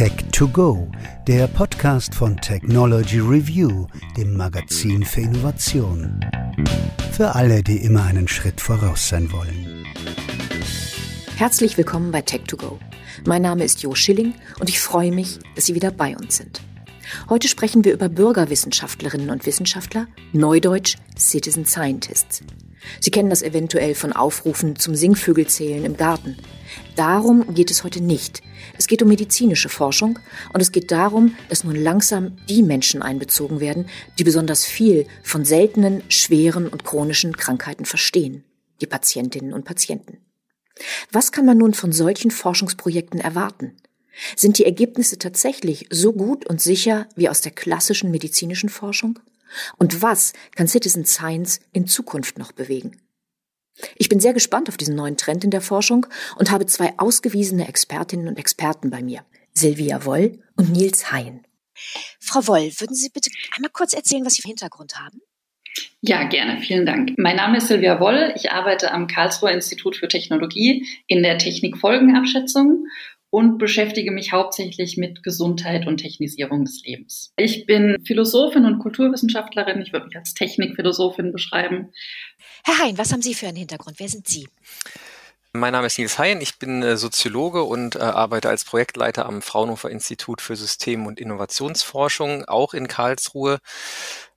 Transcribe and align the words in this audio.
Tech 0.00 0.16
to 0.32 0.48
Go, 0.48 0.90
der 1.26 1.46
Podcast 1.46 2.14
von 2.14 2.34
Technology 2.38 3.18
Review, 3.18 3.86
dem 4.16 4.34
Magazin 4.34 5.04
für 5.04 5.20
Innovation. 5.20 6.24
Für 7.12 7.34
alle, 7.34 7.62
die 7.62 7.76
immer 7.84 8.04
einen 8.04 8.26
Schritt 8.26 8.62
voraus 8.62 9.10
sein 9.10 9.30
wollen. 9.30 9.84
Herzlich 11.36 11.76
willkommen 11.76 12.12
bei 12.12 12.22
Tech 12.22 12.44
to 12.46 12.56
Go. 12.56 12.78
Mein 13.26 13.42
Name 13.42 13.62
ist 13.62 13.82
Jo 13.82 13.94
Schilling 13.94 14.32
und 14.58 14.70
ich 14.70 14.80
freue 14.80 15.12
mich, 15.12 15.38
dass 15.54 15.66
Sie 15.66 15.74
wieder 15.74 15.90
bei 15.90 16.16
uns 16.16 16.38
sind. 16.38 16.62
Heute 17.28 17.48
sprechen 17.48 17.84
wir 17.84 17.92
über 17.92 18.08
Bürgerwissenschaftlerinnen 18.08 19.28
und 19.28 19.44
Wissenschaftler, 19.44 20.06
neudeutsch 20.32 20.96
Citizen 21.18 21.66
Scientists. 21.66 22.42
Sie 23.00 23.10
kennen 23.10 23.30
das 23.30 23.42
eventuell 23.42 23.94
von 23.94 24.12
Aufrufen 24.12 24.76
zum 24.76 24.94
Singvögelzählen 24.94 25.84
im 25.84 25.96
Garten. 25.96 26.36
Darum 26.96 27.54
geht 27.54 27.70
es 27.70 27.84
heute 27.84 28.02
nicht. 28.02 28.42
Es 28.78 28.86
geht 28.86 29.02
um 29.02 29.08
medizinische 29.08 29.68
Forschung 29.68 30.18
und 30.52 30.60
es 30.60 30.72
geht 30.72 30.90
darum, 30.90 31.34
dass 31.48 31.64
nun 31.64 31.76
langsam 31.76 32.36
die 32.48 32.62
Menschen 32.62 33.02
einbezogen 33.02 33.60
werden, 33.60 33.86
die 34.18 34.24
besonders 34.24 34.64
viel 34.64 35.06
von 35.22 35.44
seltenen, 35.44 36.02
schweren 36.08 36.68
und 36.68 36.84
chronischen 36.84 37.36
Krankheiten 37.36 37.84
verstehen, 37.84 38.44
die 38.80 38.86
Patientinnen 38.86 39.52
und 39.52 39.64
Patienten. 39.64 40.18
Was 41.10 41.32
kann 41.32 41.46
man 41.46 41.58
nun 41.58 41.74
von 41.74 41.92
solchen 41.92 42.30
Forschungsprojekten 42.30 43.20
erwarten? 43.20 43.76
Sind 44.36 44.58
die 44.58 44.64
Ergebnisse 44.64 45.18
tatsächlich 45.18 45.86
so 45.90 46.12
gut 46.12 46.46
und 46.46 46.60
sicher 46.60 47.06
wie 47.16 47.28
aus 47.28 47.40
der 47.40 47.52
klassischen 47.52 48.10
medizinischen 48.10 48.68
Forschung? 48.68 49.18
Und 49.76 50.02
was 50.02 50.32
kann 50.54 50.68
Citizen 50.68 51.04
Science 51.04 51.60
in 51.72 51.86
Zukunft 51.86 52.38
noch 52.38 52.52
bewegen? 52.52 53.00
Ich 53.96 54.08
bin 54.08 54.20
sehr 54.20 54.34
gespannt 54.34 54.68
auf 54.68 54.76
diesen 54.76 54.94
neuen 54.94 55.16
Trend 55.16 55.44
in 55.44 55.50
der 55.50 55.60
Forschung 55.60 56.06
und 56.36 56.50
habe 56.50 56.66
zwei 56.66 56.98
ausgewiesene 56.98 57.66
Expertinnen 57.68 58.28
und 58.28 58.38
Experten 58.38 58.90
bei 58.90 59.02
mir, 59.02 59.24
Silvia 59.54 60.04
Woll 60.04 60.38
und 60.56 60.70
Nils 60.70 61.12
Hein. 61.12 61.44
Frau 62.18 62.46
Woll, 62.46 62.72
würden 62.78 62.94
Sie 62.94 63.08
bitte 63.08 63.30
einmal 63.56 63.70
kurz 63.72 63.94
erzählen, 63.94 64.24
was 64.24 64.34
Sie 64.34 64.42
für 64.42 64.48
Hintergrund 64.48 64.96
haben? 64.96 65.20
Ja, 66.02 66.24
gerne. 66.24 66.60
Vielen 66.60 66.84
Dank. 66.84 67.12
Mein 67.16 67.36
Name 67.36 67.58
ist 67.58 67.68
Silvia 67.68 68.00
Woll. 68.00 68.32
Ich 68.36 68.50
arbeite 68.50 68.90
am 68.90 69.06
Karlsruher 69.06 69.52
Institut 69.52 69.96
für 69.96 70.08
Technologie 70.08 70.86
in 71.06 71.22
der 71.22 71.38
Technikfolgenabschätzung 71.38 72.86
und 73.30 73.58
beschäftige 73.58 74.10
mich 74.10 74.32
hauptsächlich 74.32 74.96
mit 74.96 75.22
Gesundheit 75.22 75.86
und 75.86 75.98
Technisierung 75.98 76.64
des 76.64 76.82
Lebens. 76.84 77.32
Ich 77.36 77.64
bin 77.66 77.96
Philosophin 78.04 78.64
und 78.64 78.80
Kulturwissenschaftlerin. 78.80 79.80
Ich 79.80 79.92
würde 79.92 80.06
mich 80.06 80.16
als 80.16 80.34
Technikphilosophin 80.34 81.32
beschreiben. 81.32 81.92
Herr 82.64 82.78
Hein, 82.78 82.98
was 82.98 83.12
haben 83.12 83.22
Sie 83.22 83.34
für 83.34 83.46
einen 83.46 83.56
Hintergrund? 83.56 83.98
Wer 83.98 84.08
sind 84.08 84.28
Sie? 84.28 84.48
Mein 85.52 85.72
Name 85.72 85.88
ist 85.88 85.98
Nils 85.98 86.16
Hein, 86.16 86.40
ich 86.40 86.60
bin 86.60 86.80
äh, 86.82 86.96
Soziologe 86.96 87.64
und 87.64 87.96
äh, 87.96 88.00
arbeite 88.00 88.48
als 88.48 88.64
Projektleiter 88.64 89.26
am 89.26 89.42
Fraunhofer 89.42 89.90
Institut 89.90 90.40
für 90.40 90.54
System- 90.54 91.06
und 91.06 91.18
Innovationsforschung, 91.18 92.44
auch 92.44 92.72
in 92.72 92.86
Karlsruhe. 92.86 93.58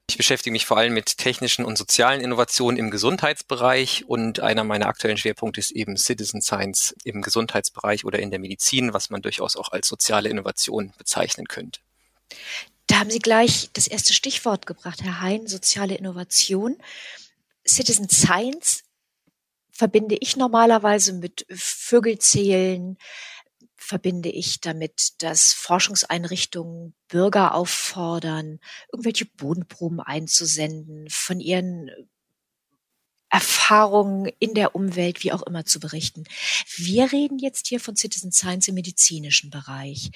Ich 0.10 0.18
beschäftige 0.18 0.52
mich 0.52 0.66
vor 0.66 0.78
allem 0.78 0.94
mit 0.94 1.18
technischen 1.18 1.64
und 1.64 1.78
sozialen 1.78 2.20
Innovationen 2.20 2.78
im 2.78 2.92
Gesundheitsbereich 2.92 4.04
und 4.06 4.42
einer 4.42 4.64
meiner 4.64 4.88
aktuellen 4.88 5.18
Schwerpunkte 5.18 5.60
ist 5.60 5.72
eben 5.72 5.96
Citizen 5.98 6.42
Science 6.42 6.94
im 7.04 7.22
Gesundheitsbereich 7.22 8.04
oder 8.04 8.20
in 8.20 8.30
der 8.30 8.40
Medizin, 8.40 8.94
was 8.94 9.10
man 9.10 9.22
durchaus 9.22 9.56
auch 9.56 9.72
als 9.72 9.88
soziale 9.88 10.30
Innovation 10.30 10.94
bezeichnen 10.98 11.48
könnte. 11.48 11.80
Da 12.88 13.00
haben 13.00 13.10
Sie 13.10 13.20
gleich 13.20 13.70
das 13.74 13.88
erste 13.88 14.14
Stichwort 14.14 14.66
gebracht, 14.66 15.02
Herr 15.02 15.22
Hein, 15.22 15.48
soziale 15.48 15.96
Innovation. 15.96 16.78
Citizen 17.66 18.10
Science 18.10 18.84
verbinde 19.72 20.18
ich 20.20 20.36
normalerweise 20.36 21.14
mit 21.14 21.46
Vögelzählen, 21.50 22.98
verbinde 23.94 24.30
ich 24.30 24.60
damit, 24.60 25.22
dass 25.22 25.54
Forschungseinrichtungen 25.54 26.96
Bürger 27.10 27.54
auffordern, 27.54 28.60
irgendwelche 28.92 29.26
Bodenproben 29.26 30.00
einzusenden, 30.00 31.08
von 31.12 31.40
ihren 31.40 31.92
Erfahrungen 33.30 34.32
in 34.40 34.56
der 34.56 34.74
Umwelt, 34.74 35.24
wie 35.24 35.32
auch 35.32 35.44
immer, 35.44 35.66
zu 35.66 35.80
berichten. 35.80 36.24
Wir 36.76 37.12
reden 37.12 37.38
jetzt 37.38 37.68
hier 37.68 37.80
von 37.80 37.96
Citizen 37.96 38.32
Science 38.32 38.68
im 38.68 38.74
medizinischen 38.74 39.52
Bereich. 39.52 40.10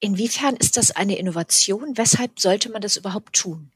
Inwiefern 0.00 0.56
ist 0.56 0.78
das 0.78 0.90
eine 0.90 1.18
Innovation? 1.18 1.98
Weshalb 1.98 2.40
sollte 2.40 2.70
man 2.70 2.80
das 2.80 2.96
überhaupt 2.96 3.36
tun? 3.36 3.70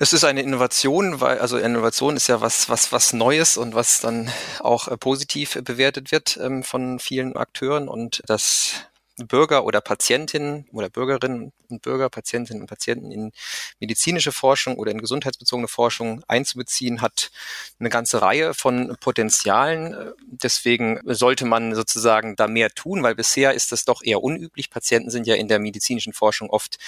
Es 0.00 0.12
ist 0.12 0.22
eine 0.22 0.42
Innovation, 0.42 1.20
weil 1.20 1.40
also 1.40 1.58
Innovation 1.58 2.16
ist 2.16 2.28
ja 2.28 2.40
was 2.40 2.68
was 2.68 2.92
was 2.92 3.12
Neues 3.12 3.56
und 3.56 3.74
was 3.74 4.00
dann 4.00 4.30
auch 4.60 4.86
äh, 4.86 4.96
positiv 4.96 5.58
bewertet 5.64 6.12
wird 6.12 6.38
ähm, 6.40 6.62
von 6.62 7.00
vielen 7.00 7.34
Akteuren 7.36 7.88
und 7.88 8.22
das 8.26 8.74
Bürger 9.16 9.64
oder 9.64 9.80
Patientinnen 9.80 10.68
oder 10.72 10.88
Bürgerinnen 10.88 11.52
und 11.70 11.82
Bürger, 11.82 12.08
Patientinnen 12.08 12.62
und 12.62 12.68
Patienten 12.68 13.10
in 13.10 13.32
medizinische 13.80 14.32
Forschung 14.32 14.76
oder 14.76 14.90
in 14.90 15.00
gesundheitsbezogene 15.00 15.68
Forschung 15.68 16.22
einzubeziehen, 16.28 17.00
hat 17.00 17.30
eine 17.78 17.88
ganze 17.88 18.22
Reihe 18.22 18.54
von 18.54 18.96
Potenzialen. 19.00 20.12
Deswegen 20.26 21.00
sollte 21.04 21.44
man 21.44 21.74
sozusagen 21.74 22.36
da 22.36 22.48
mehr 22.48 22.70
tun, 22.70 23.02
weil 23.02 23.14
bisher 23.14 23.54
ist 23.54 23.72
das 23.72 23.84
doch 23.84 24.02
eher 24.02 24.22
unüblich. 24.22 24.70
Patienten 24.70 25.10
sind 25.10 25.26
ja 25.26 25.34
in 25.34 25.48
der 25.48 25.58
medizinischen 25.58 26.12
Forschung 26.12 26.50
oft 26.50 26.78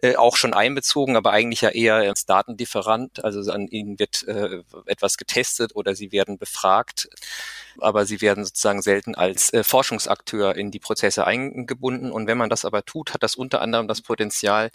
äh, 0.00 0.16
auch 0.16 0.36
schon 0.36 0.54
einbezogen, 0.54 1.16
aber 1.16 1.32
eigentlich 1.32 1.60
ja 1.60 1.70
eher 1.70 1.96
als 1.96 2.26
Datendifferent. 2.26 3.24
Also 3.24 3.50
an 3.50 3.68
ihnen 3.68 3.98
wird 3.98 4.26
äh, 4.28 4.62
etwas 4.86 5.16
getestet 5.16 5.74
oder 5.74 5.94
sie 5.94 6.12
werden 6.12 6.38
befragt, 6.38 7.08
aber 7.78 8.06
sie 8.06 8.20
werden 8.20 8.44
sozusagen 8.44 8.82
selten 8.82 9.14
als 9.14 9.52
äh, 9.52 9.64
Forschungsakteur 9.64 10.56
in 10.56 10.70
die 10.70 10.78
Prozesse 10.78 11.26
eingebunden 11.26 11.80
gebunden. 11.80 12.10
Und 12.10 12.26
wenn 12.26 12.38
man 12.38 12.50
das 12.50 12.64
aber 12.64 12.84
tut, 12.84 13.14
hat 13.14 13.22
das 13.22 13.34
unter 13.34 13.60
anderem 13.60 13.88
das 13.88 14.02
Potenzial, 14.10 14.72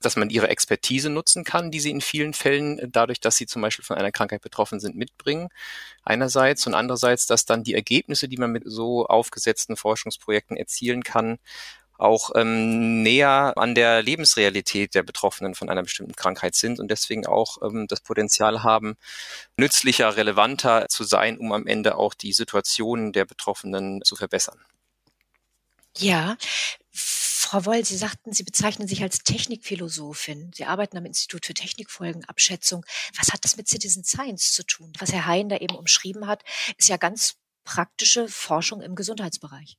dass 0.00 0.16
man 0.16 0.30
ihre 0.30 0.48
Expertise 0.48 1.10
nutzen 1.10 1.44
kann, 1.44 1.70
die 1.70 1.80
sie 1.80 1.90
in 1.90 2.00
vielen 2.00 2.32
Fällen 2.32 2.78
äh, 2.78 2.88
dadurch, 2.90 3.20
dass 3.20 3.36
sie 3.36 3.44
zum 3.44 3.60
Beispiel 3.60 3.84
von 3.84 3.98
einer 3.98 4.12
Krankheit 4.12 4.40
betroffen 4.40 4.80
sind, 4.80 4.96
mitbringen. 4.96 5.50
Einerseits 6.04 6.66
und 6.66 6.72
andererseits, 6.72 7.26
dass 7.26 7.44
dann 7.44 7.64
die 7.64 7.74
Ergebnisse, 7.74 8.28
die 8.28 8.38
man 8.38 8.50
mit 8.50 8.62
so 8.64 9.04
aufgesetzten 9.04 9.76
Forschungsprojekten 9.76 10.56
erzielen 10.56 11.02
kann, 11.02 11.38
auch 11.98 12.30
ähm, 12.34 13.02
näher 13.02 13.52
an 13.56 13.74
der 13.74 14.02
Lebensrealität 14.02 14.94
der 14.94 15.02
Betroffenen 15.02 15.54
von 15.54 15.68
einer 15.68 15.82
bestimmten 15.82 16.16
Krankheit 16.16 16.54
sind 16.54 16.80
und 16.80 16.90
deswegen 16.90 17.26
auch 17.26 17.58
ähm, 17.60 17.88
das 17.88 18.00
Potenzial 18.00 18.62
haben, 18.62 18.96
nützlicher, 19.58 20.16
relevanter 20.16 20.86
zu 20.88 21.04
sein, 21.04 21.36
um 21.36 21.52
am 21.52 21.66
Ende 21.66 21.96
auch 21.96 22.14
die 22.14 22.32
Situation 22.32 23.12
der 23.12 23.26
Betroffenen 23.26 24.00
zu 24.02 24.16
verbessern. 24.16 24.58
Ja, 25.98 26.36
Frau 27.50 27.64
Woll, 27.64 27.82
Sie 27.82 27.96
sagten, 27.96 28.34
Sie 28.34 28.42
bezeichnen 28.42 28.88
sich 28.88 29.02
als 29.02 29.20
Technikphilosophin. 29.20 30.50
Sie 30.52 30.66
arbeiten 30.66 30.98
am 30.98 31.06
Institut 31.06 31.46
für 31.46 31.54
Technikfolgenabschätzung. 31.54 32.84
Was 33.16 33.32
hat 33.32 33.42
das 33.42 33.56
mit 33.56 33.68
Citizen 33.68 34.04
Science 34.04 34.52
zu 34.52 34.66
tun? 34.66 34.92
Was 34.98 35.14
Herr 35.14 35.26
Hein 35.26 35.48
da 35.48 35.56
eben 35.56 35.74
umschrieben 35.74 36.26
hat, 36.26 36.44
ist 36.76 36.90
ja 36.90 36.98
ganz 36.98 37.36
praktische 37.64 38.28
Forschung 38.28 38.82
im 38.82 38.94
Gesundheitsbereich. 38.94 39.78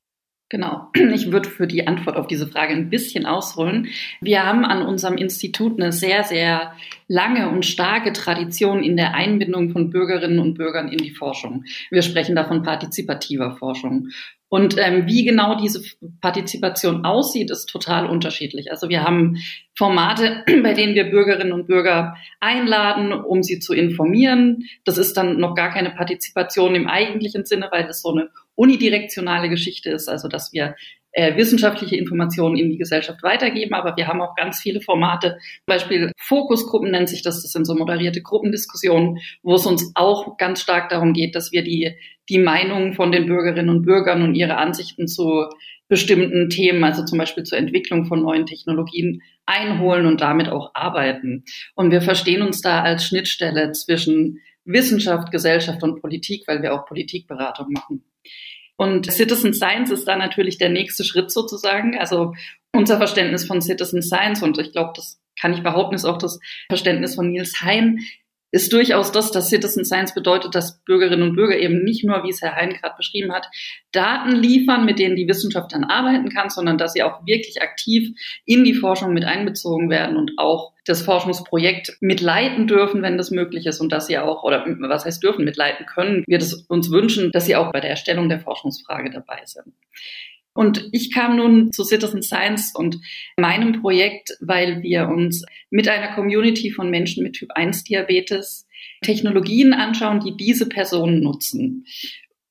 Genau. 0.50 0.90
Ich 1.14 1.32
würde 1.32 1.48
für 1.48 1.68
die 1.68 1.86
Antwort 1.86 2.18
auf 2.18 2.26
diese 2.26 2.48
Frage 2.48 2.74
ein 2.74 2.90
bisschen 2.90 3.28
ausholen. 3.28 3.90
Wir 4.20 4.48
haben 4.48 4.66
an 4.66 4.82
unserem 4.82 5.18
Institut 5.18 5.80
eine 5.80 5.92
sehr, 5.92 6.24
sehr 6.24 6.74
lange 7.08 7.50
und 7.50 7.68
starke 7.68 8.14
Tradition 8.14 8.84
in 8.84 8.98
der 8.98 9.14
Einbindung 9.14 9.70
von 9.70 9.92
Bürgerinnen 9.92 10.40
und 10.40 10.56
Bürgern 10.56 10.90
in 10.90 10.98
die 10.98 11.12
Forschung. 11.12 11.66
Wir 11.92 12.02
sprechen 12.02 12.36
da 12.36 12.46
von 12.46 12.64
partizipativer 12.64 13.58
Forschung. 13.58 14.10
Und 14.50 14.78
ähm, 14.80 15.06
wie 15.06 15.24
genau 15.24 15.56
diese 15.56 15.82
Partizipation 16.22 17.06
aussieht, 17.06 17.52
ist 17.52 17.68
total 17.68 18.08
unterschiedlich. 18.08 18.72
Also 18.72 18.90
wir 18.90 19.04
haben 19.04 19.38
Formate, 19.78 20.44
bei 20.64 20.74
denen 20.74 20.96
wir 20.96 21.12
Bürgerinnen 21.12 21.54
und 21.54 21.68
Bürger 21.68 22.16
einladen, 22.40 23.14
um 23.14 23.44
sie 23.44 23.60
zu 23.60 23.74
informieren. 23.74 24.64
Das 24.86 24.98
ist 24.98 25.16
dann 25.16 25.38
noch 25.38 25.54
gar 25.54 25.70
keine 25.72 25.92
Partizipation 25.92 26.74
im 26.74 26.88
eigentlichen 26.88 27.46
Sinne, 27.46 27.70
weil 27.72 27.86
es 27.86 28.02
so 28.02 28.12
eine 28.12 28.30
unidirektionale 28.56 29.50
Geschichte 29.50 29.92
ist, 29.92 30.10
also 30.10 30.28
dass 30.28 30.52
wir 30.52 30.76
äh, 31.20 31.36
wissenschaftliche 31.36 31.98
Informationen 31.98 32.56
in 32.56 32.70
die 32.70 32.78
Gesellschaft 32.78 33.22
weitergeben, 33.24 33.74
aber 33.74 33.98
wir 33.98 34.08
haben 34.08 34.22
auch 34.22 34.36
ganz 34.36 34.60
viele 34.62 34.80
Formate, 34.80 35.32
zum 35.32 35.66
Beispiel 35.66 36.12
Fokusgruppen 36.18 36.92
nennt 36.92 37.10
sich 37.10 37.22
das, 37.24 37.42
das 37.42 37.52
sind 37.52 37.66
so 37.66 37.76
moderierte 37.76 38.22
Gruppendiskussionen, 38.22 39.18
wo 39.44 39.56
es 39.56 39.66
uns 39.66 39.92
auch 39.96 40.38
ganz 40.38 40.62
stark 40.62 40.88
darum 40.88 41.12
geht, 41.12 41.36
dass 41.36 41.52
wir 41.52 41.62
die, 41.62 41.94
die 42.30 42.38
Meinungen 42.38 42.94
von 42.94 43.12
den 43.12 43.26
Bürgerinnen 43.26 43.70
und 43.70 43.82
Bürgern 43.82 44.22
und 44.22 44.34
ihre 44.34 44.56
Ansichten 44.56 45.08
zu 45.10 45.44
bestimmten 45.90 46.50
Themen, 46.50 46.86
also 46.86 47.04
zum 47.04 47.18
Beispiel 47.18 47.44
zur 47.44 47.58
Entwicklung 47.58 48.06
von 48.06 48.22
neuen 48.22 48.46
Technologien 48.46 49.22
einholen 49.46 50.06
und 50.06 50.22
damit 50.22 50.48
auch 50.48 50.72
arbeiten. 50.74 51.44
Und 51.76 51.92
wir 51.92 52.02
verstehen 52.02 52.44
uns 52.44 52.62
da 52.62 52.82
als 52.82 53.04
Schnittstelle 53.04 53.74
zwischen 53.74 54.40
Wissenschaft, 54.64 55.32
Gesellschaft 55.32 55.84
und 55.84 56.00
Politik, 56.00 56.44
weil 56.48 56.62
wir 56.62 56.74
auch 56.74 56.86
Politikberatung 56.86 57.74
machen. 57.74 58.06
Und 58.80 59.12
Citizen 59.12 59.54
Science 59.54 59.92
ist 59.92 60.08
da 60.08 60.16
natürlich 60.16 60.58
der 60.58 60.70
nächste 60.70 61.04
Schritt 61.04 61.32
sozusagen. 61.32 62.00
Also 62.00 62.34
unser 62.74 62.96
Verständnis 62.96 63.46
von 63.46 63.62
Citizen 63.62 64.02
Science 64.02 64.42
und 64.42 64.58
ich 64.58 64.72
glaube, 64.72 64.94
das 64.96 65.20
kann 65.38 65.54
ich 65.54 65.64
behaupten, 65.64 65.96
ist 65.96 66.06
auch 66.06 66.18
das 66.18 66.40
Verständnis 66.70 67.16
von 67.16 67.30
Niels 67.30 67.60
Hein, 67.62 68.00
ist 68.52 68.74
durchaus 68.74 69.12
das, 69.12 69.32
dass 69.32 69.50
Citizen 69.50 69.86
Science 69.86 70.14
bedeutet, 70.14 70.56
dass 70.56 70.82
Bürgerinnen 70.84 71.30
und 71.30 71.36
Bürger 71.36 71.58
eben 71.58 71.84
nicht 71.84 72.04
nur, 72.04 72.24
wie 72.24 72.30
es 72.30 72.42
Herr 72.42 72.56
Hein 72.56 72.74
gerade 72.74 72.96
beschrieben 72.98 73.32
hat, 73.32 73.48
Daten 73.92 74.36
liefern, 74.36 74.86
mit 74.86 75.00
denen 75.00 75.16
die 75.16 75.28
Wissenschaft 75.28 75.74
dann 75.74 75.84
arbeiten 75.84 76.30
kann, 76.30 76.50
sondern 76.50 76.78
dass 76.78 76.94
sie 76.94 77.04
auch 77.04 77.26
wirklich 77.26 77.62
aktiv 77.62 78.10
in 78.46 78.64
die 78.64 78.74
Forschung 78.74 79.14
mit 79.14 79.26
einbezogen 79.26 79.90
werden 79.90 80.18
und 80.18 80.34
auch 80.38 80.74
das 80.86 81.04
Forschungsprojekt 81.04 81.98
mitleiten 82.02 82.66
dürfen, 82.66 83.04
wenn 83.04 83.18
das 83.18 83.30
möglich 83.30 83.68
ist 83.68 83.80
und 83.80 83.92
dass 83.92 84.08
sie 84.08 84.18
auch, 84.18 84.44
oder 84.44 84.66
was 84.80 85.06
heißt 85.06 85.22
dürfen, 85.22 85.46
mitleiten 85.46 85.86
können, 85.86 86.24
wir 86.26 86.40
das 86.40 86.54
uns 86.54 86.90
wünschen, 86.90 87.32
dass 87.32 87.46
sie 87.46 87.56
auch 87.56 87.72
bei 87.72 87.80
der 87.80 87.92
Erstellung 87.92 88.30
der 88.30 88.40
Forschungsfrage 88.40 89.12
dabei 89.12 89.42
sind. 89.46 89.74
Und 90.54 90.90
ich 90.92 91.12
kam 91.12 91.38
nun 91.38 91.72
zu 91.72 91.84
Citizen 91.84 92.22
Science 92.22 92.74
und 92.76 93.00
meinem 93.38 93.82
Projekt, 93.82 94.38
weil 94.42 94.82
wir 94.82 95.08
uns 95.08 95.46
mit 95.70 95.88
einer 95.88 96.14
Community 96.14 96.72
von 96.72 96.90
Menschen 96.90 97.24
mit 97.24 97.34
Typ 97.34 97.52
1 97.52 97.84
Diabetes 97.86 98.68
Technologien 99.02 99.74
anschauen, 99.74 100.20
die 100.20 100.36
diese 100.36 100.68
Personen 100.68 101.22
nutzen. 101.22 101.86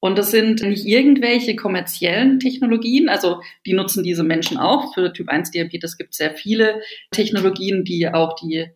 Und 0.00 0.16
das 0.16 0.30
sind 0.30 0.62
nicht 0.62 0.86
irgendwelche 0.86 1.56
kommerziellen 1.56 2.38
Technologien, 2.38 3.08
also 3.08 3.40
die 3.66 3.72
nutzen 3.72 4.04
diese 4.04 4.22
Menschen 4.22 4.56
auch. 4.56 4.94
Für 4.94 5.12
Typ 5.12 5.28
1 5.28 5.50
Diabetes 5.50 5.96
gibt 5.96 6.12
es 6.12 6.18
sehr 6.18 6.34
viele 6.34 6.80
Technologien, 7.10 7.84
die 7.84 8.08
auch 8.08 8.36
die 8.36 8.66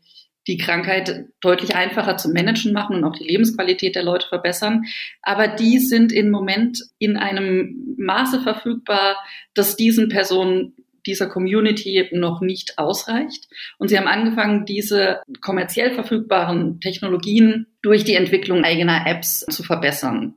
die 0.46 0.56
Krankheit 0.56 1.26
deutlich 1.40 1.74
einfacher 1.74 2.16
zu 2.16 2.30
managen 2.30 2.72
machen 2.72 2.96
und 2.96 3.04
auch 3.04 3.16
die 3.16 3.24
Lebensqualität 3.24 3.94
der 3.94 4.02
Leute 4.02 4.26
verbessern. 4.28 4.84
Aber 5.22 5.48
die 5.48 5.78
sind 5.78 6.12
im 6.12 6.30
Moment 6.30 6.82
in 6.98 7.16
einem 7.16 7.94
Maße 7.98 8.40
verfügbar, 8.40 9.16
dass 9.54 9.76
diesen 9.76 10.08
Personen 10.08 10.74
dieser 11.06 11.28
Community 11.28 12.08
noch 12.12 12.40
nicht 12.40 12.78
ausreicht. 12.78 13.48
Und 13.78 13.88
sie 13.88 13.98
haben 13.98 14.06
angefangen, 14.06 14.66
diese 14.66 15.20
kommerziell 15.40 15.94
verfügbaren 15.94 16.80
Technologien 16.80 17.66
durch 17.82 18.04
die 18.04 18.14
Entwicklung 18.14 18.64
eigener 18.64 19.06
Apps 19.06 19.40
zu 19.40 19.62
verbessern. 19.62 20.36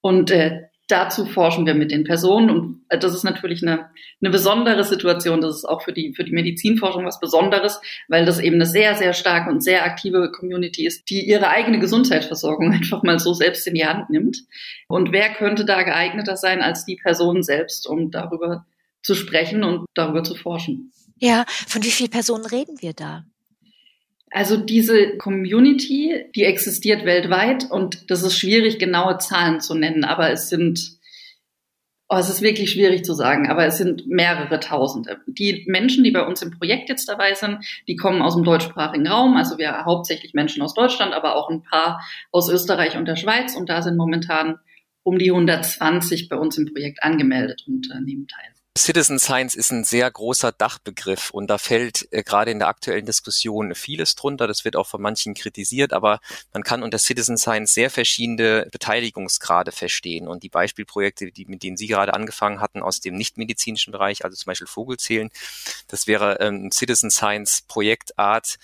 Und 0.00 0.30
äh, 0.30 0.62
dazu 0.88 1.24
forschen 1.24 1.66
wir 1.66 1.74
mit 1.74 1.90
den 1.90 2.04
Personen 2.04 2.50
und 2.50 2.84
äh, 2.88 2.98
das 2.98 3.14
ist 3.14 3.24
natürlich 3.24 3.62
eine, 3.62 3.90
eine 4.20 4.30
besondere 4.30 4.84
Situation. 4.84 5.40
Das 5.40 5.56
ist 5.56 5.64
auch 5.64 5.82
für 5.82 5.92
die, 5.92 6.14
für 6.14 6.24
die 6.24 6.32
Medizinforschung 6.32 7.04
was 7.04 7.20
Besonderes, 7.20 7.80
weil 8.08 8.24
das 8.26 8.38
eben 8.38 8.56
eine 8.56 8.66
sehr, 8.66 8.94
sehr 8.94 9.12
starke 9.12 9.50
und 9.50 9.62
sehr 9.62 9.84
aktive 9.84 10.30
Community 10.30 10.86
ist, 10.86 11.08
die 11.10 11.26
ihre 11.26 11.48
eigene 11.48 11.78
Gesundheitsversorgung 11.78 12.72
einfach 12.72 13.02
mal 13.02 13.18
so 13.18 13.32
selbst 13.32 13.66
in 13.66 13.74
die 13.74 13.86
Hand 13.86 14.10
nimmt. 14.10 14.38
Und 14.88 15.12
wer 15.12 15.32
könnte 15.32 15.64
da 15.64 15.82
geeigneter 15.82 16.36
sein 16.36 16.60
als 16.60 16.84
die 16.84 16.96
Person 16.96 17.42
selbst, 17.42 17.88
um 17.88 18.10
darüber 18.10 18.66
zu 19.02 19.14
sprechen 19.14 19.64
und 19.64 19.86
darüber 19.94 20.22
zu 20.22 20.34
forschen? 20.34 20.92
Ja, 21.18 21.44
von 21.48 21.82
wie 21.82 21.90
vielen 21.90 22.10
Personen 22.10 22.44
reden 22.44 22.76
wir 22.80 22.92
da? 22.92 23.24
Also 24.34 24.56
diese 24.56 25.16
Community, 25.16 26.24
die 26.34 26.42
existiert 26.42 27.04
weltweit 27.04 27.70
und 27.70 28.10
das 28.10 28.24
ist 28.24 28.36
schwierig, 28.36 28.80
genaue 28.80 29.18
Zahlen 29.18 29.60
zu 29.60 29.76
nennen, 29.76 30.02
aber 30.02 30.32
es 30.32 30.48
sind, 30.48 30.98
oh, 32.08 32.16
es 32.16 32.28
ist 32.28 32.42
wirklich 32.42 32.72
schwierig 32.72 33.04
zu 33.04 33.14
sagen, 33.14 33.48
aber 33.48 33.64
es 33.64 33.78
sind 33.78 34.08
mehrere 34.08 34.58
Tausende. 34.58 35.18
Die 35.28 35.64
Menschen, 35.68 36.02
die 36.02 36.10
bei 36.10 36.26
uns 36.26 36.42
im 36.42 36.50
Projekt 36.50 36.88
jetzt 36.88 37.08
dabei 37.08 37.34
sind, 37.34 37.64
die 37.86 37.94
kommen 37.94 38.22
aus 38.22 38.34
dem 38.34 38.42
deutschsprachigen 38.42 39.06
Raum, 39.06 39.36
also 39.36 39.56
wir 39.56 39.84
hauptsächlich 39.84 40.34
Menschen 40.34 40.64
aus 40.64 40.74
Deutschland, 40.74 41.14
aber 41.14 41.36
auch 41.36 41.48
ein 41.48 41.62
paar 41.62 42.04
aus 42.32 42.48
Österreich 42.48 42.96
und 42.96 43.06
der 43.06 43.14
Schweiz 43.14 43.54
und 43.54 43.68
da 43.68 43.82
sind 43.82 43.96
momentan 43.96 44.58
um 45.04 45.16
die 45.16 45.30
120 45.30 46.28
bei 46.28 46.36
uns 46.36 46.58
im 46.58 46.66
Projekt 46.66 47.04
angemeldet 47.04 47.62
und 47.68 47.88
äh, 47.92 48.00
nehmen 48.00 48.26
teil. 48.26 48.52
Citizen 48.76 49.20
Science 49.20 49.54
ist 49.54 49.70
ein 49.70 49.84
sehr 49.84 50.10
großer 50.10 50.50
Dachbegriff 50.50 51.30
und 51.30 51.46
da 51.46 51.58
fällt 51.58 52.08
äh, 52.12 52.24
gerade 52.24 52.50
in 52.50 52.58
der 52.58 52.66
aktuellen 52.66 53.06
Diskussion 53.06 53.72
vieles 53.76 54.16
drunter. 54.16 54.48
Das 54.48 54.64
wird 54.64 54.74
auch 54.74 54.88
von 54.88 55.00
manchen 55.00 55.34
kritisiert, 55.34 55.92
aber 55.92 56.18
man 56.52 56.64
kann 56.64 56.82
unter 56.82 56.98
Citizen 56.98 57.38
Science 57.38 57.72
sehr 57.72 57.88
verschiedene 57.88 58.66
Beteiligungsgrade 58.72 59.70
verstehen. 59.70 60.26
Und 60.26 60.42
die 60.42 60.48
Beispielprojekte, 60.48 61.30
die, 61.30 61.44
mit 61.44 61.62
denen 61.62 61.76
Sie 61.76 61.86
gerade 61.86 62.14
angefangen 62.14 62.60
hatten 62.60 62.82
aus 62.82 63.00
dem 63.00 63.14
nichtmedizinischen 63.14 63.92
Bereich, 63.92 64.24
also 64.24 64.36
zum 64.36 64.50
Beispiel 64.50 64.66
Vogelzählen, 64.66 65.30
das 65.86 66.08
wäre 66.08 66.40
ähm, 66.40 66.72
Citizen 66.72 67.12
Science 67.12 67.62
Projektart, 67.68 68.56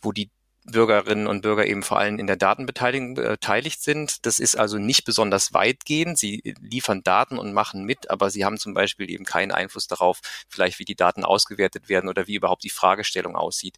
wo 0.00 0.12
die 0.12 0.30
Bürgerinnen 0.70 1.26
und 1.26 1.42
Bürger 1.42 1.66
eben 1.66 1.82
vor 1.82 1.98
allem 1.98 2.18
in 2.18 2.26
der 2.26 2.36
Datenbeteiligung 2.36 3.14
beteiligt 3.14 3.82
sind. 3.82 4.26
Das 4.26 4.38
ist 4.38 4.56
also 4.56 4.78
nicht 4.78 5.04
besonders 5.04 5.52
weitgehend. 5.52 6.18
Sie 6.18 6.54
liefern 6.60 7.02
Daten 7.02 7.38
und 7.38 7.52
machen 7.52 7.84
mit, 7.84 8.10
aber 8.10 8.30
sie 8.30 8.44
haben 8.44 8.58
zum 8.58 8.74
Beispiel 8.74 9.10
eben 9.10 9.24
keinen 9.24 9.52
Einfluss 9.52 9.86
darauf, 9.86 10.20
vielleicht 10.48 10.78
wie 10.78 10.84
die 10.84 10.96
Daten 10.96 11.24
ausgewertet 11.24 11.88
werden 11.88 12.08
oder 12.08 12.26
wie 12.26 12.36
überhaupt 12.36 12.64
die 12.64 12.70
Fragestellung 12.70 13.36
aussieht. 13.36 13.76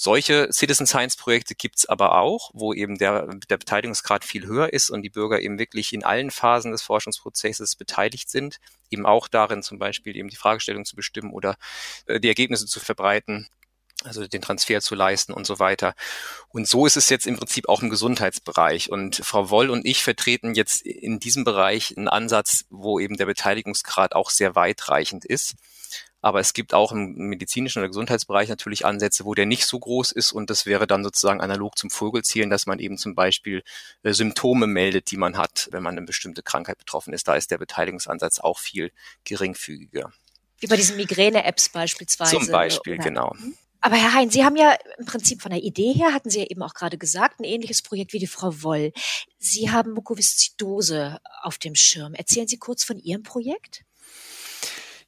Solche 0.00 0.52
Citizen 0.52 0.86
Science 0.86 1.16
Projekte 1.16 1.56
gibt's 1.56 1.84
aber 1.84 2.18
auch, 2.18 2.50
wo 2.54 2.72
eben 2.72 2.98
der, 2.98 3.26
der 3.50 3.56
Beteiligungsgrad 3.56 4.24
viel 4.24 4.46
höher 4.46 4.72
ist 4.72 4.90
und 4.90 5.02
die 5.02 5.10
Bürger 5.10 5.40
eben 5.40 5.58
wirklich 5.58 5.92
in 5.92 6.04
allen 6.04 6.30
Phasen 6.30 6.70
des 6.70 6.82
Forschungsprozesses 6.82 7.74
beteiligt 7.74 8.30
sind, 8.30 8.60
eben 8.90 9.06
auch 9.06 9.26
darin 9.26 9.64
zum 9.64 9.80
Beispiel 9.80 10.16
eben 10.16 10.28
die 10.28 10.36
Fragestellung 10.36 10.84
zu 10.84 10.94
bestimmen 10.94 11.32
oder 11.32 11.56
äh, 12.06 12.20
die 12.20 12.28
Ergebnisse 12.28 12.66
zu 12.66 12.78
verbreiten 12.78 13.48
also 14.04 14.26
den 14.26 14.42
Transfer 14.42 14.80
zu 14.80 14.94
leisten 14.94 15.32
und 15.32 15.46
so 15.46 15.58
weiter. 15.58 15.94
Und 16.48 16.68
so 16.68 16.86
ist 16.86 16.96
es 16.96 17.08
jetzt 17.08 17.26
im 17.26 17.36
Prinzip 17.36 17.68
auch 17.68 17.82
im 17.82 17.90
Gesundheitsbereich. 17.90 18.90
Und 18.90 19.16
Frau 19.16 19.50
Woll 19.50 19.70
und 19.70 19.84
ich 19.84 20.02
vertreten 20.02 20.54
jetzt 20.54 20.82
in 20.82 21.18
diesem 21.18 21.44
Bereich 21.44 21.96
einen 21.96 22.08
Ansatz, 22.08 22.64
wo 22.70 23.00
eben 23.00 23.16
der 23.16 23.26
Beteiligungsgrad 23.26 24.14
auch 24.14 24.30
sehr 24.30 24.54
weitreichend 24.54 25.24
ist. 25.24 25.56
Aber 26.20 26.40
es 26.40 26.52
gibt 26.52 26.74
auch 26.74 26.90
im 26.90 27.14
medizinischen 27.14 27.78
oder 27.78 27.88
Gesundheitsbereich 27.88 28.48
natürlich 28.48 28.84
Ansätze, 28.84 29.24
wo 29.24 29.34
der 29.34 29.46
nicht 29.46 29.66
so 29.66 29.78
groß 29.78 30.10
ist. 30.12 30.32
Und 30.32 30.50
das 30.50 30.66
wäre 30.66 30.88
dann 30.88 31.04
sozusagen 31.04 31.40
analog 31.40 31.78
zum 31.78 31.90
Vogelzielen, 31.90 32.50
dass 32.50 32.66
man 32.66 32.80
eben 32.80 32.98
zum 32.98 33.14
Beispiel 33.14 33.62
äh, 34.02 34.12
Symptome 34.12 34.66
meldet, 34.66 35.10
die 35.12 35.16
man 35.16 35.36
hat, 35.36 35.68
wenn 35.70 35.82
man 35.82 35.96
eine 35.96 36.06
bestimmte 36.06 36.42
Krankheit 36.42 36.78
betroffen 36.78 37.12
ist. 37.12 37.28
Da 37.28 37.34
ist 37.34 37.52
der 37.52 37.58
Beteiligungsansatz 37.58 38.40
auch 38.40 38.58
viel 38.58 38.92
geringfügiger. 39.24 40.12
Wie 40.60 40.66
bei 40.66 40.76
diesen 40.76 40.96
Migräne-Apps 40.96 41.68
beispielsweise. 41.68 42.36
Zum 42.36 42.48
Beispiel, 42.48 42.94
oder? 42.94 43.04
genau. 43.04 43.34
Mhm. 43.38 43.56
Aber 43.88 43.96
Herr 43.96 44.12
Hein, 44.12 44.28
Sie 44.28 44.44
haben 44.44 44.56
ja 44.56 44.76
im 44.98 45.06
Prinzip 45.06 45.40
von 45.40 45.50
der 45.50 45.62
Idee 45.62 45.94
her, 45.94 46.12
hatten 46.12 46.28
Sie 46.28 46.40
ja 46.40 46.44
eben 46.44 46.62
auch 46.62 46.74
gerade 46.74 46.98
gesagt, 46.98 47.40
ein 47.40 47.44
ähnliches 47.44 47.80
Projekt 47.80 48.12
wie 48.12 48.18
die 48.18 48.26
Frau 48.26 48.62
Woll. 48.62 48.92
Sie 49.38 49.70
haben 49.70 49.92
Mukoviszidose 49.92 51.18
auf 51.40 51.56
dem 51.56 51.74
Schirm. 51.74 52.12
Erzählen 52.12 52.46
Sie 52.46 52.58
kurz 52.58 52.84
von 52.84 52.98
Ihrem 52.98 53.22
Projekt? 53.22 53.84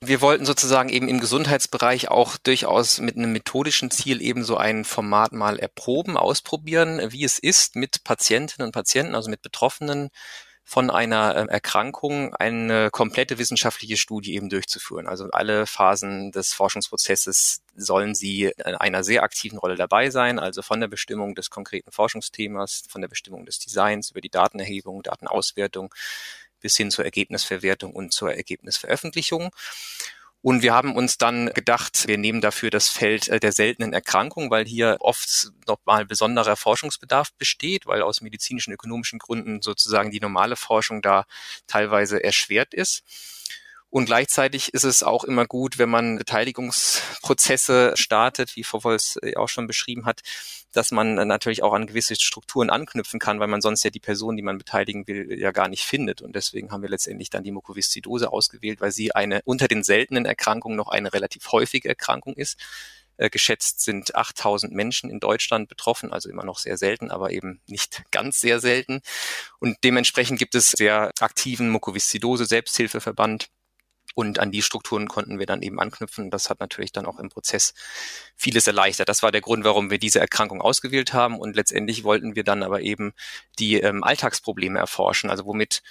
Wir 0.00 0.22
wollten 0.22 0.46
sozusagen 0.46 0.88
eben 0.88 1.08
im 1.08 1.20
Gesundheitsbereich 1.20 2.08
auch 2.08 2.38
durchaus 2.38 3.00
mit 3.00 3.18
einem 3.18 3.32
methodischen 3.32 3.90
Ziel 3.90 4.22
eben 4.22 4.44
so 4.44 4.56
ein 4.56 4.86
Format 4.86 5.32
mal 5.32 5.58
erproben, 5.58 6.16
ausprobieren, 6.16 7.02
wie 7.12 7.24
es 7.24 7.38
ist, 7.38 7.76
mit 7.76 8.02
Patientinnen 8.02 8.66
und 8.66 8.72
Patienten, 8.72 9.14
also 9.14 9.28
mit 9.28 9.42
Betroffenen 9.42 10.08
von 10.70 10.88
einer 10.88 11.34
ähm, 11.34 11.48
Erkrankung 11.48 12.32
eine 12.36 12.90
komplette 12.92 13.38
wissenschaftliche 13.38 13.96
Studie 13.96 14.36
eben 14.36 14.48
durchzuführen. 14.48 15.08
Also 15.08 15.28
alle 15.32 15.66
Phasen 15.66 16.30
des 16.30 16.52
Forschungsprozesses 16.52 17.62
sollen 17.74 18.14
sie 18.14 18.52
in 18.56 18.76
einer 18.76 19.02
sehr 19.02 19.24
aktiven 19.24 19.58
Rolle 19.58 19.74
dabei 19.74 20.10
sein, 20.10 20.38
also 20.38 20.62
von 20.62 20.78
der 20.78 20.86
Bestimmung 20.86 21.34
des 21.34 21.50
konkreten 21.50 21.90
Forschungsthemas, 21.90 22.84
von 22.88 23.00
der 23.00 23.08
Bestimmung 23.08 23.46
des 23.46 23.58
Designs 23.58 24.12
über 24.12 24.20
die 24.20 24.30
Datenerhebung, 24.30 25.02
Datenauswertung 25.02 25.92
bis 26.60 26.76
hin 26.76 26.92
zur 26.92 27.04
Ergebnisverwertung 27.04 27.92
und 27.92 28.12
zur 28.12 28.32
Ergebnisveröffentlichung. 28.32 29.50
Und 30.42 30.62
wir 30.62 30.72
haben 30.72 30.96
uns 30.96 31.18
dann 31.18 31.52
gedacht, 31.52 32.08
wir 32.08 32.16
nehmen 32.16 32.40
dafür 32.40 32.70
das 32.70 32.88
Feld 32.88 33.28
äh, 33.28 33.40
der 33.40 33.52
seltenen 33.52 33.92
Erkrankungen, 33.92 34.50
weil 34.50 34.64
hier 34.64 34.96
oft 35.00 35.50
nochmal 35.66 36.06
besonderer 36.06 36.56
Forschungsbedarf 36.56 37.32
besteht, 37.34 37.86
weil 37.86 38.00
aus 38.02 38.22
medizinischen, 38.22 38.72
ökonomischen 38.72 39.18
Gründen 39.18 39.60
sozusagen 39.60 40.10
die 40.10 40.20
normale 40.20 40.56
Forschung 40.56 41.02
da 41.02 41.26
teilweise 41.66 42.24
erschwert 42.24 42.72
ist. 42.72 43.02
Und 43.90 44.06
gleichzeitig 44.06 44.72
ist 44.72 44.84
es 44.84 45.02
auch 45.02 45.24
immer 45.24 45.46
gut, 45.46 45.78
wenn 45.78 45.90
man 45.90 46.16
Beteiligungsprozesse 46.16 47.94
startet, 47.96 48.54
wie 48.54 48.62
Frau 48.62 48.84
Wolfs 48.84 49.18
äh, 49.20 49.34
auch 49.36 49.48
schon 49.48 49.66
beschrieben 49.66 50.06
hat, 50.06 50.20
dass 50.72 50.92
man 50.92 51.14
natürlich 51.14 51.64
auch 51.64 51.72
an 51.72 51.88
gewisse 51.88 52.14
Strukturen 52.14 52.70
anknüpfen 52.70 53.18
kann, 53.18 53.40
weil 53.40 53.48
man 53.48 53.60
sonst 53.60 53.82
ja 53.82 53.90
die 53.90 53.98
Person, 53.98 54.36
die 54.36 54.42
man 54.42 54.58
beteiligen 54.58 55.08
will, 55.08 55.36
ja 55.36 55.50
gar 55.50 55.66
nicht 55.66 55.84
findet. 55.84 56.22
Und 56.22 56.36
deswegen 56.36 56.70
haben 56.70 56.82
wir 56.82 56.88
letztendlich 56.88 57.30
dann 57.30 57.42
die 57.42 57.50
Mukoviszidose 57.50 58.32
ausgewählt, 58.32 58.80
weil 58.80 58.92
sie 58.92 59.12
eine 59.12 59.42
unter 59.44 59.66
den 59.66 59.82
seltenen 59.82 60.24
Erkrankungen 60.24 60.76
noch 60.76 60.88
eine 60.88 61.12
relativ 61.12 61.50
häufige 61.50 61.88
Erkrankung 61.88 62.34
ist. 62.34 62.58
Äh, 63.16 63.28
geschätzt 63.28 63.80
sind 63.80 64.14
8000 64.14 64.72
Menschen 64.72 65.10
in 65.10 65.18
Deutschland 65.18 65.68
betroffen, 65.68 66.12
also 66.12 66.30
immer 66.30 66.44
noch 66.44 66.58
sehr 66.58 66.76
selten, 66.76 67.10
aber 67.10 67.32
eben 67.32 67.60
nicht 67.66 68.04
ganz 68.12 68.38
sehr 68.38 68.60
selten. 68.60 69.02
Und 69.58 69.78
dementsprechend 69.82 70.38
gibt 70.38 70.54
es 70.54 70.70
sehr 70.70 71.10
aktiven 71.18 71.70
Mukoviszidose 71.70 72.46
Selbsthilfeverband 72.46 73.50
und 74.20 74.38
an 74.38 74.50
die 74.50 74.60
Strukturen 74.60 75.08
konnten 75.08 75.38
wir 75.38 75.46
dann 75.46 75.62
eben 75.62 75.80
anknüpfen. 75.80 76.30
Das 76.30 76.50
hat 76.50 76.60
natürlich 76.60 76.92
dann 76.92 77.06
auch 77.06 77.18
im 77.18 77.30
Prozess 77.30 77.72
vieles 78.36 78.66
erleichtert. 78.66 79.08
Das 79.08 79.22
war 79.22 79.32
der 79.32 79.40
Grund, 79.40 79.64
warum 79.64 79.90
wir 79.90 79.98
diese 79.98 80.20
Erkrankung 80.20 80.60
ausgewählt 80.60 81.14
haben. 81.14 81.40
Und 81.40 81.56
letztendlich 81.56 82.04
wollten 82.04 82.36
wir 82.36 82.44
dann 82.44 82.62
aber 82.62 82.82
eben 82.82 83.14
die 83.58 83.80
ähm, 83.80 84.04
Alltagsprobleme 84.04 84.78
erforschen. 84.78 85.30
Also 85.30 85.46
womit 85.46 85.82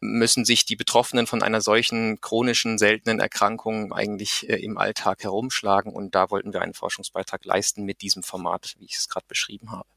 müssen 0.00 0.46
sich 0.46 0.64
die 0.64 0.76
Betroffenen 0.76 1.26
von 1.26 1.42
einer 1.42 1.60
solchen 1.60 2.20
chronischen, 2.22 2.78
seltenen 2.78 3.20
Erkrankung 3.20 3.92
eigentlich 3.92 4.48
äh, 4.48 4.56
im 4.56 4.78
Alltag 4.78 5.22
herumschlagen. 5.22 5.92
Und 5.92 6.14
da 6.14 6.30
wollten 6.30 6.54
wir 6.54 6.62
einen 6.62 6.74
Forschungsbeitrag 6.74 7.44
leisten 7.44 7.84
mit 7.84 8.00
diesem 8.00 8.22
Format, 8.22 8.76
wie 8.78 8.86
ich 8.86 8.96
es 8.96 9.10
gerade 9.10 9.26
beschrieben 9.28 9.72
habe. 9.72 9.88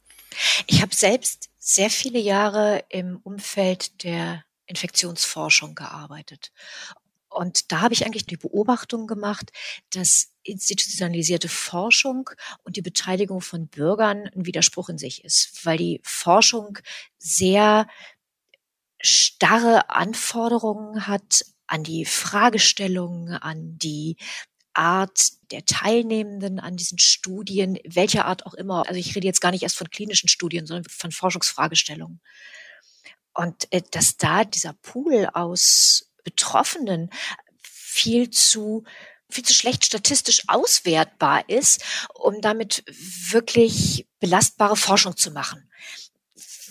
Ich 0.67 0.81
habe 0.81 0.93
selbst 0.93 1.49
sehr 1.57 1.89
viele 1.89 2.19
Jahre 2.19 2.83
im 2.89 3.21
Umfeld 3.23 4.03
der 4.03 4.43
Infektionsforschung 4.65 5.73
gearbeitet. 5.73 6.51
Und 7.37 7.71
da 7.71 7.81
habe 7.81 7.93
ich 7.93 8.03
eigentlich 8.03 8.25
die 8.25 8.35
Beobachtung 8.35 9.05
gemacht, 9.05 9.51
dass 9.91 10.31
institutionalisierte 10.41 11.49
Forschung 11.49 12.31
und 12.63 12.77
die 12.77 12.81
Beteiligung 12.81 13.41
von 13.41 13.67
Bürgern 13.67 14.27
ein 14.35 14.47
Widerspruch 14.47 14.89
in 14.89 14.97
sich 14.97 15.23
ist, 15.23 15.63
weil 15.63 15.77
die 15.77 16.01
Forschung 16.03 16.79
sehr 17.19 17.87
starre 18.99 19.91
Anforderungen 19.91 21.05
hat 21.05 21.45
an 21.67 21.83
die 21.83 22.05
Fragestellungen, 22.05 23.35
an 23.35 23.77
die 23.77 24.17
Art 24.73 25.33
der 25.51 25.63
Teilnehmenden 25.63 26.59
an 26.59 26.75
diesen 26.75 26.97
Studien, 26.97 27.77
welcher 27.83 28.25
Art 28.25 28.47
auch 28.47 28.55
immer. 28.55 28.87
Also 28.87 28.99
ich 28.99 29.15
rede 29.15 29.27
jetzt 29.27 29.41
gar 29.41 29.51
nicht 29.51 29.61
erst 29.61 29.77
von 29.77 29.91
klinischen 29.91 30.27
Studien, 30.27 30.65
sondern 30.65 30.89
von 30.89 31.11
Forschungsfragestellungen. 31.11 32.19
Und 33.35 33.71
äh, 33.71 33.83
dass 33.91 34.17
da 34.17 34.43
dieser 34.43 34.73
Pool 34.73 35.29
aus 35.31 36.06
Betroffenen 36.27 37.09
viel 37.61 38.29
zu 38.29 38.83
viel 39.29 39.43
zu 39.43 39.53
schlecht 39.53 39.85
statistisch 39.85 40.43
auswertbar 40.47 41.47
ist, 41.49 41.83
um 42.13 42.41
damit 42.41 42.83
wirklich 43.29 44.07
belastbare 44.19 44.75
Forschung 44.77 45.17
zu 45.17 45.31
machen. 45.31 45.69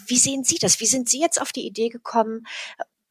Wie 0.07 0.19
sehen 0.19 0.45
Sie 0.45 0.57
das? 0.59 0.81
Wie 0.81 0.87
sind 0.87 1.09
Sie 1.09 1.21
jetzt 1.21 1.41
auf 1.41 1.53
die 1.53 1.67
Idee 1.67 1.89
gekommen, 1.89 2.47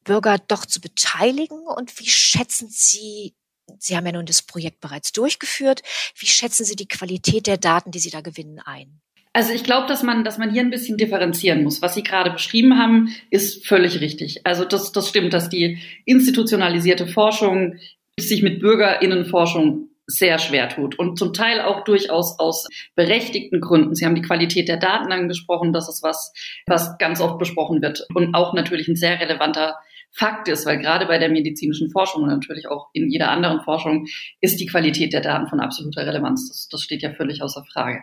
Bürger 0.04 0.38
doch 0.38 0.66
zu 0.66 0.82
beteiligen 0.82 1.68
und 1.68 2.00
wie 2.00 2.10
schätzen 2.10 2.70
Sie 2.70 3.36
Sie 3.80 3.98
haben 3.98 4.06
ja 4.06 4.12
nun 4.12 4.28
das 4.28 4.44
Projekt 4.44 4.80
bereits 4.80 5.12
durchgeführt. 5.12 5.82
Wie 6.16 6.28
schätzen 6.28 6.66
Sie 6.66 6.76
die 6.76 6.88
Qualität 6.88 7.48
der 7.48 7.58
Daten, 7.58 7.90
die 7.90 8.00
Sie 8.00 8.12
da 8.12 8.22
gewinnen, 8.22 8.60
ein? 8.60 9.02
Also 9.36 9.52
ich 9.52 9.66
glaube, 9.66 9.86
dass 9.90 10.02
man, 10.02 10.24
dass 10.24 10.38
man 10.38 10.50
hier 10.50 10.62
ein 10.62 10.70
bisschen 10.70 10.96
differenzieren 10.96 11.62
muss. 11.62 11.82
Was 11.82 11.94
Sie 11.94 12.04
gerade 12.04 12.32
beschrieben 12.32 12.78
haben, 12.80 13.10
ist 13.30 13.68
völlig 13.68 14.00
richtig. 14.00 14.40
Also 14.46 14.64
das, 14.64 14.94
das 14.94 15.10
stimmt, 15.10 15.34
dass 15.34 15.50
die 15.50 15.80
institutionalisierte 16.06 17.06
Forschung 17.06 17.76
sich 18.18 18.44
mit 18.44 18.62
Bürgerinnenforschung 18.62 19.90
sehr 20.08 20.40
schwer 20.40 20.70
tut 20.70 20.98
und 20.98 21.20
zum 21.20 21.34
Teil 21.34 21.60
auch 21.60 21.84
durchaus 21.84 22.40
aus 22.40 22.70
berechtigten 22.96 23.60
Gründen. 23.60 23.94
Sie 23.94 24.06
haben 24.06 24.16
die 24.16 24.22
Qualität 24.22 24.70
der 24.70 24.78
Daten 24.78 25.12
angesprochen. 25.12 25.74
Das 25.74 25.90
ist 25.90 26.02
was, 26.02 26.32
was 26.66 26.98
ganz 26.98 27.20
oft 27.20 27.38
besprochen 27.38 27.82
wird 27.82 28.08
und 28.14 28.36
auch 28.36 28.54
natürlich 28.54 28.88
ein 28.88 28.96
sehr 28.96 29.20
relevanter 29.20 29.76
Fakt 30.18 30.48
ist, 30.48 30.66
weil 30.66 30.80
gerade 30.80 31.08
bei 31.08 31.18
der 31.18 31.28
medizinischen 31.28 31.90
Forschung 31.90 32.24
und 32.24 32.30
natürlich 32.30 32.70
auch 32.70 32.88
in 32.94 33.10
jeder 33.10 33.32
anderen 33.32 33.60
Forschung 33.60 34.08
ist 34.40 34.62
die 34.62 34.66
Qualität 34.66 35.12
der 35.12 35.20
Daten 35.20 35.50
von 35.50 35.60
absoluter 35.60 36.08
Relevanz. 36.08 36.48
Das, 36.48 36.70
das 36.70 36.82
steht 36.82 37.02
ja 37.02 37.12
völlig 37.12 37.42
außer 37.42 37.66
Frage. 37.66 38.02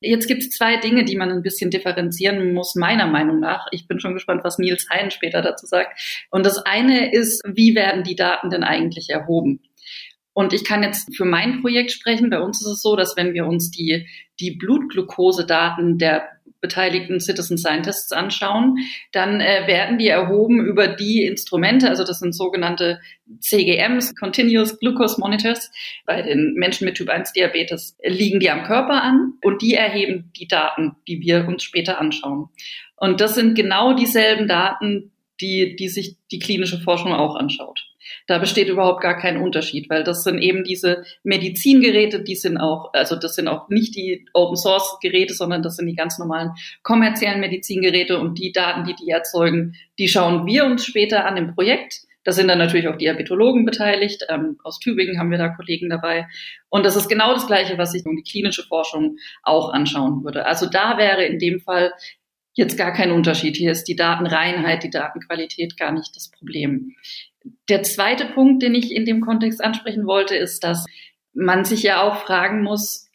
Jetzt 0.00 0.26
gibt 0.26 0.42
es 0.42 0.50
zwei 0.50 0.78
Dinge, 0.78 1.04
die 1.04 1.16
man 1.16 1.30
ein 1.30 1.42
bisschen 1.42 1.70
differenzieren 1.70 2.54
muss, 2.54 2.76
meiner 2.76 3.06
Meinung 3.06 3.40
nach. 3.40 3.66
Ich 3.72 3.86
bin 3.86 4.00
schon 4.00 4.14
gespannt, 4.14 4.40
was 4.42 4.56
Nils 4.56 4.88
Hein 4.90 5.10
später 5.10 5.42
dazu 5.42 5.66
sagt. 5.66 6.26
Und 6.30 6.46
das 6.46 6.56
eine 6.64 7.12
ist, 7.12 7.42
wie 7.46 7.74
werden 7.74 8.04
die 8.04 8.16
Daten 8.16 8.48
denn 8.48 8.64
eigentlich 8.64 9.10
erhoben? 9.10 9.60
Und 10.32 10.54
ich 10.54 10.64
kann 10.64 10.82
jetzt 10.82 11.14
für 11.14 11.26
mein 11.26 11.60
Projekt 11.60 11.90
sprechen. 11.90 12.30
Bei 12.30 12.40
uns 12.40 12.62
ist 12.62 12.68
es 12.68 12.80
so, 12.80 12.96
dass 12.96 13.18
wenn 13.18 13.34
wir 13.34 13.44
uns 13.44 13.70
die, 13.70 14.06
die 14.38 14.52
Blutglukosedaten 14.52 15.98
der 15.98 16.26
beteiligten 16.60 17.20
Citizen 17.20 17.58
Scientists 17.58 18.12
anschauen, 18.12 18.76
dann 19.12 19.40
äh, 19.40 19.66
werden 19.66 19.98
die 19.98 20.08
erhoben 20.08 20.64
über 20.64 20.88
die 20.88 21.24
Instrumente, 21.24 21.88
also 21.88 22.04
das 22.04 22.18
sind 22.18 22.34
sogenannte 22.34 23.00
CGMs, 23.40 24.14
Continuous 24.16 24.78
Glucose 24.78 25.20
Monitors. 25.20 25.70
Bei 26.06 26.22
den 26.22 26.54
Menschen 26.54 26.84
mit 26.84 26.96
Typ 26.96 27.08
1 27.08 27.32
Diabetes 27.32 27.96
liegen 28.04 28.40
die 28.40 28.50
am 28.50 28.64
Körper 28.64 29.02
an 29.02 29.34
und 29.42 29.62
die 29.62 29.74
erheben 29.74 30.32
die 30.36 30.48
Daten, 30.48 30.96
die 31.06 31.20
wir 31.20 31.46
uns 31.46 31.62
später 31.62 32.00
anschauen. 32.00 32.48
Und 32.96 33.20
das 33.20 33.34
sind 33.34 33.54
genau 33.54 33.94
dieselben 33.94 34.46
Daten, 34.46 35.12
die, 35.40 35.76
die 35.76 35.88
sich 35.88 36.16
die 36.30 36.38
klinische 36.38 36.80
Forschung 36.80 37.12
auch 37.12 37.36
anschaut. 37.36 37.89
Da 38.26 38.38
besteht 38.38 38.68
überhaupt 38.68 39.02
gar 39.02 39.16
kein 39.16 39.36
Unterschied, 39.36 39.90
weil 39.90 40.04
das 40.04 40.24
sind 40.24 40.38
eben 40.38 40.64
diese 40.64 41.04
Medizingeräte, 41.22 42.22
die 42.22 42.36
sind 42.36 42.58
auch, 42.58 42.92
also 42.92 43.16
das 43.16 43.34
sind 43.34 43.48
auch 43.48 43.68
nicht 43.68 43.94
die 43.96 44.26
Open 44.34 44.56
Source 44.56 44.98
Geräte, 45.00 45.34
sondern 45.34 45.62
das 45.62 45.76
sind 45.76 45.86
die 45.86 45.94
ganz 45.94 46.18
normalen 46.18 46.50
kommerziellen 46.82 47.40
Medizingeräte 47.40 48.18
und 48.18 48.38
die 48.38 48.52
Daten, 48.52 48.84
die 48.84 48.94
die 48.94 49.10
erzeugen, 49.10 49.74
die 49.98 50.08
schauen 50.08 50.46
wir 50.46 50.64
uns 50.64 50.84
später 50.84 51.24
an 51.24 51.36
im 51.36 51.54
Projekt. 51.54 52.00
Da 52.24 52.32
sind 52.32 52.48
dann 52.48 52.58
natürlich 52.58 52.88
auch 52.88 52.96
Diabetologen 52.96 53.64
beteiligt. 53.64 54.26
Ähm, 54.28 54.58
aus 54.62 54.78
Tübingen 54.78 55.18
haben 55.18 55.30
wir 55.30 55.38
da 55.38 55.48
Kollegen 55.48 55.88
dabei. 55.88 56.26
Und 56.68 56.84
das 56.84 56.96
ist 56.96 57.08
genau 57.08 57.32
das 57.32 57.46
Gleiche, 57.46 57.78
was 57.78 57.92
sich 57.92 58.04
um 58.04 58.16
die 58.16 58.22
klinische 58.22 58.62
Forschung 58.64 59.16
auch 59.42 59.72
anschauen 59.72 60.22
würde. 60.22 60.44
Also 60.44 60.66
da 60.66 60.98
wäre 60.98 61.24
in 61.24 61.38
dem 61.38 61.60
Fall 61.60 61.92
jetzt 62.54 62.76
gar 62.76 62.92
kein 62.92 63.10
Unterschied. 63.10 63.56
Hier 63.56 63.72
ist 63.72 63.84
die 63.84 63.96
Datenreinheit, 63.96 64.82
die 64.82 64.90
Datenqualität 64.90 65.78
gar 65.78 65.92
nicht 65.92 66.14
das 66.14 66.30
Problem. 66.30 66.94
Der 67.68 67.82
zweite 67.82 68.26
Punkt, 68.26 68.62
den 68.62 68.74
ich 68.74 68.94
in 68.94 69.04
dem 69.04 69.20
Kontext 69.20 69.62
ansprechen 69.62 70.06
wollte, 70.06 70.36
ist, 70.36 70.64
dass 70.64 70.84
man 71.32 71.64
sich 71.64 71.82
ja 71.82 72.02
auch 72.02 72.16
fragen 72.24 72.62
muss, 72.62 73.08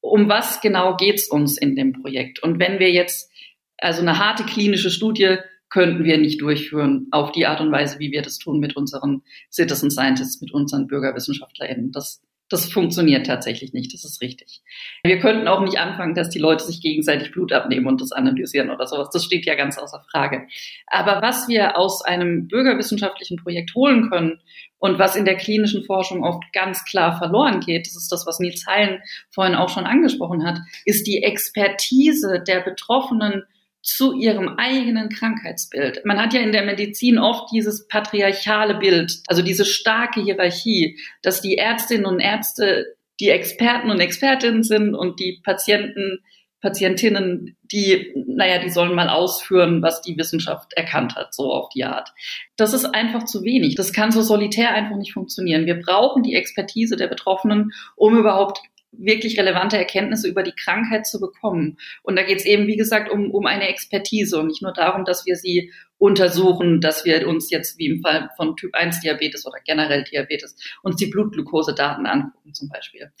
um 0.00 0.28
was 0.28 0.60
genau 0.60 0.96
geht's 0.96 1.28
uns 1.28 1.58
in 1.58 1.76
dem 1.76 1.92
Projekt? 1.92 2.42
Und 2.42 2.58
wenn 2.58 2.78
wir 2.78 2.90
jetzt, 2.90 3.30
also 3.78 4.00
eine 4.00 4.18
harte 4.18 4.44
klinische 4.44 4.90
Studie 4.90 5.38
könnten 5.68 6.04
wir 6.04 6.18
nicht 6.18 6.40
durchführen 6.40 7.06
auf 7.12 7.30
die 7.32 7.46
Art 7.46 7.60
und 7.60 7.70
Weise, 7.70 8.00
wie 8.00 8.10
wir 8.10 8.22
das 8.22 8.38
tun 8.38 8.58
mit 8.58 8.76
unseren 8.76 9.22
Citizen 9.50 9.90
Scientists, 9.90 10.40
mit 10.40 10.52
unseren 10.52 10.88
BürgerwissenschaftlerInnen. 10.88 11.92
Das 11.92 12.20
das 12.50 12.70
funktioniert 12.70 13.26
tatsächlich 13.26 13.72
nicht, 13.72 13.94
das 13.94 14.04
ist 14.04 14.20
richtig. 14.20 14.60
Wir 15.04 15.20
könnten 15.20 15.46
auch 15.46 15.60
nicht 15.60 15.78
anfangen, 15.78 16.14
dass 16.14 16.30
die 16.30 16.40
Leute 16.40 16.64
sich 16.64 16.82
gegenseitig 16.82 17.30
Blut 17.30 17.52
abnehmen 17.52 17.86
und 17.86 18.00
das 18.00 18.10
analysieren 18.10 18.70
oder 18.70 18.88
sowas. 18.88 19.08
Das 19.12 19.24
steht 19.24 19.46
ja 19.46 19.54
ganz 19.54 19.78
außer 19.78 20.04
Frage. 20.10 20.48
Aber 20.88 21.22
was 21.22 21.48
wir 21.48 21.78
aus 21.78 22.04
einem 22.04 22.48
bürgerwissenschaftlichen 22.48 23.36
Projekt 23.36 23.74
holen 23.76 24.10
können 24.10 24.40
und 24.78 24.98
was 24.98 25.14
in 25.14 25.24
der 25.24 25.36
klinischen 25.36 25.84
Forschung 25.84 26.24
oft 26.24 26.42
ganz 26.52 26.84
klar 26.84 27.16
verloren 27.16 27.60
geht, 27.60 27.86
das 27.86 27.96
ist 27.96 28.10
das, 28.10 28.26
was 28.26 28.40
Nils 28.40 28.66
Heilen 28.66 29.00
vorhin 29.30 29.54
auch 29.54 29.68
schon 29.68 29.86
angesprochen 29.86 30.44
hat, 30.44 30.58
ist 30.84 31.06
die 31.06 31.22
Expertise 31.22 32.42
der 32.44 32.60
Betroffenen 32.60 33.44
zu 33.82 34.12
ihrem 34.18 34.56
eigenen 34.58 35.08
Krankheitsbild. 35.08 36.04
Man 36.04 36.18
hat 36.18 36.34
ja 36.34 36.40
in 36.40 36.52
der 36.52 36.64
Medizin 36.64 37.18
oft 37.18 37.50
dieses 37.52 37.88
patriarchale 37.88 38.74
Bild, 38.74 39.22
also 39.26 39.42
diese 39.42 39.64
starke 39.64 40.22
Hierarchie, 40.22 40.98
dass 41.22 41.40
die 41.40 41.56
Ärztinnen 41.56 42.06
und 42.06 42.20
Ärzte 42.20 42.96
die 43.20 43.30
Experten 43.30 43.90
und 43.90 44.00
Expertinnen 44.00 44.62
sind 44.62 44.94
und 44.94 45.20
die 45.20 45.40
Patienten, 45.42 46.20
Patientinnen, 46.60 47.56
die, 47.72 48.12
naja, 48.26 48.58
die 48.58 48.68
sollen 48.68 48.94
mal 48.94 49.08
ausführen, 49.08 49.82
was 49.82 50.02
die 50.02 50.16
Wissenschaft 50.18 50.74
erkannt 50.74 51.16
hat, 51.16 51.32
so 51.34 51.52
auf 51.52 51.70
die 51.70 51.84
Art. 51.84 52.12
Das 52.56 52.74
ist 52.74 52.84
einfach 52.84 53.24
zu 53.24 53.44
wenig. 53.44 53.76
Das 53.76 53.94
kann 53.94 54.12
so 54.12 54.20
solitär 54.20 54.74
einfach 54.74 54.96
nicht 54.96 55.14
funktionieren. 55.14 55.64
Wir 55.64 55.80
brauchen 55.80 56.22
die 56.22 56.34
Expertise 56.34 56.96
der 56.96 57.08
Betroffenen, 57.08 57.72
um 57.96 58.18
überhaupt 58.18 58.60
wirklich 58.92 59.38
relevante 59.38 59.76
Erkenntnisse 59.76 60.28
über 60.28 60.42
die 60.42 60.52
Krankheit 60.52 61.06
zu 61.06 61.20
bekommen. 61.20 61.78
Und 62.02 62.16
da 62.16 62.22
geht 62.22 62.38
es 62.38 62.44
eben, 62.44 62.66
wie 62.66 62.76
gesagt, 62.76 63.10
um, 63.10 63.30
um 63.30 63.46
eine 63.46 63.68
Expertise 63.68 64.38
und 64.38 64.48
nicht 64.48 64.62
nur 64.62 64.72
darum, 64.72 65.04
dass 65.04 65.26
wir 65.26 65.36
sie 65.36 65.72
untersuchen, 65.98 66.80
dass 66.80 67.04
wir 67.04 67.28
uns 67.28 67.50
jetzt, 67.50 67.78
wie 67.78 67.86
im 67.86 68.00
Fall 68.00 68.30
von 68.36 68.56
Typ 68.56 68.74
1 68.74 69.00
Diabetes 69.00 69.46
oder 69.46 69.58
generell 69.64 70.04
Diabetes, 70.04 70.56
uns 70.82 70.96
die 70.96 71.06
Blutglukosedaten 71.06 72.06
angucken 72.06 72.54
zum 72.54 72.68
Beispiel. 72.68 73.12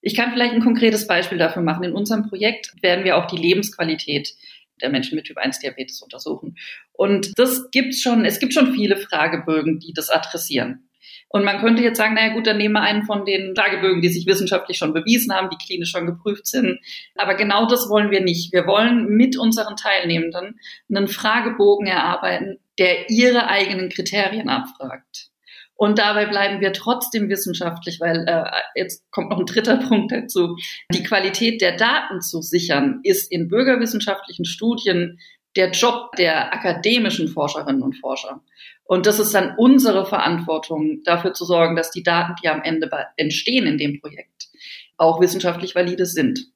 Ich 0.00 0.14
kann 0.14 0.32
vielleicht 0.32 0.54
ein 0.54 0.62
konkretes 0.62 1.06
Beispiel 1.06 1.38
dafür 1.38 1.62
machen. 1.62 1.84
In 1.84 1.92
unserem 1.92 2.28
Projekt 2.28 2.72
werden 2.82 3.04
wir 3.04 3.16
auch 3.16 3.26
die 3.26 3.36
Lebensqualität 3.36 4.34
der 4.82 4.90
Menschen 4.90 5.16
mit 5.16 5.24
Typ 5.24 5.38
1 5.38 5.60
Diabetes 5.60 6.02
untersuchen. 6.02 6.56
Und 6.92 7.32
das 7.38 7.70
gibt's 7.70 8.02
schon, 8.02 8.24
es 8.24 8.38
gibt 8.38 8.52
schon 8.52 8.74
viele 8.74 8.96
Fragebögen, 8.96 9.78
die 9.78 9.92
das 9.92 10.10
adressieren. 10.10 10.85
Und 11.28 11.44
man 11.44 11.58
könnte 11.58 11.82
jetzt 11.82 11.98
sagen, 11.98 12.14
naja 12.14 12.32
gut, 12.32 12.46
dann 12.46 12.58
nehmen 12.58 12.74
wir 12.74 12.82
einen 12.82 13.04
von 13.04 13.24
den 13.24 13.54
Tagebögen, 13.54 14.00
die 14.00 14.08
sich 14.08 14.26
wissenschaftlich 14.26 14.78
schon 14.78 14.94
bewiesen 14.94 15.34
haben, 15.34 15.50
die 15.50 15.56
klinisch 15.56 15.90
schon 15.90 16.06
geprüft 16.06 16.46
sind. 16.46 16.78
Aber 17.16 17.34
genau 17.34 17.66
das 17.66 17.88
wollen 17.88 18.10
wir 18.10 18.20
nicht. 18.20 18.52
Wir 18.52 18.66
wollen 18.66 19.08
mit 19.08 19.36
unseren 19.36 19.76
Teilnehmenden 19.76 20.58
einen 20.88 21.08
Fragebogen 21.08 21.86
erarbeiten, 21.86 22.58
der 22.78 23.10
ihre 23.10 23.48
eigenen 23.48 23.88
Kriterien 23.88 24.48
abfragt. 24.48 25.30
Und 25.76 25.98
dabei 25.98 26.24
bleiben 26.24 26.60
wir 26.60 26.72
trotzdem 26.72 27.28
wissenschaftlich, 27.28 28.00
weil 28.00 28.24
äh, 28.26 28.44
jetzt 28.74 29.04
kommt 29.10 29.30
noch 29.30 29.38
ein 29.38 29.46
dritter 29.46 29.76
Punkt 29.88 30.10
dazu. 30.10 30.56
Die 30.92 31.02
Qualität 31.02 31.60
der 31.60 31.76
Daten 31.76 32.22
zu 32.22 32.40
sichern, 32.40 33.00
ist 33.02 33.30
in 33.30 33.48
bürgerwissenschaftlichen 33.48 34.46
Studien 34.46 35.18
der 35.56 35.70
Job 35.70 36.14
der 36.16 36.52
akademischen 36.52 37.28
Forscherinnen 37.28 37.82
und 37.82 37.94
Forscher. 37.94 38.42
Und 38.84 39.06
das 39.06 39.18
ist 39.18 39.34
dann 39.34 39.56
unsere 39.56 40.06
Verantwortung, 40.06 41.02
dafür 41.04 41.32
zu 41.32 41.44
sorgen, 41.44 41.74
dass 41.74 41.90
die 41.90 42.02
Daten, 42.02 42.34
die 42.42 42.48
am 42.48 42.62
Ende 42.62 42.88
entstehen 43.16 43.66
in 43.66 43.78
dem 43.78 44.00
Projekt, 44.00 44.48
auch 44.96 45.20
wissenschaftlich 45.20 45.74
valide 45.74 46.06
sind. 46.06 46.46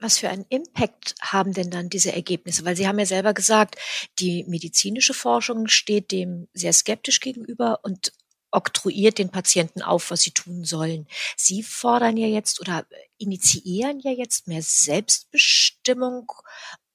Was 0.00 0.18
für 0.18 0.28
einen 0.28 0.44
Impact 0.48 1.14
haben 1.22 1.52
denn 1.52 1.70
dann 1.70 1.88
diese 1.88 2.12
Ergebnisse? 2.12 2.64
Weil 2.64 2.76
Sie 2.76 2.86
haben 2.86 2.98
ja 2.98 3.06
selber 3.06 3.32
gesagt, 3.32 3.76
die 4.18 4.44
medizinische 4.46 5.14
Forschung 5.14 5.68
steht 5.68 6.12
dem 6.12 6.48
sehr 6.52 6.72
skeptisch 6.72 7.20
gegenüber 7.20 7.80
und 7.82 8.12
oktroyiert 8.50 9.18
den 9.18 9.30
Patienten 9.30 9.82
auf, 9.82 10.10
was 10.10 10.22
sie 10.22 10.30
tun 10.30 10.64
sollen. 10.64 11.06
Sie 11.36 11.62
fordern 11.62 12.16
ja 12.16 12.26
jetzt 12.26 12.60
oder 12.60 12.86
initiieren 13.18 14.00
ja 14.00 14.12
jetzt 14.12 14.48
mehr 14.48 14.62
Selbstbestimmung 14.62 16.32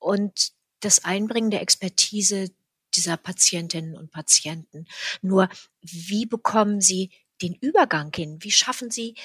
und 0.01 0.51
das 0.81 1.05
Einbringen 1.05 1.51
der 1.51 1.61
Expertise 1.61 2.51
dieser 2.95 3.17
Patientinnen 3.17 3.95
und 3.95 4.11
Patienten. 4.11 4.85
Nur, 5.21 5.47
wie 5.81 6.25
bekommen 6.25 6.81
Sie 6.81 7.11
den 7.41 7.55
Übergang 7.55 8.11
hin? 8.13 8.37
Wie 8.41 8.51
schaffen 8.51 8.91
Sie 8.91 9.15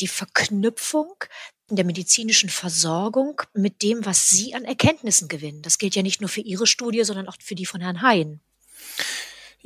die 0.00 0.08
Verknüpfung 0.08 1.14
der 1.70 1.84
medizinischen 1.84 2.50
Versorgung 2.50 3.40
mit 3.54 3.82
dem, 3.82 4.04
was 4.04 4.30
Sie 4.30 4.54
an 4.54 4.64
Erkenntnissen 4.64 5.28
gewinnen? 5.28 5.62
Das 5.62 5.78
gilt 5.78 5.94
ja 5.94 6.02
nicht 6.02 6.20
nur 6.20 6.28
für 6.28 6.40
Ihre 6.40 6.66
Studie, 6.66 7.04
sondern 7.04 7.28
auch 7.28 7.36
für 7.40 7.54
die 7.54 7.66
von 7.66 7.80
Herrn 7.80 8.02
Hein. 8.02 8.40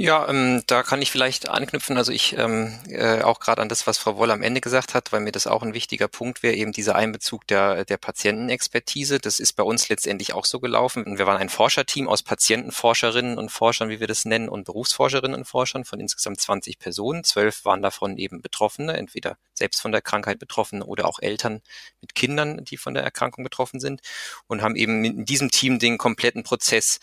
Ja, 0.01 0.29
ähm, 0.29 0.63
da 0.69 0.85
kann 0.85 1.03
ich 1.03 1.11
vielleicht 1.11 1.49
anknüpfen. 1.49 1.97
Also 1.97 2.13
ich 2.13 2.39
ähm, 2.39 2.79
äh, 2.89 3.21
auch 3.23 3.41
gerade 3.41 3.61
an 3.61 3.69
das, 3.69 3.89
was 3.89 3.99
Frau 3.99 4.17
Woll 4.17 4.31
am 4.31 4.45
Ende 4.45 4.61
gesagt 4.61 4.95
hat, 4.95 5.11
weil 5.11 5.19
mir 5.19 5.33
das 5.33 5.49
auch 5.49 5.65
ein 5.65 5.75
wichtiger 5.75 6.07
Punkt 6.07 6.45
wäre, 6.45 6.55
eben 6.55 6.71
dieser 6.71 6.95
Einbezug 6.95 7.49
der, 7.49 7.85
der 7.85 7.97
Patientenexpertise. 7.97 9.19
Das 9.19 9.41
ist 9.41 9.55
bei 9.55 9.65
uns 9.65 9.89
letztendlich 9.89 10.35
auch 10.35 10.45
so 10.45 10.61
gelaufen. 10.61 11.19
Wir 11.19 11.27
waren 11.27 11.39
ein 11.39 11.49
Forscherteam 11.49 12.07
aus 12.07 12.23
Patientenforscherinnen 12.23 13.39
und 13.39 13.51
Forschern, 13.51 13.89
wie 13.89 13.99
wir 13.99 14.07
das 14.07 14.25
nennen, 14.25 14.49
und 14.49 14.67
Berufsforscherinnen 14.67 15.37
und 15.37 15.47
Forschern 15.47 15.85
von 15.85 15.99
insgesamt 15.99 16.41
20 16.41 16.79
Personen. 16.79 17.25
Zwölf 17.25 17.65
waren 17.65 17.83
davon 17.83 18.19
eben 18.19 18.41
Betroffene, 18.41 18.97
entweder 18.97 19.37
selbst 19.53 19.83
von 19.83 19.91
der 19.91 20.01
Krankheit 20.01 20.39
betroffen 20.39 20.81
oder 20.81 21.09
auch 21.09 21.19
Eltern 21.19 21.61
mit 22.01 22.15
Kindern, 22.15 22.65
die 22.65 22.77
von 22.77 22.95
der 22.95 23.03
Erkrankung 23.03 23.43
betroffen 23.43 23.81
sind 23.81 24.01
und 24.47 24.63
haben 24.63 24.77
eben 24.77 25.05
in 25.05 25.25
diesem 25.25 25.51
Team 25.51 25.81
den 25.81 25.99
kompletten 25.99 26.45
Prozess 26.45 27.01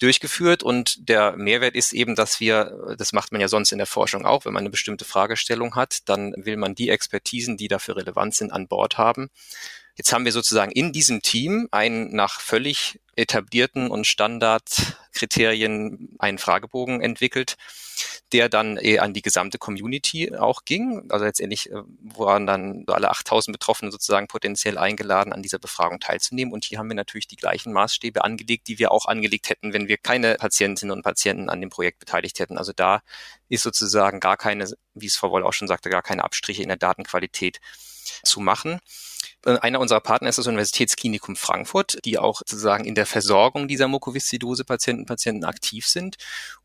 durchgeführt 0.00 0.62
und 0.62 1.08
der 1.08 1.36
Mehrwert 1.36 1.74
ist 1.74 1.92
eben, 1.92 2.14
dass 2.14 2.40
wir, 2.40 2.96
das 2.98 3.12
macht 3.12 3.32
man 3.32 3.40
ja 3.40 3.48
sonst 3.48 3.72
in 3.72 3.78
der 3.78 3.86
Forschung 3.86 4.26
auch, 4.26 4.44
wenn 4.44 4.52
man 4.52 4.62
eine 4.62 4.70
bestimmte 4.70 5.04
Fragestellung 5.04 5.76
hat, 5.76 6.08
dann 6.08 6.34
will 6.36 6.56
man 6.56 6.74
die 6.74 6.88
Expertisen, 6.88 7.56
die 7.56 7.68
dafür 7.68 7.96
relevant 7.96 8.34
sind, 8.34 8.52
an 8.52 8.68
Bord 8.68 8.98
haben. 8.98 9.30
Jetzt 9.96 10.12
haben 10.12 10.24
wir 10.24 10.32
sozusagen 10.32 10.72
in 10.72 10.92
diesem 10.92 11.22
Team 11.22 11.68
einen 11.70 12.14
nach 12.14 12.40
völlig 12.40 13.00
etablierten 13.16 13.90
und 13.90 14.06
Standardkriterien 14.06 16.16
einen 16.18 16.38
Fragebogen 16.38 17.00
entwickelt, 17.00 17.56
der 18.32 18.48
dann 18.48 18.78
eh 18.80 18.98
an 18.98 19.14
die 19.14 19.22
gesamte 19.22 19.58
Community 19.58 20.34
auch 20.36 20.64
ging. 20.64 21.06
Also 21.10 21.24
letztendlich 21.24 21.70
äh, 21.70 21.82
waren 22.02 22.46
dann 22.46 22.84
alle 22.88 23.10
8000 23.10 23.56
Betroffene 23.56 23.92
sozusagen 23.92 24.26
potenziell 24.26 24.78
eingeladen, 24.78 25.32
an 25.32 25.42
dieser 25.42 25.58
Befragung 25.58 26.00
teilzunehmen. 26.00 26.52
Und 26.52 26.64
hier 26.64 26.78
haben 26.78 26.88
wir 26.88 26.96
natürlich 26.96 27.28
die 27.28 27.36
gleichen 27.36 27.72
Maßstäbe 27.72 28.24
angelegt, 28.24 28.68
die 28.68 28.78
wir 28.78 28.90
auch 28.90 29.06
angelegt 29.06 29.50
hätten, 29.50 29.72
wenn 29.72 29.88
wir 29.88 29.98
keine 29.98 30.34
Patientinnen 30.34 30.96
und 30.96 31.02
Patienten 31.02 31.48
an 31.48 31.60
dem 31.60 31.70
Projekt 31.70 32.00
beteiligt 32.00 32.38
hätten. 32.40 32.58
Also 32.58 32.72
da 32.74 33.02
ist 33.48 33.62
sozusagen 33.62 34.20
gar 34.20 34.36
keine, 34.36 34.68
wie 34.94 35.06
es 35.06 35.16
Frau 35.16 35.30
Woll 35.30 35.44
auch 35.44 35.52
schon 35.52 35.68
sagte, 35.68 35.90
gar 35.90 36.02
keine 36.02 36.24
Abstriche 36.24 36.62
in 36.62 36.68
der 36.68 36.76
Datenqualität 36.76 37.60
zu 38.22 38.40
machen. 38.40 38.80
Äh, 39.44 39.58
einer 39.58 39.80
unserer 39.80 40.00
Partner 40.00 40.28
ist 40.28 40.38
das 40.38 40.46
Universitätsklinikum 40.46 41.36
Frankfurt, 41.36 41.98
die 42.04 42.18
auch 42.18 42.38
sozusagen 42.38 42.84
in 42.84 42.94
der 42.94 43.06
Versorgung 43.06 43.68
dieser 43.68 43.88
Mukoviszidose-Patienten 43.88 45.06
Patienten 45.06 45.44
aktiv 45.44 45.86
sind. 45.86 46.16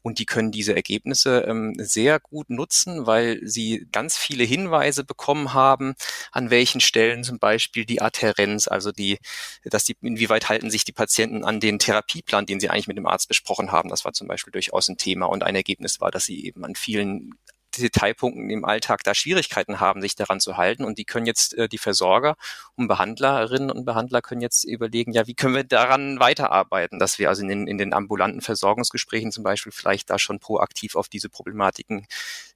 Und 0.02 0.20
die 0.20 0.26
können 0.26 0.52
diese 0.52 0.76
Ergebnisse 0.76 1.46
ähm, 1.48 1.76
sehr 1.78 2.20
gut 2.20 2.50
nutzen, 2.50 3.06
weil 3.06 3.40
sie 3.44 3.88
ganz 3.92 4.18
viele 4.18 4.44
Hinweise 4.44 5.04
bekommen 5.04 5.54
haben, 5.54 5.96
an 6.32 6.50
welchen 6.50 6.82
Stellen 6.82 7.24
zum 7.24 7.40
Beispiel 7.40 7.86
die 7.86 8.02
Adherenz, 8.02 8.68
also 8.68 8.92
die, 8.92 9.20
dass 9.64 9.84
die, 9.84 9.98
inwieweit 10.02 10.50
halten 10.50 10.72
sich 10.72 10.86
die 10.86 10.92
Patienten 10.92 11.44
an 11.44 11.60
den 11.60 11.80
Therapieplan, 11.80 12.46
den 12.46 12.60
sie 12.60 12.70
eigentlich 12.70 12.88
mit 12.88 12.98
dem 12.98 13.08
Arzt 13.08 13.28
besprochen 13.28 13.72
haben. 13.72 13.90
Das 13.90 14.06
war 14.06 14.14
zum 14.14 14.28
Beispiel 14.28 14.52
durchaus 14.52 14.88
ein 14.88 14.98
Thema. 14.98 15.26
Und 15.28 15.44
ein 15.44 15.56
Ergebnis 15.56 16.00
war, 16.00 16.12
dass 16.12 16.26
sie 16.26 16.46
eben 16.46 16.64
an 16.64 16.76
vielen 16.76 17.36
Detailpunkten 17.78 18.50
im 18.50 18.66
Alltag 18.66 19.04
da 19.04 19.14
Schwierigkeiten 19.14 19.80
haben, 19.80 20.02
sich 20.02 20.16
daran 20.16 20.40
zu 20.40 20.58
halten. 20.58 20.84
Und 20.84 20.98
die 20.98 21.06
können 21.06 21.26
jetzt, 21.26 21.58
äh, 21.58 21.70
die 21.70 21.78
Versorger 21.78 22.36
und 22.76 22.88
Behandlerinnen 22.88 23.72
und 23.72 23.86
Behandler 23.86 24.22
können 24.22 24.42
jetzt 24.42 24.64
überlegen, 24.64 25.12
ja, 25.14 25.28
wie 25.28 25.36
können 25.36 25.56
wir 25.56 25.64
daran 25.64 26.20
weiterarbeiten, 26.20 27.00
dass 27.00 27.20
wir 27.20 27.30
also 27.30 27.42
in 27.44 27.50
den, 27.50 27.68
in 27.68 27.78
den 27.78 27.94
ambulanten 27.94 28.42
Versorgungsgesprächen 28.42 29.32
zum 29.32 29.44
Beispiel 29.44 29.72
vielleicht 29.72 30.10
da 30.10 30.20
schon 30.20 30.40
proaktiv 30.40 30.96
auf 30.96 31.10
diese 31.10 31.30
Problematiken 31.30 32.08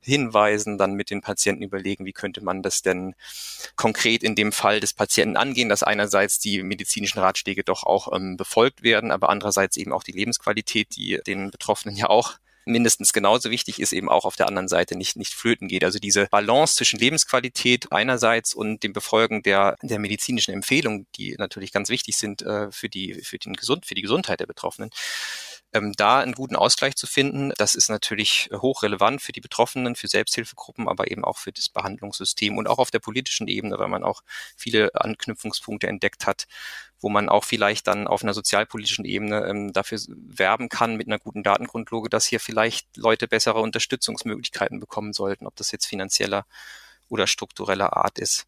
hinweisen, 0.01 0.77
dann 0.77 0.93
mit 0.93 1.09
den 1.09 1.21
Patienten 1.21 1.63
überlegen, 1.63 2.05
wie 2.05 2.13
könnte 2.13 2.43
man 2.43 2.61
das 2.61 2.81
denn 2.81 3.15
konkret 3.75 4.23
in 4.23 4.35
dem 4.35 4.51
Fall 4.51 4.79
des 4.79 4.93
Patienten 4.93 5.37
angehen, 5.37 5.69
dass 5.69 5.83
einerseits 5.83 6.39
die 6.39 6.61
medizinischen 6.63 7.19
Ratschläge 7.19 7.63
doch 7.63 7.83
auch 7.83 8.13
ähm, 8.13 8.37
befolgt 8.37 8.83
werden, 8.83 9.11
aber 9.11 9.29
andererseits 9.29 9.77
eben 9.77 9.93
auch 9.93 10.03
die 10.03 10.11
Lebensqualität, 10.11 10.95
die 10.95 11.19
den 11.25 11.51
Betroffenen 11.51 11.95
ja 11.95 12.09
auch 12.09 12.37
mindestens 12.65 13.13
genauso 13.13 13.49
wichtig 13.49 13.79
ist, 13.79 13.93
eben 13.93 14.09
auch 14.09 14.25
auf 14.25 14.35
der 14.35 14.47
anderen 14.47 14.67
Seite 14.67 14.97
nicht, 14.97 15.15
nicht 15.15 15.33
flöten 15.33 15.67
geht. 15.67 15.83
Also 15.83 15.99
diese 15.99 16.27
Balance 16.27 16.75
zwischen 16.75 16.99
Lebensqualität 16.99 17.91
einerseits 17.91 18.53
und 18.53 18.83
dem 18.83 18.93
Befolgen 18.93 19.43
der, 19.43 19.75
der 19.81 19.99
medizinischen 19.99 20.53
Empfehlungen, 20.53 21.07
die 21.15 21.35
natürlich 21.37 21.71
ganz 21.71 21.89
wichtig 21.89 22.17
sind 22.17 22.41
äh, 22.41 22.71
für, 22.71 22.89
die, 22.89 23.15
für, 23.15 23.37
den 23.37 23.53
Gesund, 23.53 23.85
für 23.85 23.95
die 23.95 24.01
Gesundheit 24.01 24.39
der 24.39 24.47
Betroffenen. 24.47 24.89
Ähm, 25.73 25.93
da 25.93 26.19
einen 26.19 26.33
guten 26.33 26.55
Ausgleich 26.55 26.95
zu 26.95 27.07
finden, 27.07 27.51
das 27.57 27.73
ist 27.73 27.89
natürlich 27.89 28.49
hochrelevant 28.53 29.23
für 29.23 29.31
die 29.31 29.41
Betroffenen, 29.41 29.95
für 29.95 30.07
Selbsthilfegruppen, 30.07 30.87
aber 30.87 31.09
eben 31.09 31.25
auch 31.25 31.37
für 31.37 31.51
das 31.51 31.67
Behandlungssystem 31.69 32.57
und 32.57 32.67
auch 32.67 32.77
auf 32.77 32.91
der 32.91 32.99
politischen 32.99 33.47
Ebene, 33.47 33.79
weil 33.79 33.87
man 33.87 34.03
auch 34.03 34.21
viele 34.55 34.93
Anknüpfungspunkte 34.93 35.87
entdeckt 35.87 36.27
hat, 36.27 36.45
wo 36.99 37.09
man 37.09 37.27
auch 37.27 37.43
vielleicht 37.43 37.87
dann 37.87 38.07
auf 38.07 38.21
einer 38.21 38.35
sozialpolitischen 38.35 39.03
Ebene 39.03 39.47
ähm, 39.47 39.73
dafür 39.73 39.99
werben 40.07 40.69
kann 40.69 40.95
mit 40.95 41.07
einer 41.07 41.17
guten 41.17 41.41
Datengrundlage, 41.41 42.07
dass 42.07 42.27
hier 42.27 42.39
vielleicht 42.39 42.95
Leute 42.95 43.27
bessere 43.27 43.59
Unterstützungsmöglichkeiten 43.59 44.79
bekommen 44.79 45.11
sollten, 45.11 45.47
ob 45.47 45.55
das 45.55 45.71
jetzt 45.71 45.87
finanzieller 45.87 46.45
oder 47.09 47.25
struktureller 47.25 47.97
Art 47.97 48.19
ist. 48.19 48.45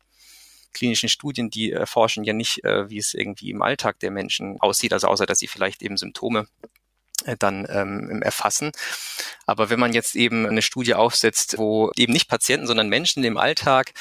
Klinischen 0.74 1.10
Studien, 1.10 1.50
die 1.50 1.72
erforschen 1.72 2.24
ja 2.24 2.34
nicht, 2.34 2.64
äh, 2.64 2.88
wie 2.90 3.00
es 3.00 3.16
irgendwie 3.16 3.50
im 3.50 3.64
Alltag 3.64 4.00
der 4.00 4.12
Menschen 4.12 4.60
aussieht, 4.62 4.94
also 4.94 5.08
außer 5.08 5.26
dass 5.26 5.40
sie 5.40 5.48
vielleicht 5.48 5.82
eben 5.82 5.98
Symptome 5.98 6.48
äh, 6.62 6.68
dann 7.40 7.68
ähm, 7.70 8.22
erfassen. 8.22 8.72
Aber 9.46 9.70
wenn 9.70 9.80
man 9.80 9.94
jetzt 9.94 10.16
eben 10.16 10.46
eine 10.46 10.62
Studie 10.62 10.94
aufsetzt, 10.94 11.58
wo 11.58 11.92
eben 11.96 12.14
nicht 12.14 12.30
Patienten, 12.30 12.68
sondern 12.68 12.90
Menschen 12.90 13.24
im 13.24 13.38
Alltag 13.38 13.94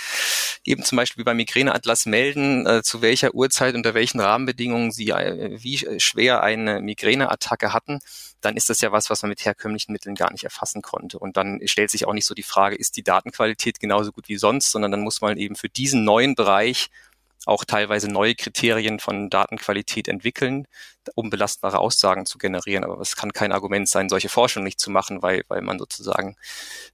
eben 0.64 0.82
zum 0.82 0.96
Beispiel 0.96 1.24
beim 1.24 1.36
Migräneatlas 1.36 2.06
melden, 2.06 2.66
äh, 2.66 2.82
zu 2.82 3.02
welcher 3.02 3.34
Uhrzeit, 3.34 3.74
unter 3.74 3.94
welchen 3.94 4.20
Rahmenbedingungen 4.20 4.92
sie 4.92 5.10
äh, 5.10 5.62
wie 5.62 6.00
schwer 6.00 6.42
eine 6.42 6.80
Migräneattacke 6.80 7.72
hatten, 7.72 8.00
dann 8.40 8.56
ist 8.56 8.70
das 8.70 8.80
ja 8.80 8.92
was, 8.92 9.10
was 9.10 9.22
man 9.22 9.30
mit 9.30 9.44
herkömmlichen 9.44 9.92
Mitteln 9.92 10.14
gar 10.14 10.32
nicht 10.32 10.44
erfassen 10.44 10.82
konnte. 10.82 11.18
Und 11.18 11.36
dann 11.36 11.60
stellt 11.64 11.90
sich 11.90 12.06
auch 12.06 12.12
nicht 12.12 12.26
so 12.26 12.34
die 12.34 12.42
Frage, 12.42 12.76
ist 12.76 12.96
die 12.96 13.02
Datenqualität 13.02 13.80
genauso 13.80 14.12
gut 14.12 14.28
wie 14.28 14.36
sonst, 14.36 14.70
sondern 14.70 14.90
dann 14.90 15.00
muss 15.00 15.20
man 15.20 15.36
eben 15.36 15.56
für 15.56 15.68
diesen 15.68 16.04
neuen 16.04 16.34
Bereich 16.34 16.90
auch 17.46 17.64
teilweise 17.64 18.08
neue 18.08 18.34
Kriterien 18.34 19.00
von 19.00 19.30
Datenqualität 19.30 20.08
entwickeln, 20.08 20.66
um 21.14 21.30
belastbare 21.30 21.78
Aussagen 21.78 22.26
zu 22.26 22.38
generieren. 22.38 22.84
Aber 22.84 23.00
es 23.00 23.16
kann 23.16 23.32
kein 23.32 23.52
Argument 23.52 23.88
sein, 23.88 24.08
solche 24.08 24.28
Forschung 24.28 24.64
nicht 24.64 24.80
zu 24.80 24.90
machen, 24.90 25.22
weil, 25.22 25.44
weil 25.48 25.62
man 25.62 25.78
sozusagen 25.78 26.36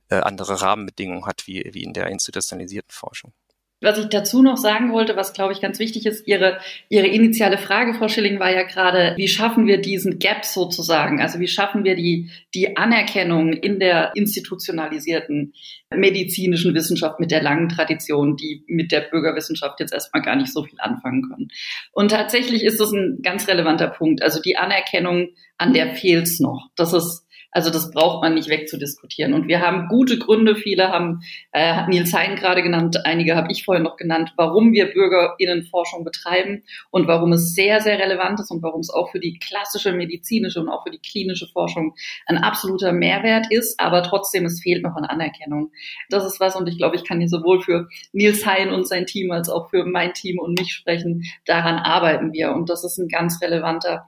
äh, 0.08 0.16
andere 0.16 0.60
Rahmenbedingungen 0.60 1.26
hat 1.26 1.46
wie, 1.46 1.68
wie 1.72 1.84
in 1.84 1.92
der 1.92 2.08
institutionalisierten 2.08 2.92
Forschung. 2.92 3.32
Was 3.80 3.98
ich 3.98 4.06
dazu 4.06 4.42
noch 4.42 4.58
sagen 4.58 4.92
wollte, 4.92 5.16
was 5.16 5.32
glaube 5.32 5.52
ich 5.52 5.60
ganz 5.60 5.78
wichtig 5.78 6.04
ist, 6.04 6.26
Ihre, 6.26 6.58
Ihre 6.90 7.06
initiale 7.06 7.56
Frage, 7.56 7.94
Frau 7.94 8.08
Schilling, 8.08 8.38
war 8.38 8.50
ja 8.50 8.64
gerade, 8.64 9.14
wie 9.16 9.28
schaffen 9.28 9.66
wir 9.66 9.80
diesen 9.80 10.18
Gap 10.18 10.44
sozusagen? 10.44 11.20
Also 11.20 11.40
wie 11.40 11.48
schaffen 11.48 11.84
wir 11.84 11.96
die, 11.96 12.30
die 12.54 12.76
Anerkennung 12.76 13.54
in 13.54 13.80
der 13.80 14.12
institutionalisierten 14.14 15.54
medizinischen 15.94 16.74
Wissenschaft 16.74 17.20
mit 17.20 17.30
der 17.30 17.42
langen 17.42 17.70
Tradition, 17.70 18.36
die 18.36 18.64
mit 18.66 18.92
der 18.92 19.00
Bürgerwissenschaft 19.00 19.80
jetzt 19.80 19.94
erstmal 19.94 20.22
gar 20.22 20.36
nicht 20.36 20.52
so 20.52 20.62
viel 20.62 20.78
anfangen 20.78 21.22
können? 21.22 21.48
Und 21.92 22.10
tatsächlich 22.10 22.62
ist 22.64 22.80
das 22.80 22.92
ein 22.92 23.20
ganz 23.22 23.48
relevanter 23.48 23.88
Punkt. 23.88 24.22
Also 24.22 24.42
die 24.42 24.58
Anerkennung, 24.58 25.30
an 25.56 25.72
der 25.72 25.94
fehlt's 25.94 26.38
noch. 26.38 26.68
Das 26.76 26.92
ist 26.92 27.24
also 27.50 27.70
das 27.70 27.90
braucht 27.90 28.22
man 28.22 28.34
nicht 28.34 28.48
wegzudiskutieren. 28.48 29.34
Und 29.34 29.48
wir 29.48 29.60
haben 29.60 29.88
gute 29.88 30.18
Gründe, 30.18 30.54
viele 30.54 30.88
haben, 30.90 31.20
äh, 31.52 31.74
hat 31.74 31.88
Nils 31.88 32.12
Hein 32.12 32.36
gerade 32.36 32.62
genannt, 32.62 33.04
einige 33.04 33.36
habe 33.36 33.50
ich 33.50 33.64
vorher 33.64 33.82
noch 33.82 33.96
genannt, 33.96 34.32
warum 34.36 34.72
wir 34.72 34.92
Bürgerinnenforschung 34.92 36.04
betreiben 36.04 36.62
und 36.90 37.06
warum 37.06 37.32
es 37.32 37.54
sehr, 37.54 37.80
sehr 37.80 37.98
relevant 37.98 38.40
ist 38.40 38.50
und 38.50 38.62
warum 38.62 38.80
es 38.80 38.90
auch 38.90 39.10
für 39.10 39.20
die 39.20 39.38
klassische 39.38 39.92
medizinische 39.92 40.60
und 40.60 40.68
auch 40.68 40.84
für 40.84 40.90
die 40.90 40.98
klinische 40.98 41.48
Forschung 41.48 41.94
ein 42.26 42.38
absoluter 42.38 42.92
Mehrwert 42.92 43.46
ist, 43.50 43.80
aber 43.80 44.02
trotzdem, 44.02 44.44
es 44.44 44.60
fehlt 44.62 44.82
noch 44.82 44.94
an 44.94 45.04
Anerkennung. 45.04 45.72
Das 46.08 46.24
ist 46.24 46.40
was, 46.40 46.56
und 46.56 46.68
ich 46.68 46.78
glaube, 46.78 46.96
ich 46.96 47.04
kann 47.04 47.18
hier 47.18 47.28
sowohl 47.28 47.60
für 47.62 47.88
Nils 48.12 48.46
Hein 48.46 48.70
und 48.70 48.86
sein 48.86 49.06
Team 49.06 49.30
als 49.30 49.48
auch 49.48 49.70
für 49.70 49.84
mein 49.84 50.14
Team 50.14 50.38
und 50.38 50.58
mich 50.58 50.72
sprechen. 50.72 51.24
Daran 51.46 51.76
arbeiten 51.76 52.32
wir. 52.32 52.52
Und 52.52 52.70
das 52.70 52.84
ist 52.84 52.98
ein 52.98 53.08
ganz 53.08 53.40
relevanter 53.42 54.06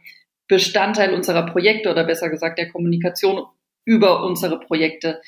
Bestandteil 0.52 1.14
unserer 1.14 1.46
Projekte 1.46 1.90
oder 1.90 2.04
besser 2.04 2.28
gesagt 2.28 2.58
der 2.58 2.68
Kommunikation 2.68 3.46
über 3.86 4.22
unsere 4.22 4.60
Projekte 4.60 5.22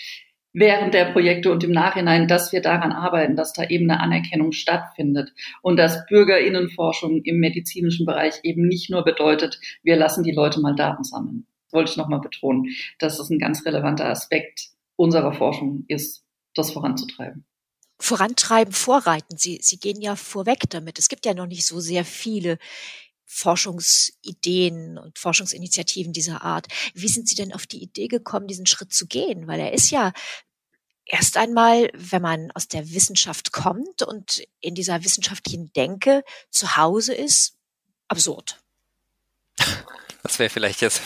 während 0.52 0.92
der 0.92 1.06
Projekte 1.06 1.50
und 1.50 1.64
im 1.64 1.70
Nachhinein, 1.70 2.28
dass 2.28 2.52
wir 2.52 2.60
daran 2.60 2.92
arbeiten, 2.92 3.34
dass 3.34 3.54
da 3.54 3.64
eben 3.64 3.90
eine 3.90 4.00
Anerkennung 4.00 4.52
stattfindet 4.52 5.32
und 5.62 5.78
dass 5.78 6.04
Bürgerinnenforschung 6.08 7.22
im 7.22 7.38
medizinischen 7.38 8.04
Bereich 8.04 8.34
eben 8.42 8.68
nicht 8.68 8.90
nur 8.90 9.02
bedeutet, 9.02 9.58
wir 9.82 9.96
lassen 9.96 10.24
die 10.24 10.32
Leute 10.32 10.60
mal 10.60 10.76
Daten 10.76 11.04
sammeln. 11.04 11.46
Das 11.64 11.72
wollte 11.72 11.92
ich 11.92 11.96
nochmal 11.96 12.20
betonen. 12.20 12.66
Das 12.98 13.18
ist 13.18 13.30
ein 13.30 13.38
ganz 13.38 13.64
relevanter 13.64 14.04
Aspekt 14.04 14.72
unserer 14.94 15.32
Forschung 15.32 15.86
ist, 15.88 16.22
das 16.54 16.70
voranzutreiben. 16.70 17.46
Vorantreiben, 17.98 18.74
vorreiten. 18.74 19.38
Sie, 19.38 19.58
Sie 19.62 19.78
gehen 19.78 20.02
ja 20.02 20.16
vorweg 20.16 20.68
damit. 20.68 20.98
Es 20.98 21.08
gibt 21.08 21.24
ja 21.24 21.32
noch 21.32 21.46
nicht 21.46 21.64
so 21.64 21.80
sehr 21.80 22.04
viele 22.04 22.58
Forschungsideen 23.26 24.98
und 24.98 25.18
Forschungsinitiativen 25.18 26.12
dieser 26.12 26.42
Art. 26.42 26.66
Wie 26.94 27.08
sind 27.08 27.28
Sie 27.28 27.34
denn 27.34 27.52
auf 27.52 27.66
die 27.66 27.82
Idee 27.82 28.08
gekommen, 28.08 28.46
diesen 28.46 28.66
Schritt 28.66 28.92
zu 28.92 29.06
gehen? 29.06 29.46
Weil 29.46 29.60
er 29.60 29.72
ist 29.72 29.90
ja 29.90 30.12
erst 31.04 31.36
einmal, 31.36 31.90
wenn 31.94 32.22
man 32.22 32.50
aus 32.52 32.68
der 32.68 32.90
Wissenschaft 32.90 33.52
kommt 33.52 34.02
und 34.02 34.42
in 34.60 34.74
dieser 34.74 35.04
wissenschaftlichen 35.04 35.72
Denke 35.72 36.22
zu 36.50 36.76
Hause 36.76 37.14
ist, 37.14 37.56
absurd. 38.08 38.60
Das 40.22 40.38
wäre 40.38 40.50
vielleicht 40.50 40.80
jetzt 40.80 41.02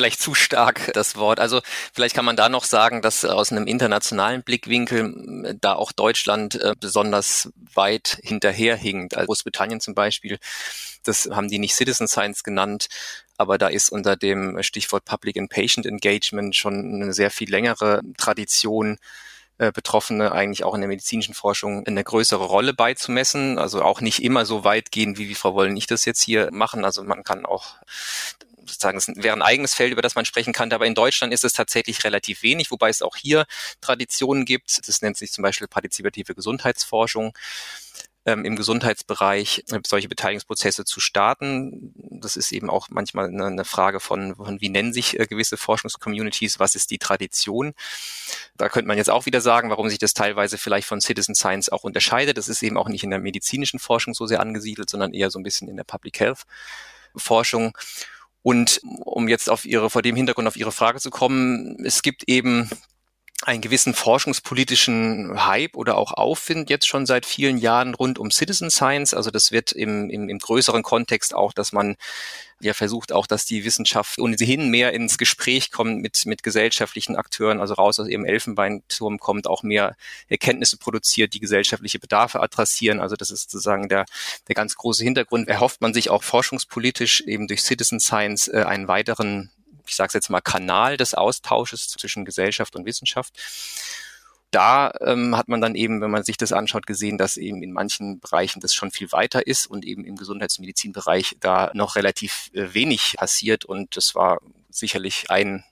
vielleicht 0.00 0.22
zu 0.22 0.34
stark 0.34 0.90
das 0.94 1.16
Wort. 1.16 1.40
Also 1.40 1.60
vielleicht 1.92 2.14
kann 2.14 2.24
man 2.24 2.34
da 2.34 2.48
noch 2.48 2.64
sagen, 2.64 3.02
dass 3.02 3.22
aus 3.26 3.52
einem 3.52 3.66
internationalen 3.66 4.42
Blickwinkel 4.42 5.58
da 5.60 5.74
auch 5.74 5.92
Deutschland 5.92 6.54
äh, 6.54 6.74
besonders 6.80 7.50
weit 7.74 8.18
hinterherhinkt. 8.22 9.14
Also 9.14 9.26
Großbritannien 9.26 9.82
zum 9.82 9.94
Beispiel, 9.94 10.38
das 11.02 11.28
haben 11.30 11.48
die 11.48 11.58
nicht 11.58 11.74
Citizen 11.74 12.08
Science 12.08 12.44
genannt, 12.44 12.88
aber 13.36 13.58
da 13.58 13.68
ist 13.68 13.90
unter 13.90 14.16
dem 14.16 14.62
Stichwort 14.62 15.04
Public 15.04 15.36
and 15.36 15.50
Patient 15.50 15.84
Engagement 15.84 16.56
schon 16.56 17.02
eine 17.02 17.12
sehr 17.12 17.30
viel 17.30 17.50
längere 17.50 18.00
Tradition 18.16 18.96
äh, 19.60 19.72
Betroffene 19.72 20.32
eigentlich 20.32 20.64
auch 20.64 20.74
in 20.74 20.80
der 20.80 20.88
medizinischen 20.88 21.34
Forschung 21.34 21.86
eine 21.86 22.02
größere 22.02 22.42
Rolle 22.42 22.72
beizumessen. 22.72 23.58
Also 23.58 23.82
auch 23.82 24.00
nicht 24.00 24.22
immer 24.22 24.46
so 24.46 24.64
weit 24.64 24.90
gehen, 24.90 25.18
wie, 25.18 25.28
wie 25.28 25.34
Frau 25.34 25.54
Wollen 25.54 25.76
ich 25.76 25.86
das 25.86 26.06
jetzt 26.06 26.22
hier 26.22 26.48
machen. 26.50 26.82
Also 26.82 27.04
man 27.04 27.24
kann 27.24 27.44
auch 27.44 27.74
sozusagen, 28.60 28.96
es 28.96 29.08
wäre 29.08 29.36
ein 29.36 29.42
eigenes 29.42 29.74
Feld, 29.74 29.92
über 29.92 30.00
das 30.00 30.14
man 30.14 30.24
sprechen 30.24 30.54
kann. 30.54 30.72
Aber 30.72 30.86
in 30.86 30.94
Deutschland 30.94 31.34
ist 31.34 31.44
es 31.44 31.52
tatsächlich 31.52 32.02
relativ 32.04 32.42
wenig, 32.42 32.70
wobei 32.70 32.88
es 32.88 33.02
auch 33.02 33.16
hier 33.16 33.44
Traditionen 33.82 34.46
gibt. 34.46 34.88
Das 34.88 35.02
nennt 35.02 35.18
sich 35.18 35.30
zum 35.30 35.42
Beispiel 35.42 35.68
partizipative 35.68 36.34
Gesundheitsforschung 36.34 37.34
ähm, 38.26 38.44
im 38.44 38.56
Gesundheitsbereich 38.56 39.64
äh, 39.70 39.80
solche 39.86 40.08
Beteiligungsprozesse 40.08 40.84
zu 40.84 41.00
starten. 41.00 41.94
Das 42.20 42.36
ist 42.36 42.52
eben 42.52 42.68
auch 42.68 42.88
manchmal 42.90 43.26
eine, 43.26 43.46
eine 43.46 43.64
Frage 43.64 44.00
von, 44.00 44.34
von, 44.36 44.60
wie 44.60 44.68
nennen 44.68 44.92
sich 44.92 45.18
äh, 45.18 45.26
gewisse 45.26 45.56
Forschungscommunities, 45.56 46.58
was 46.58 46.74
ist 46.74 46.90
die 46.90 46.98
Tradition. 46.98 47.72
Da 48.56 48.68
könnte 48.68 48.88
man 48.88 48.98
jetzt 48.98 49.10
auch 49.10 49.26
wieder 49.26 49.40
sagen, 49.40 49.70
warum 49.70 49.88
sich 49.88 49.98
das 49.98 50.14
teilweise 50.14 50.58
vielleicht 50.58 50.86
von 50.86 51.00
Citizen 51.00 51.34
Science 51.34 51.70
auch 51.70 51.84
unterscheidet. 51.84 52.36
Das 52.36 52.48
ist 52.48 52.62
eben 52.62 52.76
auch 52.76 52.88
nicht 52.88 53.04
in 53.04 53.10
der 53.10 53.20
medizinischen 53.20 53.78
Forschung 53.78 54.14
so 54.14 54.26
sehr 54.26 54.40
angesiedelt, 54.40 54.90
sondern 54.90 55.14
eher 55.14 55.30
so 55.30 55.38
ein 55.38 55.44
bisschen 55.44 55.68
in 55.68 55.76
der 55.76 55.84
Public 55.84 56.20
Health 56.20 56.42
Forschung. 57.16 57.76
Und 58.42 58.80
um 58.82 59.28
jetzt 59.28 59.50
auf 59.50 59.64
Ihre, 59.64 59.90
vor 59.90 60.02
dem 60.02 60.16
Hintergrund 60.16 60.48
auf 60.48 60.56
Ihre 60.56 60.72
Frage 60.72 61.00
zu 61.00 61.10
kommen, 61.10 61.84
es 61.84 62.02
gibt 62.02 62.24
eben 62.28 62.70
einen 63.42 63.62
gewissen 63.62 63.94
forschungspolitischen 63.94 65.46
Hype 65.46 65.74
oder 65.76 65.96
auch 65.96 66.12
Aufwind 66.12 66.68
jetzt 66.68 66.86
schon 66.86 67.06
seit 67.06 67.24
vielen 67.24 67.56
Jahren 67.56 67.94
rund 67.94 68.18
um 68.18 68.30
Citizen 68.30 68.70
Science. 68.70 69.14
Also 69.14 69.30
das 69.30 69.50
wird 69.50 69.72
im, 69.72 70.10
im, 70.10 70.28
im 70.28 70.38
größeren 70.38 70.82
Kontext 70.82 71.34
auch, 71.34 71.54
dass 71.54 71.72
man 71.72 71.96
ja 72.60 72.74
versucht 72.74 73.12
auch, 73.12 73.26
dass 73.26 73.46
die 73.46 73.64
Wissenschaft 73.64 74.18
ohnehin 74.18 74.68
mehr 74.68 74.92
ins 74.92 75.16
Gespräch 75.16 75.70
kommt 75.70 76.02
mit, 76.02 76.26
mit 76.26 76.42
gesellschaftlichen 76.42 77.16
Akteuren, 77.16 77.60
also 77.60 77.72
raus 77.74 77.98
aus 77.98 78.08
ihrem 78.08 78.26
Elfenbeinturm 78.26 79.18
kommt, 79.18 79.46
auch 79.46 79.62
mehr 79.62 79.96
Erkenntnisse 80.28 80.76
produziert, 80.76 81.32
die 81.32 81.40
gesellschaftliche 81.40 81.98
Bedarfe 81.98 82.40
adressieren. 82.40 83.00
Also 83.00 83.16
das 83.16 83.30
ist 83.30 83.50
sozusagen 83.50 83.88
der, 83.88 84.04
der 84.48 84.54
ganz 84.54 84.74
große 84.74 85.02
Hintergrund. 85.02 85.48
Erhofft 85.48 85.80
man 85.80 85.94
sich 85.94 86.10
auch 86.10 86.22
forschungspolitisch 86.22 87.22
eben 87.22 87.48
durch 87.48 87.62
Citizen 87.62 88.00
Science 88.00 88.48
äh, 88.48 88.64
einen 88.64 88.86
weiteren 88.86 89.50
ich 89.90 89.96
sage 89.96 90.12
jetzt 90.14 90.30
mal, 90.30 90.40
Kanal 90.40 90.96
des 90.96 91.14
Austausches 91.14 91.88
zwischen 91.88 92.24
Gesellschaft 92.24 92.76
und 92.76 92.86
Wissenschaft. 92.86 93.36
Da 94.50 94.92
ähm, 95.00 95.36
hat 95.36 95.48
man 95.48 95.60
dann 95.60 95.76
eben, 95.76 96.00
wenn 96.00 96.10
man 96.10 96.24
sich 96.24 96.36
das 96.36 96.52
anschaut, 96.52 96.86
gesehen, 96.86 97.18
dass 97.18 97.36
eben 97.36 97.62
in 97.62 97.72
manchen 97.72 98.18
Bereichen 98.18 98.60
das 98.60 98.74
schon 98.74 98.90
viel 98.90 99.12
weiter 99.12 99.46
ist 99.46 99.66
und 99.66 99.84
eben 99.84 100.04
im 100.04 100.16
Gesundheitsmedizinbereich 100.16 101.36
da 101.38 101.70
noch 101.74 101.94
relativ 101.94 102.50
äh, 102.52 102.74
wenig 102.74 103.14
passiert. 103.16 103.64
Und 103.64 103.96
das 103.96 104.14
war 104.14 104.40
sicherlich 104.68 105.30
ein 105.30 105.64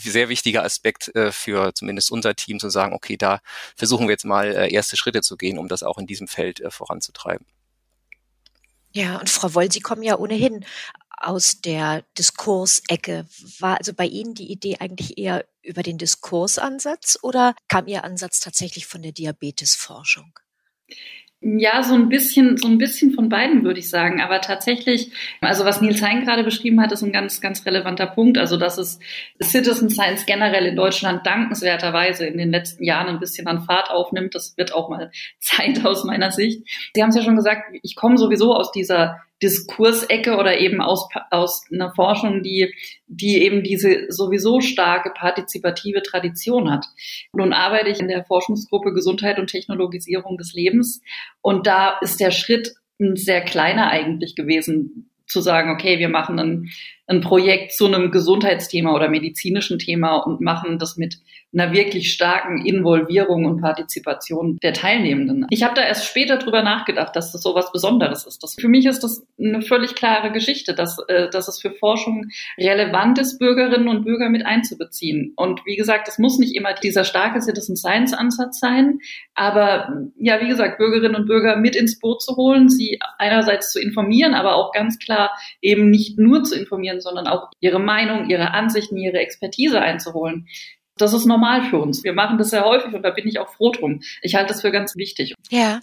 sehr 0.00 0.30
wichtiger 0.30 0.64
Aspekt 0.64 1.14
äh, 1.14 1.30
für 1.30 1.74
zumindest 1.74 2.10
unser 2.10 2.34
Team 2.34 2.58
zu 2.58 2.70
sagen, 2.70 2.94
okay, 2.94 3.18
da 3.18 3.40
versuchen 3.76 4.06
wir 4.06 4.12
jetzt 4.12 4.24
mal 4.24 4.46
äh, 4.54 4.72
erste 4.72 4.96
Schritte 4.96 5.20
zu 5.20 5.36
gehen, 5.36 5.58
um 5.58 5.68
das 5.68 5.82
auch 5.82 5.98
in 5.98 6.06
diesem 6.06 6.28
Feld 6.28 6.60
äh, 6.60 6.70
voranzutreiben. 6.70 7.46
Ja, 8.94 9.18
und 9.18 9.30
Frau 9.30 9.54
Woll, 9.54 9.72
Sie 9.72 9.80
kommen 9.80 10.02
ja 10.02 10.18
ohnehin 10.18 10.66
aus 11.24 11.60
der 11.60 12.04
Diskursecke. 12.18 13.26
War 13.58 13.78
also 13.78 13.92
bei 13.94 14.06
Ihnen 14.06 14.34
die 14.34 14.50
Idee 14.50 14.76
eigentlich 14.80 15.18
eher 15.18 15.44
über 15.62 15.82
den 15.82 15.98
Diskursansatz 15.98 17.18
oder 17.22 17.54
kam 17.68 17.86
Ihr 17.86 18.04
Ansatz 18.04 18.40
tatsächlich 18.40 18.86
von 18.86 19.02
der 19.02 19.12
Diabetesforschung? 19.12 20.32
Ja, 21.44 21.82
so 21.82 21.94
ein 21.94 22.08
bisschen, 22.08 22.56
so 22.56 22.68
ein 22.68 22.78
bisschen 22.78 23.14
von 23.14 23.28
beiden 23.28 23.64
würde 23.64 23.80
ich 23.80 23.90
sagen. 23.90 24.20
Aber 24.20 24.40
tatsächlich, 24.40 25.10
also 25.40 25.64
was 25.64 25.80
Nils 25.80 26.00
Hein 26.00 26.24
gerade 26.24 26.44
beschrieben 26.44 26.80
hat, 26.80 26.92
ist 26.92 27.02
ein 27.02 27.10
ganz, 27.10 27.40
ganz 27.40 27.66
relevanter 27.66 28.06
Punkt. 28.06 28.38
Also, 28.38 28.56
dass 28.56 28.78
es 28.78 29.00
Citizen 29.42 29.90
Science 29.90 30.24
generell 30.24 30.66
in 30.66 30.76
Deutschland 30.76 31.26
dankenswerterweise 31.26 32.26
in 32.26 32.38
den 32.38 32.52
letzten 32.52 32.84
Jahren 32.84 33.08
ein 33.08 33.18
bisschen 33.18 33.48
an 33.48 33.64
Fahrt 33.64 33.90
aufnimmt. 33.90 34.36
Das 34.36 34.56
wird 34.56 34.72
auch 34.72 34.88
mal 34.88 35.10
Zeit 35.40 35.84
aus 35.84 36.04
meiner 36.04 36.30
Sicht. 36.30 36.62
Sie 36.94 37.02
haben 37.02 37.10
es 37.10 37.16
ja 37.16 37.22
schon 37.22 37.36
gesagt, 37.36 37.76
ich 37.82 37.96
komme 37.96 38.18
sowieso 38.18 38.54
aus 38.54 38.70
dieser 38.70 39.20
Diskursecke 39.42 40.36
oder 40.36 40.58
eben 40.58 40.80
aus, 40.80 41.08
aus 41.30 41.64
einer 41.72 41.92
Forschung, 41.94 42.42
die, 42.42 42.72
die 43.06 43.42
eben 43.42 43.62
diese 43.62 44.06
sowieso 44.08 44.60
starke 44.60 45.10
partizipative 45.10 46.02
Tradition 46.02 46.70
hat. 46.70 46.86
Nun 47.32 47.52
arbeite 47.52 47.90
ich 47.90 48.00
in 48.00 48.08
der 48.08 48.24
Forschungsgruppe 48.24 48.92
Gesundheit 48.92 49.38
und 49.38 49.48
Technologisierung 49.48 50.38
des 50.38 50.52
Lebens 50.52 51.00
und 51.40 51.66
da 51.66 51.98
ist 52.00 52.20
der 52.20 52.30
Schritt 52.30 52.74
ein 53.00 53.16
sehr 53.16 53.40
kleiner 53.42 53.90
eigentlich 53.90 54.36
gewesen, 54.36 55.10
zu 55.26 55.40
sagen, 55.40 55.70
okay, 55.70 55.98
wir 55.98 56.08
machen 56.08 56.38
ein, 56.38 56.70
ein 57.12 57.20
Projekt 57.20 57.72
zu 57.72 57.86
einem 57.86 58.10
Gesundheitsthema 58.10 58.94
oder 58.94 59.08
medizinischen 59.08 59.78
Thema 59.78 60.16
und 60.16 60.40
machen 60.40 60.78
das 60.78 60.96
mit 60.96 61.18
einer 61.54 61.72
wirklich 61.72 62.12
starken 62.12 62.64
Involvierung 62.64 63.44
und 63.44 63.60
Partizipation 63.60 64.58
der 64.62 64.72
Teilnehmenden. 64.72 65.46
Ich 65.50 65.62
habe 65.62 65.74
da 65.74 65.82
erst 65.82 66.06
später 66.06 66.38
drüber 66.38 66.62
nachgedacht, 66.62 67.14
dass 67.14 67.32
das 67.32 67.42
so 67.42 67.54
was 67.54 67.72
Besonderes 67.72 68.24
ist. 68.24 68.42
Das, 68.42 68.54
für 68.58 68.68
mich 68.68 68.86
ist 68.86 69.04
das 69.04 69.26
eine 69.38 69.60
völlig 69.60 69.94
klare 69.94 70.32
Geschichte, 70.32 70.74
dass, 70.74 70.96
äh, 71.08 71.28
dass 71.28 71.48
es 71.48 71.60
für 71.60 71.70
Forschung 71.70 72.28
relevant 72.58 73.18
ist, 73.18 73.38
Bürgerinnen 73.38 73.88
und 73.88 74.04
Bürger 74.04 74.30
mit 74.30 74.46
einzubeziehen. 74.46 75.34
Und 75.36 75.60
wie 75.66 75.76
gesagt, 75.76 76.08
es 76.08 76.18
muss 76.18 76.38
nicht 76.38 76.56
immer 76.56 76.72
dieser 76.72 77.04
starke 77.04 77.42
Citizen 77.42 77.76
Science 77.76 78.14
Ansatz 78.14 78.58
sein, 78.58 79.00
aber 79.34 80.10
ja, 80.18 80.40
wie 80.40 80.48
gesagt, 80.48 80.78
Bürgerinnen 80.78 81.16
und 81.16 81.26
Bürger 81.26 81.56
mit 81.56 81.76
ins 81.76 81.98
Boot 81.98 82.22
zu 82.22 82.36
holen, 82.36 82.70
sie 82.70 82.98
einerseits 83.18 83.72
zu 83.72 83.80
informieren, 83.80 84.32
aber 84.32 84.54
auch 84.54 84.72
ganz 84.72 84.98
klar 84.98 85.32
eben 85.60 85.90
nicht 85.90 86.18
nur 86.18 86.44
zu 86.44 86.58
informieren, 86.58 87.01
sondern 87.02 87.26
auch 87.26 87.50
ihre 87.60 87.80
Meinung, 87.80 88.30
ihre 88.30 88.52
Ansichten, 88.52 88.96
ihre 88.96 89.18
Expertise 89.18 89.80
einzuholen. 89.80 90.48
Das 90.96 91.12
ist 91.12 91.26
normal 91.26 91.62
für 91.64 91.78
uns. 91.78 92.04
Wir 92.04 92.12
machen 92.12 92.38
das 92.38 92.50
sehr 92.50 92.64
häufig 92.64 92.92
und 92.94 93.02
da 93.02 93.10
bin 93.10 93.26
ich 93.26 93.38
auch 93.38 93.48
froh 93.48 93.72
drum. 93.72 94.02
Ich 94.20 94.34
halte 94.34 94.52
das 94.52 94.60
für 94.60 94.70
ganz 94.70 94.94
wichtig. 94.96 95.34
Ja. 95.50 95.80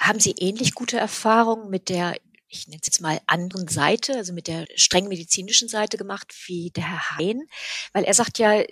Haben 0.00 0.20
Sie 0.20 0.34
ähnlich 0.38 0.74
gute 0.74 0.96
Erfahrungen 0.96 1.70
mit 1.70 1.88
der 1.88 2.14
ich 2.54 2.68
nenne 2.68 2.78
es 2.80 2.86
jetzt 2.86 3.00
mal 3.00 3.20
anderen 3.26 3.66
Seite, 3.68 4.14
also 4.14 4.32
mit 4.32 4.46
der 4.46 4.66
streng 4.76 5.08
medizinischen 5.08 5.68
Seite 5.68 5.96
gemacht, 5.96 6.32
wie 6.46 6.70
der 6.70 6.88
Herr 6.88 7.18
Hein, 7.18 7.48
weil 7.92 8.04
er 8.04 8.14
sagt 8.14 8.38
ja, 8.38 8.52
er 8.52 8.66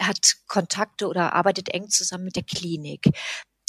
hat 0.00 0.36
Kontakte 0.48 1.06
oder 1.06 1.32
arbeitet 1.32 1.68
eng 1.68 1.88
zusammen 1.88 2.24
mit 2.24 2.36
der 2.36 2.42
Klinik. 2.42 3.10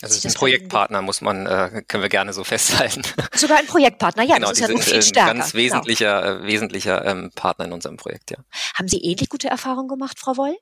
Also 0.04 0.16
ist 0.16 0.26
ein 0.26 0.34
Projektpartner, 0.34 1.02
muss 1.02 1.22
man, 1.22 1.46
äh, 1.46 1.82
können 1.88 2.04
wir 2.04 2.10
gerne 2.10 2.34
so 2.34 2.44
festhalten. 2.44 3.02
Sogar 3.34 3.60
ein 3.60 3.66
Projektpartner, 3.66 4.24
ja, 4.24 4.36
genau, 4.36 4.50
das 4.50 4.60
ist 4.60 4.68
ja 4.68 4.74
noch 4.74 4.82
viel 4.82 5.02
stärker. 5.02 5.32
Ein 5.32 5.38
ganz 5.38 5.54
wesentlicher, 5.54 6.22
genau. 6.22 6.44
äh, 6.44 6.48
wesentlicher 6.48 7.06
ähm, 7.06 7.32
Partner 7.36 7.66
in 7.66 7.74
unserem 7.74 7.98
Projekt, 7.98 8.32
ja. 8.32 8.38
Haben 8.76 8.88
Sie 8.88 8.98
ähnlich 8.98 9.30
gute 9.30 9.48
Erfahrungen 9.48 9.88
gemacht, 9.88 10.20
Frau 10.20 10.38
Woll? 10.38 10.56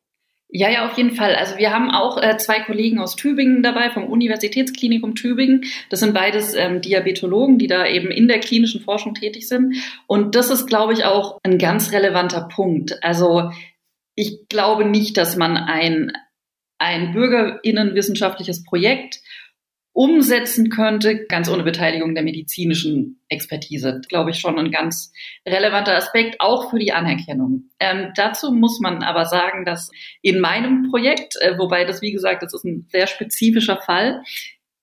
Ja, 0.54 0.70
ja, 0.70 0.86
auf 0.86 0.98
jeden 0.98 1.16
Fall. 1.16 1.34
Also 1.36 1.58
wir 1.58 1.72
haben 1.72 1.90
auch 1.90 2.22
äh, 2.22 2.38
zwei 2.38 2.60
Kollegen 2.60 3.00
aus 3.00 3.16
Tübingen 3.16 3.64
dabei, 3.64 3.90
vom 3.90 4.04
Universitätsklinikum 4.06 5.16
Tübingen. 5.16 5.64
Das 5.90 6.02
sind 6.02 6.14
beides 6.14 6.54
ähm, 6.56 6.82
Diabetologen, 6.82 7.58
die 7.58 7.68
da 7.68 7.88
eben 7.88 8.12
in 8.12 8.28
der 8.28 8.42
klinischen 8.42 8.82
Forschung 8.82 9.14
tätig 9.14 9.48
sind. 9.48 9.76
Und 10.08 10.36
das 10.36 10.50
ist, 10.50 10.68
glaube 10.68 10.92
ich, 10.92 11.06
auch 11.06 11.40
ein 11.44 11.58
ganz 11.58 11.94
relevanter 11.94 12.50
Punkt. 12.54 13.02
Also 13.02 13.52
ich 14.16 14.50
glaube 14.50 14.84
nicht, 14.84 15.16
dass 15.16 15.38
man 15.38 15.56
ein, 15.56 16.12
ein 16.80 17.14
bürgerinnenwissenschaftliches 17.14 18.66
Projekt 18.66 19.22
umsetzen 19.94 20.70
könnte, 20.70 21.26
ganz 21.26 21.50
ohne 21.50 21.64
Beteiligung 21.64 22.16
der 22.16 22.24
medizinischen 22.24 23.20
Expertise. 23.28 24.02
Glaube 24.08 24.32
ich 24.32 24.40
schon 24.40 24.58
ein 24.58 24.72
ganz 24.72 25.12
relevanter 25.48 25.96
Aspekt, 25.96 26.40
auch 26.40 26.70
für 26.70 26.80
die 26.80 26.94
Anerkennung. 26.94 27.70
Ähm, 27.80 28.12
dazu 28.16 28.52
muss 28.54 28.80
man 28.80 29.04
aber 29.04 29.26
sagen, 29.26 29.66
dass 29.66 29.90
in 30.22 30.40
meinem 30.40 30.90
Projekt, 30.90 31.36
äh, 31.42 31.58
wobei 31.58 31.84
das, 31.84 32.02
wie 32.02 32.12
gesagt, 32.12 32.44
das 32.44 32.54
ist 32.54 32.64
ein 32.64 32.88
sehr 32.90 33.08
spezifischer 33.08 33.78
Fall, 33.78 34.22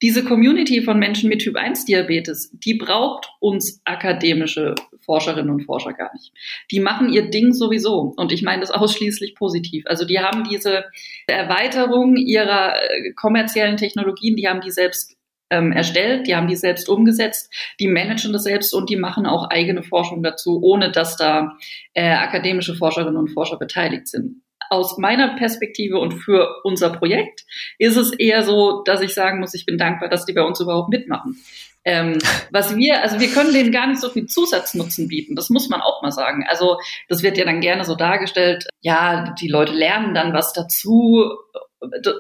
diese 0.03 0.25
Community 0.25 0.83
von 0.83 0.99
Menschen 0.99 1.29
mit 1.29 1.41
Typ 1.41 1.57
1 1.57 1.85
Diabetes, 1.85 2.51
die 2.53 2.75
braucht 2.75 3.31
uns 3.41 3.81
akademische 3.85 4.75
Forscherinnen 5.01 5.51
und 5.51 5.65
Forscher 5.65 5.93
gar 5.93 6.13
nicht. 6.13 6.33
Die 6.71 6.81
machen 6.81 7.13
ihr 7.13 7.31
Ding 7.31 7.53
sowieso. 7.53 8.13
Und 8.17 8.31
ich 8.31 8.43
meine 8.43 8.61
das 8.61 8.71
ausschließlich 8.71 9.35
positiv. 9.35 9.85
Also 9.87 10.05
die 10.05 10.21
haben 10.21 10.45
diese 10.45 10.85
Erweiterung 11.27 12.17
ihrer 12.17 12.77
äh, 12.77 13.13
kommerziellen 13.15 13.77
Technologien, 13.77 14.37
die 14.37 14.49
haben 14.49 14.61
die 14.61 14.71
selbst 14.71 15.17
ähm, 15.51 15.73
erstellt, 15.73 16.27
die 16.27 16.37
haben 16.37 16.47
die 16.47 16.57
selbst 16.57 16.89
umgesetzt, 16.89 17.53
die 17.81 17.89
managen 17.89 18.35
das 18.35 18.45
selbst 18.45 18.75
und 18.75 18.91
die 18.91 18.97
machen 18.97 19.27
auch 19.27 19.49
eigene 19.49 19.83
Forschung 19.83 20.23
dazu, 20.23 20.61
ohne 20.63 20.93
dass 20.93 21.17
da 21.17 21.57
äh, 21.95 22.11
akademische 22.11 22.75
Forscherinnen 22.75 23.17
und 23.17 23.31
Forscher 23.31 23.59
beteiligt 23.59 24.09
sind 24.09 24.43
aus 24.71 24.99
meiner 24.99 25.37
Perspektive 25.37 25.99
und 25.99 26.13
für 26.13 26.61
unser 26.65 26.91
Projekt 26.91 27.45
ist 27.79 27.97
es 27.97 28.13
eher 28.13 28.43
so, 28.43 28.83
dass 28.85 29.01
ich 29.01 29.15
sagen 29.15 29.41
muss, 29.41 29.55
ich 29.55 29.67
bin 29.67 29.79
dankbar, 29.79 30.09
dass 30.09 30.25
die 30.25 30.33
bei 30.33 30.43
uns 30.43 30.61
überhaupt 30.61 30.91
mitmachen. 30.91 31.43
Ähm, 31.85 32.19
was 32.51 32.77
wir, 32.77 33.03
also 33.03 33.19
wir 33.21 33.29
können 33.29 33.53
denen 33.53 33.73
gar 33.73 33.87
nicht 33.87 34.01
so 34.01 34.11
viel 34.11 34.27
Zusatznutzen 34.27 35.09
bieten. 35.09 35.35
Das 35.35 35.51
muss 35.51 35.69
man 35.69 35.81
auch 35.81 36.03
mal 36.03 36.13
sagen. 36.13 36.45
Also 36.49 36.79
das 37.09 37.23
wird 37.23 37.39
ja 37.39 37.45
dann 37.45 37.61
gerne 37.61 37.85
so 37.85 37.95
dargestellt. 37.95 38.67
Ja, 38.81 39.35
die 39.41 39.49
Leute 39.49 39.73
lernen 39.73 40.15
dann 40.15 40.33
was 40.33 40.53
dazu. 40.53 41.31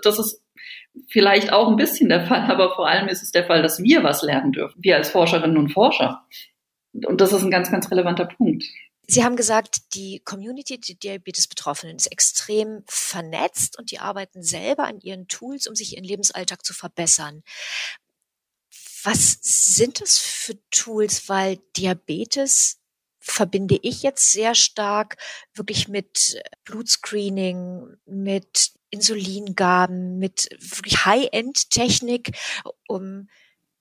Das 0.02 0.18
ist 0.18 0.42
vielleicht 1.08 1.52
auch 1.52 1.68
ein 1.68 1.76
bisschen 1.76 2.08
der 2.08 2.26
Fall, 2.26 2.50
aber 2.50 2.74
vor 2.74 2.88
allem 2.88 3.08
ist 3.08 3.22
es 3.22 3.30
der 3.30 3.44
Fall, 3.44 3.62
dass 3.62 3.82
wir 3.82 4.02
was 4.02 4.22
lernen 4.22 4.52
dürfen. 4.52 4.82
Wir 4.82 4.96
als 4.96 5.10
Forscherinnen 5.10 5.58
und 5.58 5.72
Forscher. 5.72 6.22
Und 7.06 7.20
das 7.20 7.32
ist 7.32 7.42
ein 7.42 7.50
ganz, 7.50 7.70
ganz 7.70 7.90
relevanter 7.90 8.24
Punkt. 8.24 8.64
Sie 9.10 9.24
haben 9.24 9.36
gesagt, 9.36 9.94
die 9.94 10.20
Community 10.20 10.78
der 10.78 10.96
Diabetes-Betroffenen 10.96 11.96
ist 11.96 12.12
extrem 12.12 12.82
vernetzt 12.86 13.78
und 13.78 13.90
die 13.90 14.00
arbeiten 14.00 14.42
selber 14.42 14.84
an 14.84 15.00
ihren 15.00 15.28
Tools, 15.28 15.66
um 15.66 15.74
sich 15.74 15.94
ihren 15.94 16.04
Lebensalltag 16.04 16.62
zu 16.62 16.74
verbessern. 16.74 17.42
Was 19.02 19.38
sind 19.40 20.02
das 20.02 20.18
für 20.18 20.58
Tools? 20.70 21.26
Weil 21.26 21.58
Diabetes 21.74 22.80
verbinde 23.18 23.78
ich 23.80 24.02
jetzt 24.02 24.30
sehr 24.30 24.54
stark 24.54 25.16
wirklich 25.54 25.88
mit 25.88 26.38
Blutscreening, 26.64 27.96
mit 28.04 28.72
Insulingaben, 28.90 30.18
mit 30.18 30.50
wirklich 30.58 31.06
High-End-Technik, 31.06 32.36
um 32.86 33.30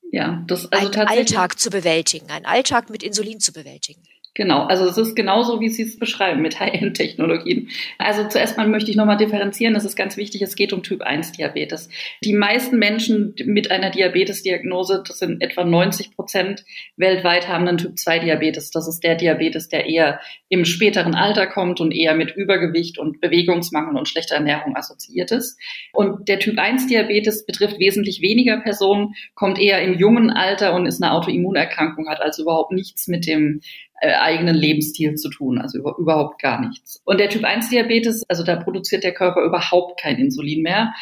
ja, 0.09 0.41
das, 0.47 0.71
also 0.71 0.99
einen 0.99 1.07
Alltag 1.09 1.59
zu 1.59 1.69
bewältigen, 1.69 2.31
einen 2.31 2.45
Alltag 2.45 2.89
mit 2.89 3.03
Insulin 3.03 3.41
zu 3.41 3.51
bewältigen. 3.51 4.03
Genau, 4.37 4.65
also 4.65 4.85
es 4.85 4.99
ist 4.99 5.15
genauso, 5.15 5.61
wie 5.61 5.69
Sie 5.69 5.81
es 5.81 5.97
beschreiben, 5.97 6.43
mit 6.43 6.59
High-End-Technologien. 6.59 7.69
Also 7.97 8.27
zuerst 8.27 8.55
mal 8.55 8.67
möchte 8.67 8.91
ich 8.91 8.95
nochmal 8.95 9.17
differenzieren, 9.17 9.73
das 9.73 9.83
ist 9.83 9.95
ganz 9.95 10.15
wichtig, 10.15 10.43
es 10.43 10.55
geht 10.55 10.73
um 10.73 10.83
Typ-1-Diabetes. 10.83 11.89
Die 12.23 12.33
meisten 12.33 12.77
Menschen 12.77 13.33
mit 13.45 13.71
einer 13.71 13.89
Diabetes-Diagnose, 13.89 15.03
das 15.07 15.17
sind 15.17 15.41
etwa 15.41 15.63
90 15.63 16.15
Prozent 16.15 16.65
weltweit, 16.97 17.47
haben 17.47 17.67
einen 17.67 17.79
Typ-2-Diabetes. 17.79 18.69
Das 18.69 18.87
ist 18.87 19.03
der 19.03 19.15
Diabetes, 19.15 19.69
der 19.69 19.87
eher 19.87 20.19
im 20.49 20.65
späteren 20.65 21.15
Alter 21.15 21.47
kommt 21.47 21.81
und 21.81 21.91
eher 21.91 22.13
mit 22.13 22.35
Übergewicht 22.35 22.99
und 22.99 23.19
Bewegungsmangel 23.19 23.97
und 23.97 24.07
schlechter 24.07 24.35
Ernährung 24.35 24.75
assoziiert 24.75 25.31
ist. 25.31 25.59
Und 25.93 26.29
der 26.29 26.37
Typ-1-Diabetes 26.37 27.47
betrifft 27.47 27.79
wesentlich 27.79 28.21
weniger 28.21 28.57
Personen, 28.57 29.15
kommt 29.33 29.57
eher 29.57 29.81
im 29.81 29.97
jungen 29.97 30.29
Alter 30.29 30.75
und 30.75 30.85
ist 30.85 31.01
eine 31.01 31.13
Autoimmunerkrankung, 31.13 32.07
hat 32.07 32.21
also 32.21 32.43
überhaupt 32.43 32.71
nichts 32.71 33.07
mit 33.07 33.25
dem 33.25 33.61
äh, 33.99 34.13
eigenen 34.13 34.55
Lebensstil 34.55 35.15
zu 35.15 35.29
tun, 35.29 35.59
also 35.59 35.79
über, 35.79 35.95
überhaupt 35.97 36.41
gar 36.41 36.61
nichts. 36.61 37.01
Und 37.05 37.19
der 37.19 37.29
Typ 37.29 37.43
1 37.43 37.69
Diabetes, 37.69 38.23
also 38.27 38.43
da 38.43 38.55
produziert 38.55 39.03
der 39.03 39.13
Körper 39.13 39.43
überhaupt 39.43 39.99
kein 39.99 40.17
Insulin 40.17 40.61
mehr. 40.61 40.93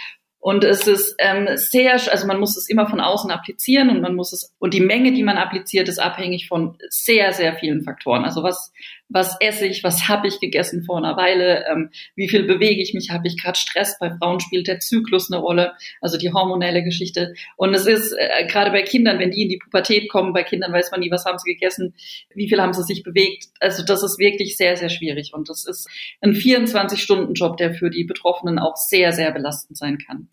Und 0.46 0.64
es 0.64 0.86
ist 0.86 1.16
ähm, 1.18 1.48
sehr, 1.56 1.94
also 1.94 2.28
man 2.28 2.40
muss 2.40 2.56
es 2.56 2.70
immer 2.70 2.88
von 2.88 3.02
außen 3.02 3.32
applizieren 3.32 3.90
und 3.90 4.02
man 4.02 4.14
muss 4.14 4.32
es, 4.32 4.54
und 4.60 4.76
die 4.76 4.80
Menge, 4.80 5.12
die 5.12 5.24
man 5.24 5.38
appliziert, 5.38 5.90
ist 5.90 5.98
abhängig 5.98 6.48
von 6.48 6.78
sehr, 6.88 7.34
sehr 7.34 7.56
vielen 7.56 7.82
Faktoren. 7.82 8.26
Also 8.26 8.44
was, 8.44 8.72
was 9.10 9.38
esse 9.40 9.66
ich, 9.66 9.84
was 9.84 10.08
habe 10.08 10.28
ich 10.28 10.40
gegessen 10.40 10.84
vor 10.84 10.98
einer 10.98 11.18
Weile, 11.18 11.66
ähm, 11.68 11.90
wie 12.16 12.30
viel 12.30 12.44
bewege 12.44 12.80
ich 12.80 12.94
mich, 12.94 13.10
habe 13.10 13.28
ich 13.28 13.42
gerade 13.42 13.58
Stress. 13.58 13.98
Bei 14.00 14.12
Frauen 14.12 14.40
spielt 14.40 14.68
der 14.68 14.80
Zyklus 14.80 15.32
eine 15.32 15.42
Rolle, 15.42 15.74
also 16.00 16.20
die 16.20 16.32
hormonelle 16.32 16.84
Geschichte. 16.84 17.34
Und 17.58 17.74
es 17.74 17.88
ist 17.88 18.14
äh, 18.16 18.46
gerade 18.46 18.70
bei 18.70 18.84
Kindern, 18.84 19.18
wenn 19.18 19.32
die 19.32 19.44
in 19.44 19.50
die 19.50 19.58
Pubertät 19.58 20.10
kommen, 20.10 20.34
bei 20.34 20.44
Kindern 20.44 20.72
weiß 20.72 20.92
man 20.92 21.00
nie, 21.00 21.10
was 21.10 21.26
haben 21.26 21.40
sie 21.40 21.54
gegessen, 21.54 21.96
wie 22.36 22.48
viel 22.48 22.62
haben 22.62 22.74
sie 22.74 22.84
sich 22.84 23.02
bewegt. 23.02 23.46
Also 23.60 23.84
das 23.84 24.04
ist 24.04 24.20
wirklich 24.20 24.58
sehr, 24.58 24.78
sehr 24.78 24.90
schwierig. 24.90 25.32
Und 25.34 25.50
das 25.50 25.66
ist 25.66 25.90
ein 26.22 26.34
24-Stunden-Job, 26.34 27.58
der 27.58 27.74
für 27.74 27.90
die 27.90 28.04
Betroffenen 28.04 28.60
auch 28.60 28.76
sehr, 28.76 29.12
sehr 29.12 29.32
belastend 29.32 29.78
sein 29.78 29.98
kann. 29.98 30.30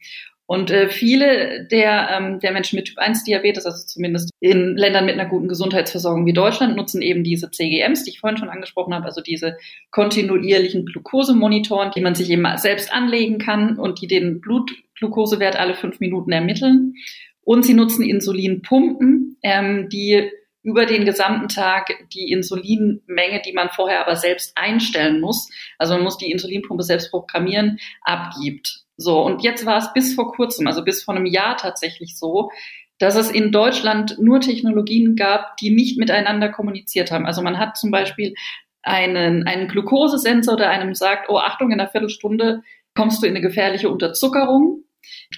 Und 0.47 0.71
äh, 0.71 0.89
viele 0.91 1.67
der, 1.71 2.11
ähm, 2.11 2.41
der 2.41 2.53
Menschen 2.53 2.77
mit 2.77 2.87
Typ 2.87 2.99
1 2.99 3.25
Diabetes, 3.25 3.65
also 3.65 3.87
zumindest 3.87 4.31
in 4.41 4.77
Ländern 4.77 5.07
mit 5.07 5.15
einer 5.15 5.29
guten 5.29 5.49
Gesundheitsversorgung 5.49 6.27
wie 6.27 6.35
Deutschland, 6.35 6.77
nutzen 6.77 7.01
eben 7.01 7.25
diese 7.25 7.51
CGMs, 7.51 8.05
die 8.05 8.11
ich 8.11 8.21
vorhin 8.21 8.37
schon 8.37 8.51
angesprochen 8.51 8.93
habe, 8.93 9.07
also 9.07 9.23
diese 9.23 9.57
kontinuierlichen 9.91 10.85
Glukosemonitoren, 10.85 11.93
die 11.93 12.03
man 12.03 12.15
sich 12.15 12.29
eben 12.29 12.47
selbst 12.57 12.93
anlegen 12.93 13.39
kann 13.39 13.79
und 13.79 14.03
die 14.03 14.09
den 14.09 14.41
Blutglukosewert 14.41 15.57
alle 15.57 15.75
fünf 15.75 16.01
Minuten 16.01 16.33
ermitteln. 16.33 16.97
Und 17.45 17.65
sie 17.65 17.75
nutzen 17.75 18.03
Insulinpumpen, 18.03 19.39
ähm, 19.43 19.89
die 19.89 20.31
über 20.63 20.87
den 20.87 21.05
gesamten 21.05 21.49
Tag 21.49 21.91
die 22.13 22.31
Insulinmenge, 22.31 23.43
die 23.45 23.53
man 23.53 23.71
vorher 23.71 24.01
aber 24.07 24.17
selbst 24.17 24.53
einstellen 24.57 25.21
muss, 25.21 25.51
also 25.79 25.95
man 25.95 26.05
muss 26.05 26.19
die 26.19 26.31
Insulinpumpe 26.31 26.85
selbst 26.85 27.11
programmieren, 27.11 27.79
abgibt. 28.03 28.82
So, 29.03 29.21
und 29.21 29.43
jetzt 29.43 29.67
war 29.67 29.79
es 29.79 29.93
bis 29.93 30.15
vor 30.15 30.33
kurzem, 30.33 30.67
also 30.67 30.85
bis 30.85 31.03
vor 31.03 31.15
einem 31.15 31.27
Jahr 31.27 31.57
tatsächlich 31.57 32.17
so, 32.17 32.51
dass 32.99 33.17
es 33.17 33.31
in 33.31 33.51
Deutschland 33.51 34.17
nur 34.21 34.41
Technologien 34.41 35.17
gab, 35.17 35.57
die 35.57 35.71
nicht 35.71 35.99
miteinander 35.99 36.49
kommuniziert 36.49 37.11
haben. 37.11 37.27
Also 37.27 37.43
man 37.43 37.59
hat 37.59 37.77
zum 37.77 37.91
Beispiel 37.91 38.35
einen, 38.83 39.47
einen 39.47 39.69
Glukosesensor, 39.69 40.57
der 40.57 40.71
einem 40.71 40.95
sagt, 40.95 41.29
oh 41.29 41.39
Achtung, 41.39 41.73
in 41.73 41.81
einer 41.81 41.91
Viertelstunde 41.91 42.63
kommst 42.95 43.23
du 43.23 43.27
in 43.27 43.33
eine 43.33 43.41
gefährliche 43.41 43.89
Unterzuckerung. 43.89 44.85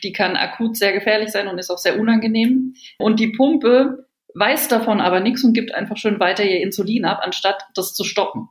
Die 0.03 0.13
kann 0.13 0.37
akut 0.37 0.77
sehr 0.77 0.93
gefährlich 0.93 1.31
sein 1.31 1.49
und 1.49 1.59
ist 1.59 1.71
auch 1.71 1.79
sehr 1.79 1.99
unangenehm. 1.99 2.75
Und 2.99 3.19
die 3.19 3.29
Pumpe 3.29 4.07
weiß 4.35 4.69
davon 4.69 5.01
aber 5.01 5.21
nichts 5.21 5.45
und 5.45 5.55
gibt 5.55 5.75
einfach 5.75 5.97
schön 5.97 6.21
weiter 6.21 6.45
ihr 6.45 6.61
Insulin 6.61 7.05
ab, 7.05 7.21
anstatt 7.23 7.63
das 7.75 7.95
zu 7.95 8.05
stoppen. 8.05 8.49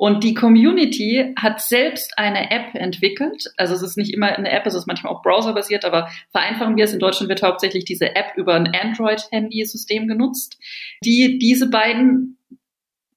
Und 0.00 0.24
die 0.24 0.32
Community 0.32 1.34
hat 1.36 1.60
selbst 1.60 2.16
eine 2.16 2.50
App 2.50 2.74
entwickelt. 2.74 3.52
Also 3.58 3.74
es 3.74 3.82
ist 3.82 3.98
nicht 3.98 4.14
immer 4.14 4.28
eine 4.28 4.50
App, 4.50 4.64
es 4.64 4.72
ist 4.72 4.86
manchmal 4.86 5.12
auch 5.12 5.20
browserbasiert, 5.20 5.84
aber 5.84 6.08
vereinfachen 6.30 6.74
wir 6.78 6.84
es. 6.86 6.94
In 6.94 7.00
Deutschland 7.00 7.28
wird 7.28 7.42
hauptsächlich 7.42 7.84
diese 7.84 8.16
App 8.16 8.32
über 8.36 8.54
ein 8.54 8.74
Android-Handy-System 8.74 10.08
genutzt, 10.08 10.56
die 11.04 11.38
diese 11.38 11.68
beiden 11.68 12.38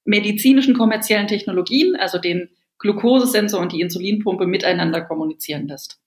medizinischen 0.04 0.74
kommerziellen 0.74 1.26
Technologien, 1.26 1.96
also 1.96 2.18
den 2.18 2.50
Glukosesensor 2.78 3.62
und 3.62 3.72
die 3.72 3.80
Insulinpumpe 3.80 4.46
miteinander 4.46 5.00
kommunizieren 5.00 5.66
lässt. 5.66 6.02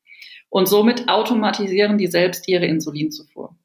Und 0.49 0.67
somit 0.67 1.09
automatisieren 1.09 1.97
die 1.97 2.05
selbst 2.05 2.47
ihre 2.47 2.67
Insulinzufuhr. 2.67 3.55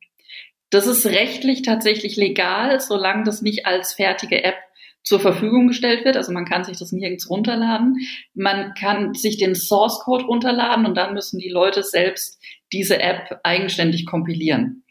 Das 0.70 0.86
ist 0.86 1.04
rechtlich 1.04 1.60
tatsächlich 1.60 2.16
legal, 2.16 2.80
solange 2.80 3.24
das 3.24 3.42
nicht 3.42 3.66
als 3.66 3.92
fertige 3.92 4.42
App 4.44 4.56
zur 5.02 5.20
Verfügung 5.20 5.68
gestellt 5.68 6.04
wird. 6.04 6.16
Also 6.16 6.32
man 6.32 6.44
kann 6.44 6.64
sich 6.64 6.78
das 6.78 6.92
nirgends 6.92 7.28
runterladen. 7.28 7.98
Man 8.34 8.74
kann 8.74 9.14
sich 9.14 9.36
den 9.36 9.54
Source 9.54 10.00
Code 10.00 10.24
runterladen 10.24 10.86
und 10.86 10.96
dann 10.96 11.14
müssen 11.14 11.38
die 11.38 11.48
Leute 11.48 11.82
selbst 11.82 12.40
diese 12.72 13.00
App 13.00 13.40
eigenständig 13.42 14.06
kompilieren. 14.06 14.84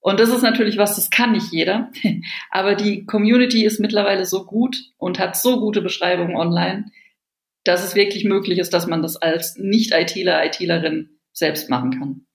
Und 0.00 0.20
das 0.20 0.28
ist 0.28 0.42
natürlich 0.42 0.78
was, 0.78 0.94
das 0.94 1.10
kann 1.10 1.32
nicht 1.32 1.52
jeder. 1.52 1.90
Aber 2.50 2.74
die 2.74 3.06
Community 3.06 3.64
ist 3.64 3.80
mittlerweile 3.80 4.24
so 4.24 4.44
gut 4.44 4.76
und 4.98 5.18
hat 5.18 5.36
so 5.36 5.58
gute 5.58 5.82
Beschreibungen 5.82 6.36
online, 6.36 6.92
dass 7.64 7.84
es 7.84 7.96
wirklich 7.96 8.24
möglich 8.24 8.58
ist, 8.58 8.72
dass 8.72 8.86
man 8.86 9.02
das 9.02 9.16
als 9.16 9.56
Nicht-ITler, 9.56 10.44
ITlerin 10.44 11.18
selbst 11.32 11.70
machen 11.70 11.98
kann. 11.98 12.25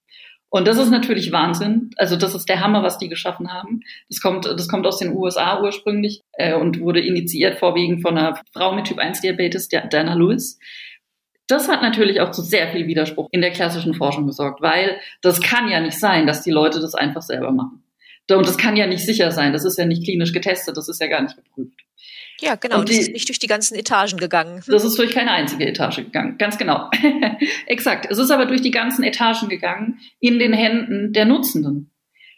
Und 0.53 0.67
das 0.67 0.77
ist 0.77 0.89
natürlich 0.89 1.31
Wahnsinn. 1.31 1.91
Also 1.95 2.17
das 2.17 2.35
ist 2.35 2.49
der 2.49 2.59
Hammer, 2.59 2.83
was 2.83 2.97
die 2.97 3.07
geschaffen 3.07 3.53
haben. 3.53 3.79
Das 4.09 4.21
kommt, 4.21 4.45
das 4.45 4.67
kommt 4.67 4.85
aus 4.85 4.97
den 4.97 5.15
USA 5.15 5.61
ursprünglich 5.61 6.21
äh, 6.33 6.53
und 6.53 6.81
wurde 6.81 6.99
initiiert 6.99 7.57
vorwiegend 7.57 8.01
von 8.01 8.17
einer 8.17 8.37
Frau 8.51 8.73
mit 8.73 8.85
Typ 8.85 8.99
1 8.99 9.21
Diabetes, 9.21 9.69
Diana 9.69 10.13
Lewis. 10.13 10.59
Das 11.47 11.69
hat 11.69 11.81
natürlich 11.81 12.19
auch 12.19 12.31
zu 12.31 12.41
sehr 12.41 12.69
viel 12.73 12.85
Widerspruch 12.85 13.29
in 13.31 13.39
der 13.39 13.51
klassischen 13.51 13.93
Forschung 13.93 14.27
gesorgt, 14.27 14.61
weil 14.61 14.97
das 15.21 15.41
kann 15.41 15.69
ja 15.69 15.79
nicht 15.79 15.97
sein, 15.97 16.27
dass 16.27 16.43
die 16.43 16.51
Leute 16.51 16.81
das 16.81 16.95
einfach 16.95 17.21
selber 17.21 17.51
machen. 17.51 17.83
Und 18.29 18.47
das 18.47 18.57
kann 18.57 18.75
ja 18.75 18.87
nicht 18.87 19.05
sicher 19.05 19.31
sein. 19.31 19.53
Das 19.53 19.65
ist 19.65 19.77
ja 19.77 19.85
nicht 19.85 20.03
klinisch 20.03 20.33
getestet. 20.33 20.77
Das 20.77 20.89
ist 20.89 21.01
ja 21.01 21.07
gar 21.07 21.21
nicht 21.21 21.35
geprüft. 21.35 21.81
Ja, 22.41 22.55
genau. 22.55 22.79
Und 22.79 22.89
die, 22.89 22.95
das 22.95 23.07
ist 23.07 23.13
nicht 23.13 23.27
durch 23.29 23.39
die 23.39 23.47
ganzen 23.47 23.75
Etagen 23.75 24.17
gegangen. 24.17 24.63
Das 24.67 24.83
ist 24.83 24.97
durch 24.97 25.11
keine 25.11 25.31
einzige 25.31 25.67
Etage 25.67 25.97
gegangen. 25.97 26.37
Ganz 26.37 26.57
genau. 26.57 26.89
Exakt. 27.67 28.07
Es 28.09 28.17
ist 28.17 28.31
aber 28.31 28.45
durch 28.45 28.61
die 28.61 28.71
ganzen 28.71 29.03
Etagen 29.03 29.47
gegangen 29.47 29.99
in 30.19 30.39
den 30.39 30.53
Händen 30.53 31.13
der 31.13 31.25
Nutzenden. 31.25 31.91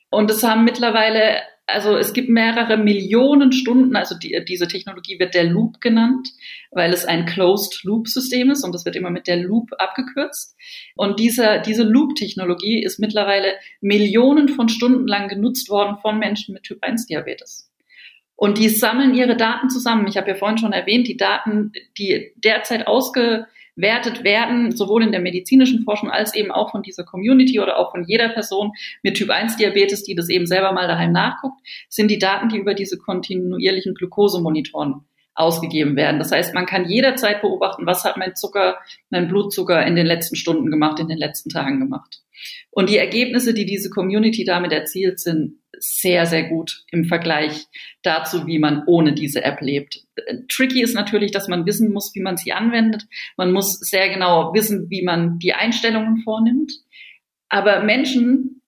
Und 0.09 0.29
es 0.29 0.43
haben 0.43 0.63
mittlerweile 0.63 1.41
also 1.65 1.95
es 1.95 2.13
gibt 2.13 2.29
mehrere 2.29 2.77
Millionen 2.77 3.51
Stunden, 3.51 3.95
also 3.95 4.15
die, 4.17 4.43
diese 4.47 4.67
Technologie 4.67 5.17
wird 5.19 5.33
der 5.33 5.45
Loop 5.45 5.79
genannt, 5.79 6.29
weil 6.71 6.91
es 6.91 7.05
ein 7.05 7.25
Closed 7.25 7.83
Loop 7.83 8.07
System 8.07 8.51
ist 8.51 8.63
und 8.63 8.73
das 8.75 8.85
wird 8.85 8.95
immer 8.95 9.09
mit 9.09 9.27
der 9.27 9.37
Loop 9.37 9.69
abgekürzt. 9.77 10.57
Und 10.95 11.19
diese, 11.19 11.61
diese 11.65 11.83
Loop-Technologie 11.83 12.83
ist 12.83 12.99
mittlerweile 12.99 13.53
Millionen 13.79 14.49
von 14.49 14.67
Stunden 14.67 15.07
lang 15.07 15.29
genutzt 15.29 15.69
worden 15.69 15.97
von 15.97 16.19
Menschen 16.19 16.53
mit 16.53 16.63
Typ 16.63 16.79
1 16.83 17.07
Diabetes. 17.07 17.72
Und 18.43 18.57
die 18.57 18.67
sammeln 18.67 19.15
ihre 19.15 19.37
Daten 19.37 19.69
zusammen. 19.69 20.05
Ich 20.05 20.17
habe 20.17 20.27
ja 20.27 20.35
vorhin 20.35 20.57
schon 20.57 20.73
erwähnt, 20.73 21.07
die 21.07 21.15
Daten, 21.15 21.71
die 21.97 22.33
derzeit 22.35 22.87
ausge, 22.87 23.47
wertet 23.77 24.25
werden, 24.25 24.75
sowohl 24.75 25.01
in 25.01 25.13
der 25.13 25.21
medizinischen 25.21 25.85
Forschung 25.85 26.11
als 26.11 26.35
eben 26.35 26.51
auch 26.51 26.71
von 26.71 26.83
dieser 26.83 27.05
Community 27.05 27.61
oder 27.61 27.79
auch 27.79 27.91
von 27.91 28.03
jeder 28.03 28.27
Person 28.27 28.73
mit 29.01 29.15
Typ 29.15 29.29
1 29.29 29.55
Diabetes, 29.55 30.03
die 30.03 30.13
das 30.13 30.27
eben 30.27 30.45
selber 30.45 30.73
mal 30.73 30.89
daheim 30.89 31.13
nachguckt, 31.13 31.55
sind 31.87 32.11
die 32.11 32.19
Daten, 32.19 32.49
die 32.49 32.57
über 32.57 32.73
diese 32.73 32.97
kontinuierlichen 32.97 33.93
Glukosemonitoren 33.93 35.05
ausgegeben 35.35 35.95
werden. 35.95 36.19
Das 36.19 36.31
heißt, 36.31 36.53
man 36.53 36.65
kann 36.65 36.89
jederzeit 36.89 37.41
beobachten, 37.41 37.85
was 37.85 38.03
hat 38.03 38.17
mein 38.17 38.35
Zucker, 38.35 38.77
mein 39.09 39.27
Blutzucker 39.27 39.85
in 39.85 39.95
den 39.95 40.05
letzten 40.05 40.35
Stunden 40.35 40.69
gemacht, 40.69 40.99
in 40.99 41.07
den 41.07 41.17
letzten 41.17 41.49
Tagen 41.49 41.79
gemacht. 41.79 42.21
Und 42.71 42.89
die 42.89 42.97
Ergebnisse, 42.97 43.53
die 43.53 43.65
diese 43.65 43.89
Community 43.89 44.43
damit 44.43 44.71
erzielt, 44.71 45.19
sind 45.19 45.59
sehr, 45.79 46.25
sehr 46.25 46.43
gut 46.43 46.83
im 46.91 47.05
Vergleich 47.05 47.65
dazu, 48.03 48.47
wie 48.47 48.59
man 48.59 48.83
ohne 48.85 49.13
diese 49.13 49.43
App 49.43 49.61
lebt. 49.61 50.05
Tricky 50.47 50.81
ist 50.81 50.93
natürlich, 50.93 51.31
dass 51.31 51.47
man 51.47 51.65
wissen 51.65 51.91
muss, 51.91 52.13
wie 52.13 52.21
man 52.21 52.37
sie 52.37 52.53
anwendet. 52.53 53.03
Man 53.37 53.51
muss 53.51 53.79
sehr 53.79 54.09
genau 54.09 54.53
wissen, 54.53 54.89
wie 54.89 55.03
man 55.03 55.39
die 55.39 55.53
Einstellungen 55.53 56.17
vornimmt. 56.17 56.71
Aber 57.49 57.83
Menschen, 57.83 58.61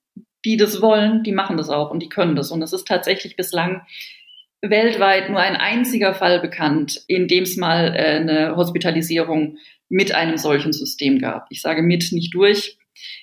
die 0.44 0.58
das 0.58 0.82
wollen, 0.82 1.24
die 1.24 1.32
machen 1.32 1.58
das 1.58 1.70
auch 1.70 1.90
und 1.92 2.02
die 2.02 2.10
können 2.10 2.36
das. 2.36 2.52
Und 2.52 2.62
es 2.62 2.74
ist 2.74 2.88
tatsächlich 2.88 3.36
bislang 3.36 3.82
weltweit 4.62 5.30
nur 5.30 5.40
ein 5.40 5.56
einziger 5.56 6.14
Fall 6.14 6.40
bekannt, 6.40 7.04
in 7.08 7.28
dem 7.28 7.44
es 7.44 7.58
mal 7.58 7.96
äh, 7.96 8.20
eine 8.20 8.56
Hospitalisierung 8.56 9.58
mit 9.90 10.14
einem 10.14 10.38
solchen 10.38 10.74
System 10.74 11.20
gab. 11.20 11.48
Ich 11.50 11.62
sage 11.62 11.82
mit, 11.82 12.12
nicht 12.12 12.34
durch. 12.34 12.78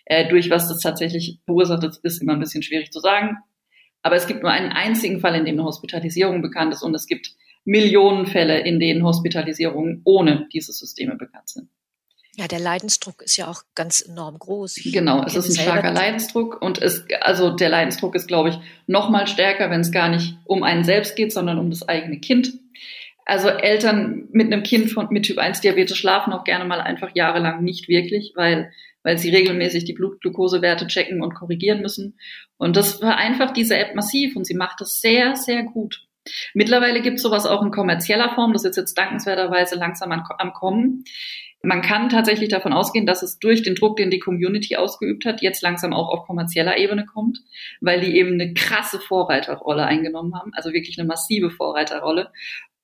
Äh, 0.04 0.28
durch 0.28 0.50
was 0.50 0.68
das 0.68 0.80
tatsächlich 0.80 1.38
verursacht 1.44 1.84
ist, 1.84 2.04
ist 2.04 2.22
immer 2.22 2.34
ein 2.34 2.40
bisschen 2.40 2.62
schwierig 2.62 2.90
zu 2.90 3.00
sagen. 3.00 3.38
Aber 4.02 4.16
es 4.16 4.26
gibt 4.26 4.42
nur 4.42 4.50
einen 4.50 4.72
einzigen 4.72 5.20
Fall, 5.20 5.34
in 5.34 5.44
dem 5.44 5.56
eine 5.56 5.64
Hospitalisierung 5.64 6.42
bekannt 6.42 6.72
ist 6.74 6.82
und 6.82 6.94
es 6.94 7.06
gibt 7.06 7.34
Millionen 7.64 8.26
Fälle, 8.26 8.60
in 8.60 8.80
denen 8.80 9.04
Hospitalisierungen 9.04 10.02
ohne 10.04 10.48
diese 10.52 10.72
Systeme 10.72 11.14
bekannt 11.14 11.48
sind. 11.48 11.68
Ja, 12.36 12.48
der 12.48 12.60
Leidensdruck 12.60 13.20
ist 13.20 13.36
ja 13.36 13.48
auch 13.48 13.62
ganz 13.74 14.00
enorm 14.00 14.38
groß. 14.38 14.78
Ich 14.78 14.92
genau, 14.92 15.22
es 15.24 15.36
ist 15.36 15.50
ein 15.50 15.62
starker 15.62 15.92
Leidensdruck 15.92 16.62
und 16.62 16.80
es, 16.80 17.04
also 17.20 17.50
der 17.50 17.68
Leidensdruck 17.68 18.14
ist, 18.14 18.26
glaube 18.26 18.48
ich, 18.48 18.58
noch 18.86 19.10
mal 19.10 19.26
stärker, 19.26 19.70
wenn 19.70 19.82
es 19.82 19.92
gar 19.92 20.08
nicht 20.08 20.38
um 20.44 20.62
einen 20.62 20.84
selbst 20.84 21.14
geht, 21.14 21.32
sondern 21.32 21.58
um 21.58 21.68
das 21.68 21.86
eigene 21.86 22.20
Kind. 22.20 22.54
Also 23.26 23.48
Eltern 23.48 24.28
mit 24.32 24.46
einem 24.46 24.62
Kind 24.62 24.90
von, 24.90 25.08
mit 25.10 25.24
Typ 25.24 25.38
1 25.38 25.60
Diabetes 25.60 25.96
schlafen 25.96 26.32
auch 26.32 26.44
gerne 26.44 26.64
mal 26.64 26.80
einfach 26.80 27.10
jahrelang 27.14 27.62
nicht 27.62 27.88
wirklich, 27.88 28.32
weil, 28.34 28.72
weil 29.02 29.18
sie 29.18 29.30
regelmäßig 29.30 29.84
die 29.84 29.92
Blutglukosewerte 29.92 30.86
checken 30.86 31.22
und 31.22 31.34
korrigieren 31.34 31.82
müssen. 31.82 32.18
Und 32.56 32.76
das 32.76 32.94
vereinfacht 32.94 33.56
diese 33.58 33.76
App 33.76 33.94
massiv 33.94 34.36
und 34.36 34.46
sie 34.46 34.54
macht 34.54 34.80
das 34.80 35.00
sehr, 35.00 35.36
sehr 35.36 35.64
gut. 35.64 36.06
Mittlerweile 36.54 37.02
gibt 37.02 37.16
es 37.16 37.22
sowas 37.22 37.46
auch 37.46 37.62
in 37.62 37.70
kommerzieller 37.70 38.34
Form, 38.34 38.52
das 38.52 38.64
ist 38.64 38.76
jetzt 38.76 38.96
dankenswerterweise 38.96 39.76
langsam 39.76 40.12
am, 40.12 40.24
am 40.38 40.52
Kommen. 40.52 41.04
Man 41.64 41.80
kann 41.80 42.08
tatsächlich 42.08 42.48
davon 42.48 42.72
ausgehen, 42.72 43.06
dass 43.06 43.22
es 43.22 43.38
durch 43.38 43.62
den 43.62 43.76
Druck, 43.76 43.96
den 43.96 44.10
die 44.10 44.18
Community 44.18 44.76
ausgeübt 44.76 45.24
hat, 45.24 45.42
jetzt 45.42 45.62
langsam 45.62 45.92
auch 45.92 46.08
auf 46.08 46.26
kommerzieller 46.26 46.76
Ebene 46.76 47.06
kommt, 47.06 47.38
weil 47.80 48.00
die 48.00 48.16
eben 48.16 48.32
eine 48.32 48.52
krasse 48.52 48.98
Vorreiterrolle 48.98 49.84
eingenommen 49.84 50.34
haben, 50.34 50.50
also 50.54 50.72
wirklich 50.72 50.98
eine 50.98 51.06
massive 51.06 51.50
Vorreiterrolle 51.50 52.32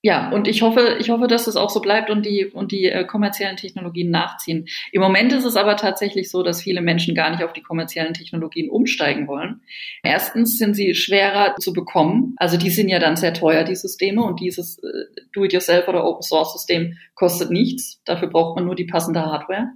ja, 0.00 0.30
und 0.30 0.46
ich 0.46 0.62
hoffe, 0.62 0.96
ich 1.00 1.10
hoffe, 1.10 1.26
dass 1.26 1.48
es 1.48 1.56
auch 1.56 1.70
so 1.70 1.80
bleibt 1.80 2.08
und 2.08 2.24
die, 2.24 2.46
und 2.46 2.70
die 2.70 2.84
äh, 2.84 3.04
kommerziellen 3.04 3.56
Technologien 3.56 4.10
nachziehen. 4.10 4.68
Im 4.92 5.02
Moment 5.02 5.32
ist 5.32 5.44
es 5.44 5.56
aber 5.56 5.76
tatsächlich 5.76 6.30
so, 6.30 6.44
dass 6.44 6.62
viele 6.62 6.82
Menschen 6.82 7.16
gar 7.16 7.30
nicht 7.30 7.42
auf 7.42 7.52
die 7.52 7.62
kommerziellen 7.62 8.14
Technologien 8.14 8.70
umsteigen 8.70 9.26
wollen. 9.26 9.62
Erstens 10.04 10.56
sind 10.56 10.74
sie 10.74 10.94
schwerer 10.94 11.56
zu 11.56 11.72
bekommen. 11.72 12.34
Also 12.36 12.56
die 12.56 12.70
sind 12.70 12.88
ja 12.88 13.00
dann 13.00 13.16
sehr 13.16 13.34
teuer, 13.34 13.64
die 13.64 13.74
Systeme. 13.74 14.22
Und 14.22 14.38
dieses 14.38 14.78
äh, 14.78 15.22
Do-it-yourself 15.32 15.88
oder 15.88 16.06
Open-Source-System 16.06 16.96
kostet 17.16 17.50
nichts. 17.50 18.00
Dafür 18.04 18.28
braucht 18.28 18.54
man 18.54 18.66
nur 18.66 18.76
die 18.76 18.86
passende 18.86 19.22
Hardware. 19.26 19.72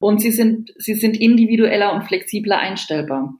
Und 0.00 0.20
sie 0.20 0.32
sind, 0.32 0.74
sie 0.78 0.94
sind 0.94 1.16
individueller 1.16 1.94
und 1.94 2.02
flexibler 2.02 2.58
einstellbar. 2.58 3.34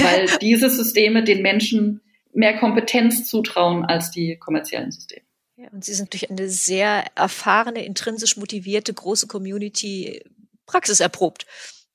Weil 0.00 0.28
diese 0.40 0.70
Systeme 0.70 1.24
den 1.24 1.42
Menschen 1.42 2.02
mehr 2.32 2.56
Kompetenz 2.56 3.28
zutrauen 3.28 3.84
als 3.84 4.12
die 4.12 4.36
kommerziellen 4.38 4.92
Systeme. 4.92 5.25
Ja, 5.58 5.68
und 5.72 5.84
Sie 5.84 5.94
sind 5.94 6.12
durch 6.12 6.30
eine 6.30 6.48
sehr 6.48 7.06
erfahrene, 7.14 7.84
intrinsisch 7.84 8.36
motivierte, 8.36 8.92
große 8.92 9.26
Community 9.26 10.22
praxiserprobt. 10.66 11.46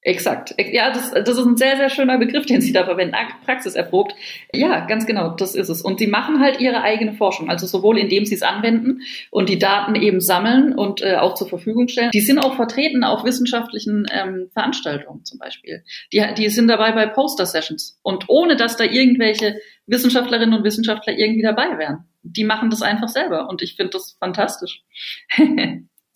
Exakt. 0.03 0.55
Ja, 0.57 0.91
das, 0.91 1.11
das 1.11 1.37
ist 1.37 1.45
ein 1.45 1.57
sehr, 1.57 1.77
sehr 1.77 1.91
schöner 1.91 2.17
Begriff, 2.17 2.47
den 2.47 2.59
Sie 2.59 2.73
da 2.73 2.85
verwenden. 2.85 3.15
Praxiserprobt. 3.45 4.15
Ja, 4.51 4.87
ganz 4.87 5.05
genau, 5.05 5.35
das 5.35 5.53
ist 5.53 5.69
es. 5.69 5.83
Und 5.83 5.99
Sie 5.99 6.07
machen 6.07 6.39
halt 6.39 6.59
Ihre 6.59 6.81
eigene 6.81 7.13
Forschung. 7.13 7.51
Also 7.51 7.67
sowohl 7.67 7.99
indem 7.99 8.25
Sie 8.25 8.33
es 8.33 8.41
anwenden 8.41 9.01
und 9.29 9.47
die 9.47 9.59
Daten 9.59 9.93
eben 9.93 10.19
sammeln 10.19 10.73
und 10.73 11.03
äh, 11.03 11.17
auch 11.17 11.35
zur 11.35 11.47
Verfügung 11.47 11.87
stellen. 11.87 12.09
Die 12.11 12.21
sind 12.21 12.39
auch 12.39 12.55
vertreten 12.55 13.03
auf 13.03 13.23
wissenschaftlichen 13.25 14.07
ähm, 14.11 14.49
Veranstaltungen 14.53 15.23
zum 15.23 15.37
Beispiel. 15.37 15.83
Die, 16.11 16.25
die 16.35 16.49
sind 16.49 16.67
dabei 16.67 16.93
bei 16.93 17.05
Poster-Sessions. 17.05 17.99
Und 18.01 18.25
ohne, 18.27 18.55
dass 18.55 18.77
da 18.77 18.85
irgendwelche 18.85 19.57
Wissenschaftlerinnen 19.85 20.57
und 20.57 20.63
Wissenschaftler 20.63 21.13
irgendwie 21.13 21.43
dabei 21.43 21.77
wären 21.77 22.05
die 22.23 22.43
machen 22.43 22.69
das 22.69 22.81
einfach 22.81 23.09
selber 23.09 23.49
und 23.49 23.61
ich 23.61 23.75
finde 23.75 23.91
das 23.91 24.15
fantastisch. 24.19 24.83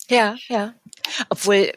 ja, 0.08 0.36
ja. 0.48 0.74
Obwohl 1.28 1.72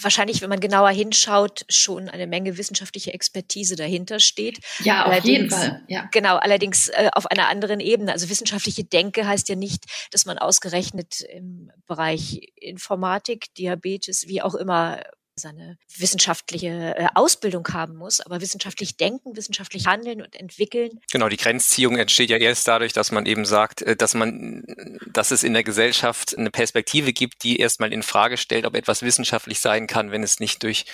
wahrscheinlich, 0.00 0.40
wenn 0.40 0.48
man 0.48 0.60
genauer 0.60 0.90
hinschaut, 0.90 1.64
schon 1.68 2.08
eine 2.08 2.26
Menge 2.26 2.56
wissenschaftliche 2.56 3.12
Expertise 3.12 3.76
dahinter 3.76 4.20
steht. 4.20 4.60
Ja, 4.80 5.06
auf 5.06 5.24
jeden 5.24 5.50
Fall. 5.50 5.82
Ja. 5.88 6.08
Genau, 6.12 6.36
allerdings 6.36 6.88
äh, 6.88 7.10
auf 7.12 7.26
einer 7.26 7.48
anderen 7.48 7.80
Ebene. 7.80 8.12
Also 8.12 8.28
wissenschaftliche 8.28 8.84
Denke 8.84 9.26
heißt 9.26 9.48
ja 9.48 9.56
nicht, 9.56 9.84
dass 10.10 10.26
man 10.26 10.38
ausgerechnet 10.38 11.20
im 11.20 11.70
Bereich 11.86 12.52
Informatik, 12.56 13.54
Diabetes, 13.54 14.26
wie 14.28 14.42
auch 14.42 14.54
immer 14.54 15.02
seine 15.36 15.78
wissenschaftliche 15.96 16.94
äh, 16.96 17.06
Ausbildung 17.14 17.66
haben 17.68 17.96
muss, 17.96 18.20
aber 18.20 18.40
wissenschaftlich 18.40 18.96
denken, 18.96 19.34
wissenschaftlich 19.36 19.86
handeln 19.86 20.20
und 20.20 20.36
entwickeln. 20.36 21.00
Genau, 21.10 21.28
die 21.28 21.36
Grenzziehung 21.36 21.96
entsteht 21.96 22.30
ja 22.30 22.36
erst 22.36 22.68
dadurch, 22.68 22.92
dass 22.92 23.12
man 23.12 23.26
eben 23.26 23.44
sagt, 23.44 23.82
äh, 23.82 23.96
dass 23.96 24.14
man, 24.14 24.64
dass 25.06 25.30
es 25.30 25.42
in 25.42 25.54
der 25.54 25.64
Gesellschaft 25.64 26.36
eine 26.36 26.50
Perspektive 26.50 27.12
gibt, 27.12 27.44
die 27.44 27.58
erstmal 27.58 27.92
in 27.92 28.02
Frage 28.02 28.36
stellt, 28.36 28.66
ob 28.66 28.74
etwas 28.74 29.02
wissenschaftlich 29.02 29.60
sein 29.60 29.86
kann, 29.86 30.10
wenn 30.10 30.22
es 30.22 30.40
nicht 30.40 30.62
durch 30.62 30.84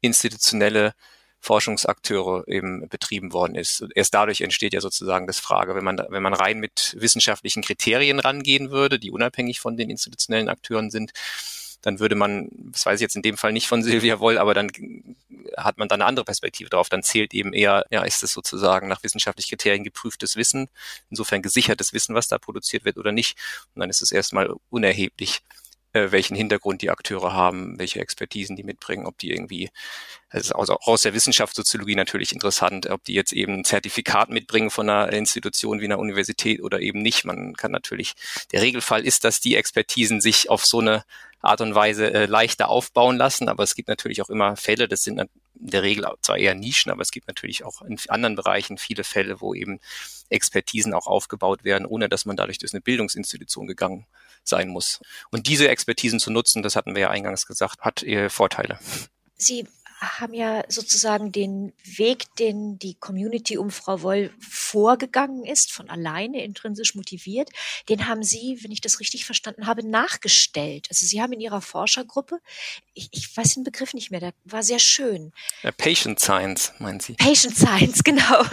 institutionelle 0.00 0.94
Forschungsakteure 1.40 2.48
eben 2.48 2.88
betrieben 2.88 3.32
worden 3.32 3.54
ist. 3.54 3.84
Erst 3.94 4.14
dadurch 4.14 4.40
entsteht 4.40 4.74
ja 4.74 4.80
sozusagen 4.80 5.26
das 5.26 5.38
Frage, 5.38 5.74
wenn 5.74 5.84
man, 5.84 5.98
wenn 6.08 6.22
man 6.22 6.34
rein 6.34 6.58
mit 6.58 6.96
wissenschaftlichen 6.98 7.62
Kriterien 7.62 8.18
rangehen 8.18 8.70
würde, 8.70 8.98
die 8.98 9.10
unabhängig 9.10 9.60
von 9.60 9.76
den 9.76 9.90
institutionellen 9.90 10.48
Akteuren 10.48 10.90
sind, 10.90 11.12
dann 11.82 12.00
würde 12.00 12.14
man, 12.14 12.48
das 12.52 12.86
weiß 12.86 12.96
ich 12.96 13.02
jetzt 13.02 13.16
in 13.16 13.22
dem 13.22 13.36
Fall 13.36 13.52
nicht 13.52 13.68
von 13.68 13.82
Silvia 13.82 14.20
Woll, 14.20 14.38
aber 14.38 14.54
dann 14.54 14.70
hat 15.56 15.78
man 15.78 15.88
da 15.88 15.94
eine 15.94 16.04
andere 16.04 16.24
Perspektive 16.24 16.70
drauf. 16.70 16.88
Dann 16.88 17.02
zählt 17.02 17.34
eben 17.34 17.52
eher, 17.52 17.86
ja, 17.90 18.02
ist 18.02 18.22
es 18.22 18.32
sozusagen 18.32 18.88
nach 18.88 19.02
wissenschaftlichen 19.02 19.50
Kriterien 19.50 19.84
geprüftes 19.84 20.36
Wissen, 20.36 20.68
insofern 21.10 21.42
gesichertes 21.42 21.92
Wissen, 21.92 22.14
was 22.14 22.28
da 22.28 22.38
produziert 22.38 22.84
wird 22.84 22.98
oder 22.98 23.12
nicht. 23.12 23.38
Und 23.74 23.80
dann 23.80 23.90
ist 23.90 24.02
es 24.02 24.12
erstmal 24.12 24.54
unerheblich, 24.70 25.42
äh, 25.94 26.12
welchen 26.12 26.36
Hintergrund 26.36 26.82
die 26.82 26.90
Akteure 26.90 27.32
haben, 27.32 27.78
welche 27.78 28.00
Expertisen 28.00 28.56
die 28.56 28.62
mitbringen, 28.62 29.06
ob 29.06 29.18
die 29.18 29.30
irgendwie, 29.30 29.70
also 30.28 30.54
aus 30.54 31.02
der 31.02 31.14
Wissenschaftssoziologie 31.14 31.94
natürlich 31.94 32.32
interessant, 32.32 32.88
ob 32.88 33.04
die 33.04 33.14
jetzt 33.14 33.32
eben 33.32 33.54
ein 33.54 33.64
Zertifikat 33.64 34.28
mitbringen 34.28 34.70
von 34.70 34.88
einer 34.88 35.12
Institution 35.12 35.80
wie 35.80 35.86
einer 35.86 35.98
Universität 35.98 36.62
oder 36.62 36.80
eben 36.80 37.00
nicht. 37.00 37.24
Man 37.24 37.54
kann 37.54 37.72
natürlich, 37.72 38.14
der 38.52 38.60
Regelfall 38.60 39.06
ist, 39.06 39.24
dass 39.24 39.40
die 39.40 39.56
Expertisen 39.56 40.20
sich 40.20 40.50
auf 40.50 40.66
so 40.66 40.80
eine 40.80 41.04
Art 41.40 41.60
und 41.60 41.74
Weise 41.74 42.12
äh, 42.12 42.26
leichter 42.26 42.68
aufbauen 42.68 43.16
lassen. 43.16 43.48
Aber 43.48 43.62
es 43.62 43.74
gibt 43.74 43.88
natürlich 43.88 44.22
auch 44.22 44.30
immer 44.30 44.56
Fälle, 44.56 44.88
das 44.88 45.04
sind 45.04 45.18
in 45.18 45.28
der 45.54 45.82
Regel 45.82 46.06
zwar 46.22 46.38
eher 46.38 46.54
Nischen, 46.54 46.90
aber 46.92 47.02
es 47.02 47.10
gibt 47.10 47.26
natürlich 47.26 47.64
auch 47.64 47.82
in 47.82 47.98
anderen 48.08 48.36
Bereichen 48.36 48.78
viele 48.78 49.04
Fälle, 49.04 49.40
wo 49.40 49.54
eben 49.54 49.80
Expertisen 50.28 50.94
auch 50.94 51.06
aufgebaut 51.06 51.64
werden, 51.64 51.86
ohne 51.86 52.08
dass 52.08 52.24
man 52.26 52.36
dadurch 52.36 52.58
durch 52.58 52.72
eine 52.72 52.80
Bildungsinstitution 52.80 53.66
gegangen 53.66 54.06
sein 54.44 54.68
muss. 54.68 55.00
Und 55.30 55.46
diese 55.46 55.68
Expertisen 55.68 56.20
zu 56.20 56.30
nutzen, 56.30 56.62
das 56.62 56.76
hatten 56.76 56.94
wir 56.94 57.02
ja 57.02 57.10
eingangs 57.10 57.46
gesagt, 57.46 57.80
hat 57.80 58.02
äh, 58.02 58.30
Vorteile. 58.30 58.78
Sie 59.36 59.66
haben 60.00 60.32
ja 60.32 60.64
sozusagen 60.68 61.32
den 61.32 61.72
Weg, 61.82 62.34
den 62.36 62.78
die 62.78 62.94
Community 62.94 63.58
um 63.58 63.70
Frau 63.70 64.02
Woll 64.02 64.32
vorgegangen 64.40 65.44
ist, 65.44 65.72
von 65.72 65.90
alleine 65.90 66.44
intrinsisch 66.44 66.94
motiviert, 66.94 67.50
den 67.88 68.06
haben 68.06 68.22
Sie, 68.22 68.58
wenn 68.62 68.70
ich 68.70 68.80
das 68.80 69.00
richtig 69.00 69.24
verstanden 69.24 69.66
habe, 69.66 69.86
nachgestellt. 69.86 70.86
Also 70.90 71.04
Sie 71.04 71.20
haben 71.20 71.32
in 71.32 71.40
Ihrer 71.40 71.60
Forschergruppe, 71.60 72.38
ich, 72.94 73.08
ich 73.12 73.36
weiß 73.36 73.54
den 73.54 73.64
Begriff 73.64 73.92
nicht 73.92 74.10
mehr, 74.10 74.20
der 74.20 74.34
war 74.44 74.62
sehr 74.62 74.78
schön. 74.78 75.32
Patient 75.76 76.20
Science, 76.20 76.72
meinen 76.78 77.00
Sie? 77.00 77.14
Patient 77.14 77.56
Science, 77.56 78.04
genau. 78.04 78.44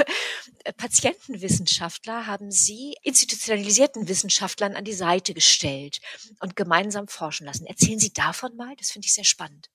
Patientenwissenschaftler 0.77 2.25
haben 2.25 2.51
Sie 2.51 2.95
institutionalisierten 3.03 4.07
Wissenschaftlern 4.07 4.75
an 4.75 4.83
die 4.83 4.93
Seite 4.93 5.35
gestellt 5.35 5.99
und 6.39 6.55
gemeinsam 6.55 7.07
forschen 7.07 7.45
lassen. 7.45 7.67
Erzählen 7.67 7.99
Sie 7.99 8.13
davon 8.13 8.55
mal, 8.55 8.75
das 8.77 8.91
finde 8.91 9.05
ich 9.05 9.13
sehr 9.13 9.23
spannend. 9.23 9.69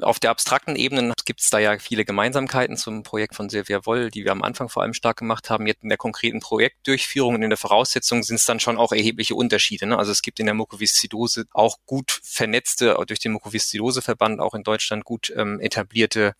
Auf 0.00 0.20
der 0.20 0.30
abstrakten 0.30 0.76
Ebene 0.76 1.12
gibt 1.24 1.40
es 1.40 1.50
da 1.50 1.58
ja 1.58 1.76
viele 1.78 2.04
Gemeinsamkeiten 2.04 2.76
zum 2.76 3.02
Projekt 3.02 3.34
von 3.34 3.48
Silvia 3.48 3.84
Woll, 3.86 4.10
die 4.10 4.24
wir 4.24 4.30
am 4.30 4.42
Anfang 4.42 4.68
vor 4.68 4.82
allem 4.82 4.94
stark 4.94 5.18
gemacht 5.18 5.50
haben. 5.50 5.66
Jetzt 5.66 5.82
in 5.82 5.88
der 5.88 5.98
konkreten 5.98 6.38
Projektdurchführung 6.38 7.34
und 7.34 7.42
in 7.42 7.50
der 7.50 7.56
Voraussetzung 7.56 8.22
sind 8.22 8.36
es 8.36 8.44
dann 8.44 8.60
schon 8.60 8.78
auch 8.78 8.92
erhebliche 8.92 9.34
Unterschiede. 9.34 9.86
Ne? 9.86 9.98
Also 9.98 10.12
es 10.12 10.22
gibt 10.22 10.38
in 10.38 10.46
der 10.46 10.54
Mukoviszidose 10.54 11.46
auch 11.52 11.78
gut 11.86 12.20
vernetzte, 12.22 12.96
durch 13.06 13.18
den 13.18 13.32
Mukoviszidose-Verband 13.32 14.40
auch 14.40 14.54
in 14.54 14.62
Deutschland 14.62 15.04
gut 15.04 15.32
ähm, 15.36 15.58
etablierte 15.60 16.34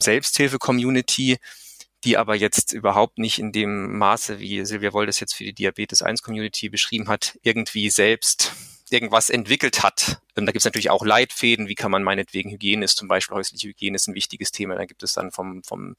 Selbsthilfe-Community, 0.00 1.38
die 2.04 2.16
aber 2.16 2.34
jetzt 2.34 2.72
überhaupt 2.72 3.18
nicht 3.18 3.38
in 3.38 3.52
dem 3.52 3.96
Maße, 3.98 4.40
wie 4.40 4.64
Silvia 4.64 4.92
Woll 4.92 5.06
das 5.06 5.20
jetzt 5.20 5.34
für 5.34 5.44
die 5.44 5.54
Diabetes 5.54 6.02
1 6.02 6.22
Community 6.22 6.68
beschrieben 6.68 7.08
hat, 7.08 7.38
irgendwie 7.42 7.88
selbst 7.90 8.52
irgendwas 8.90 9.30
entwickelt 9.30 9.82
hat. 9.82 10.20
Und 10.36 10.46
da 10.46 10.52
gibt 10.52 10.60
es 10.60 10.64
natürlich 10.64 10.90
auch 10.90 11.04
Leitfäden, 11.04 11.68
wie 11.68 11.74
kann 11.74 11.90
man 11.90 12.02
meinetwegen 12.02 12.50
Hygiene 12.50 12.84
ist, 12.84 12.96
zum 12.96 13.08
Beispiel 13.08 13.36
häusliche 13.36 13.68
Hygiene 13.68 13.96
ist 13.96 14.06
ein 14.06 14.14
wichtiges 14.14 14.52
Thema. 14.52 14.76
Da 14.76 14.84
gibt 14.84 15.02
es 15.02 15.14
dann 15.14 15.32
vom, 15.32 15.62
vom 15.64 15.96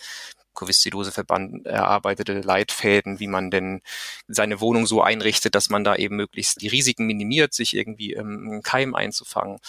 Covid-Verband 0.54 1.66
erarbeitete 1.66 2.42
Leitfäden, 2.42 3.20
wie 3.20 3.28
man 3.28 3.52
denn 3.52 3.82
seine 4.28 4.62
Wohnung 4.62 4.86
so 4.88 5.02
einrichtet, 5.02 5.56
dass 5.56 5.70
man 5.70 5.84
da 5.84 5.96
eben 5.96 6.16
möglichst 6.16 6.62
die 6.62 6.68
Risiken 6.68 7.06
minimiert, 7.06 7.54
sich 7.54 7.76
irgendwie 7.76 8.14
ähm, 8.14 8.62
Keim 8.64 8.96
einzufangen 8.96 9.60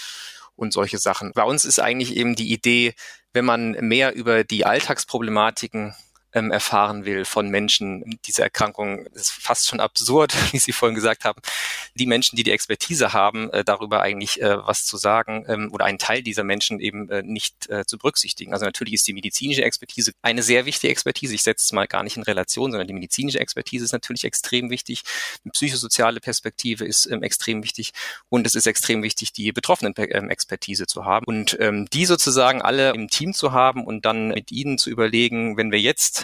und 0.57 0.73
solche 0.73 0.99
Sachen. 0.99 1.33
Bei 1.35 1.45
uns 1.45 1.65
ist 1.65 1.79
eigentlich 1.79 2.17
eben 2.17 2.35
die 2.35 2.53
Idee, 2.53 2.95
wenn 3.33 3.45
man 3.45 3.73
mehr 3.73 4.15
über 4.15 4.45
die 4.45 4.65
Alltagsproblematiken 4.65 5.95
ähm, 6.33 6.51
erfahren 6.51 7.05
will 7.05 7.25
von 7.25 7.49
Menschen. 7.49 8.19
Diese 8.27 8.43
Erkrankung 8.43 9.07
ist 9.09 9.31
fast 9.31 9.69
schon 9.69 9.81
absurd, 9.81 10.35
wie 10.53 10.59
Sie 10.59 10.73
vorhin 10.73 10.95
gesagt 10.95 11.25
haben. 11.25 11.41
Die 11.95 12.07
Menschen, 12.07 12.37
die 12.37 12.43
die 12.43 12.51
Expertise 12.51 13.13
haben, 13.13 13.51
äh, 13.51 13.65
darüber 13.65 14.03
eigentlich 14.03 14.41
äh, 14.41 14.59
was 14.67 14.85
zu 14.85 14.97
sagen 14.97 15.47
ähm, 15.49 15.71
oder 15.73 15.85
einen 15.85 15.99
Teil 15.99 16.23
dieser 16.23 16.45
Menschen 16.45 16.81
eben 16.81 17.09
äh, 17.11 17.23
nicht 17.23 17.69
äh, 17.71 17.85
zu 17.87 17.99
berücksichtigen. 17.99 18.53
Also 18.53 18.65
natürlich 18.65 18.95
ist 18.95 19.07
die 19.07 19.15
medizinische 19.15 19.63
Expertise 19.63 20.13
eine 20.23 20.43
sehr 20.43 20.67
wichtige 20.67 20.91
Expertise. 20.91 21.35
Ich 21.35 21.43
setze 21.43 21.65
es 21.65 21.73
mal 21.73 21.87
gar 21.87 22.03
nicht 22.03 22.17
in 22.17 22.23
Relation, 22.23 22.71
sondern 22.71 22.87
die 22.87 22.95
medizinische 22.95 23.41
Expertise 23.41 23.85
ist 23.85 23.93
natürlich 23.93 24.25
extrem 24.25 24.71
wichtig. 24.71 25.03
Eine 25.45 25.53
psychosoziale 25.53 26.21
Perspektive 26.21 26.85
ist 26.85 27.07
ähm, 27.07 27.23
extrem 27.23 27.63
wichtig 27.63 27.93
und 28.29 28.47
es 28.47 28.55
ist 28.55 28.67
extrem 28.67 29.03
wichtig, 29.03 29.33
die 29.33 29.53
betroffenen 29.53 29.95
ähm, 29.97 30.31
Expertise 30.31 30.87
zu 30.87 31.05
haben 31.05 31.25
und 31.27 31.57
ähm, 31.61 31.87
die 31.91 32.05
sozusagen 32.05 32.63
alle 32.63 32.91
im 32.91 33.09
Team 33.09 33.33
zu 33.33 33.53
haben 33.53 33.85
und 33.85 34.05
dann 34.05 34.29
mit 34.29 34.53
ihnen 34.53 34.79
zu 34.79 34.91
überlegen, 34.91 35.57
wenn 35.57 35.73
wir 35.73 35.81
jetzt 35.81 36.18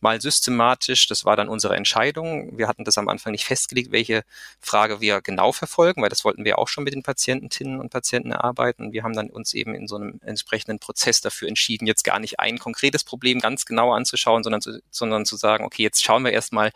mal 0.00 0.20
systematisch. 0.20 1.06
Das 1.06 1.24
war 1.24 1.36
dann 1.36 1.48
unsere 1.48 1.76
Entscheidung. 1.76 2.56
Wir 2.56 2.68
hatten 2.68 2.84
das 2.84 2.98
am 2.98 3.08
Anfang 3.08 3.32
nicht 3.32 3.44
festgelegt, 3.44 3.92
welche 3.92 4.24
Frage 4.60 5.00
wir 5.00 5.20
genau 5.20 5.52
verfolgen, 5.52 6.02
weil 6.02 6.08
das 6.08 6.24
wollten 6.24 6.44
wir 6.44 6.58
auch 6.58 6.68
schon 6.68 6.84
mit 6.84 6.94
den 6.94 7.02
Patientinnen 7.02 7.78
und 7.78 7.90
Patienten 7.90 8.32
erarbeiten. 8.32 8.92
Wir 8.92 9.02
haben 9.02 9.14
dann 9.14 9.30
uns 9.30 9.54
eben 9.54 9.74
in 9.74 9.86
so 9.86 9.96
einem 9.96 10.20
entsprechenden 10.24 10.78
Prozess 10.78 11.20
dafür 11.20 11.48
entschieden, 11.48 11.86
jetzt 11.86 12.04
gar 12.04 12.18
nicht 12.18 12.40
ein 12.40 12.58
konkretes 12.58 13.04
Problem 13.04 13.40
ganz 13.40 13.64
genau 13.66 13.92
anzuschauen, 13.92 14.42
sondern 14.42 14.62
zu, 14.62 14.80
sondern 14.90 15.26
zu 15.26 15.36
sagen, 15.36 15.64
okay, 15.64 15.82
jetzt 15.82 16.02
schauen 16.02 16.24
wir 16.24 16.32
erstmal 16.32 16.72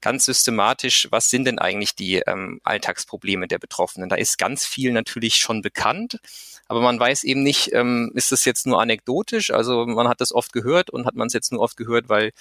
ganz 0.00 0.24
systematisch, 0.24 1.08
was 1.10 1.30
sind 1.30 1.44
denn 1.44 1.58
eigentlich 1.58 1.94
die 1.94 2.16
ähm, 2.26 2.60
Alltagsprobleme 2.64 3.48
der 3.48 3.58
Betroffenen. 3.58 4.08
Da 4.08 4.16
ist 4.16 4.38
ganz 4.38 4.64
viel 4.64 4.92
natürlich 4.92 5.36
schon 5.36 5.62
bekannt. 5.62 6.20
Aber 6.66 6.80
man 6.80 6.98
weiß 6.98 7.24
eben 7.24 7.42
nicht, 7.42 7.72
ähm, 7.72 8.10
ist 8.14 8.32
das 8.32 8.44
jetzt 8.44 8.66
nur 8.66 8.80
anekdotisch? 8.80 9.50
Also 9.50 9.86
man 9.86 10.08
hat 10.08 10.20
das 10.20 10.32
oft 10.32 10.52
gehört 10.52 10.90
und 10.90 11.06
hat 11.06 11.14
man 11.14 11.26
es 11.26 11.32
jetzt 11.34 11.52
nur 11.52 11.60
oft 11.60 11.76
gehört, 11.76 12.08
weil 12.08 12.32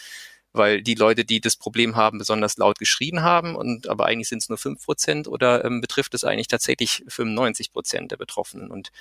weil 0.56 0.84
die 0.84 0.94
Leute, 0.94 1.26
die 1.26 1.42
das 1.42 1.56
Problem 1.56 1.96
haben, 1.96 2.20
besonders 2.20 2.58
laut 2.58 2.78
geschrien 2.78 3.24
haben 3.24 3.56
und 3.56 3.88
aber 3.90 4.06
eigentlich 4.06 4.30
sind 4.30 4.44
es 4.44 4.50
nur 4.50 4.60
fünf 4.60 4.86
Prozent 4.86 5.28
oder 5.28 5.66
ähm, 5.66 5.82
betrifft 5.82 6.14
es 6.14 6.24
eigentlich 6.24 6.48
tatsächlich 6.48 7.04
95 7.08 7.74
Prozent 7.74 8.12
der 8.12 8.18
Betroffenen 8.18 8.70
und 8.70 8.92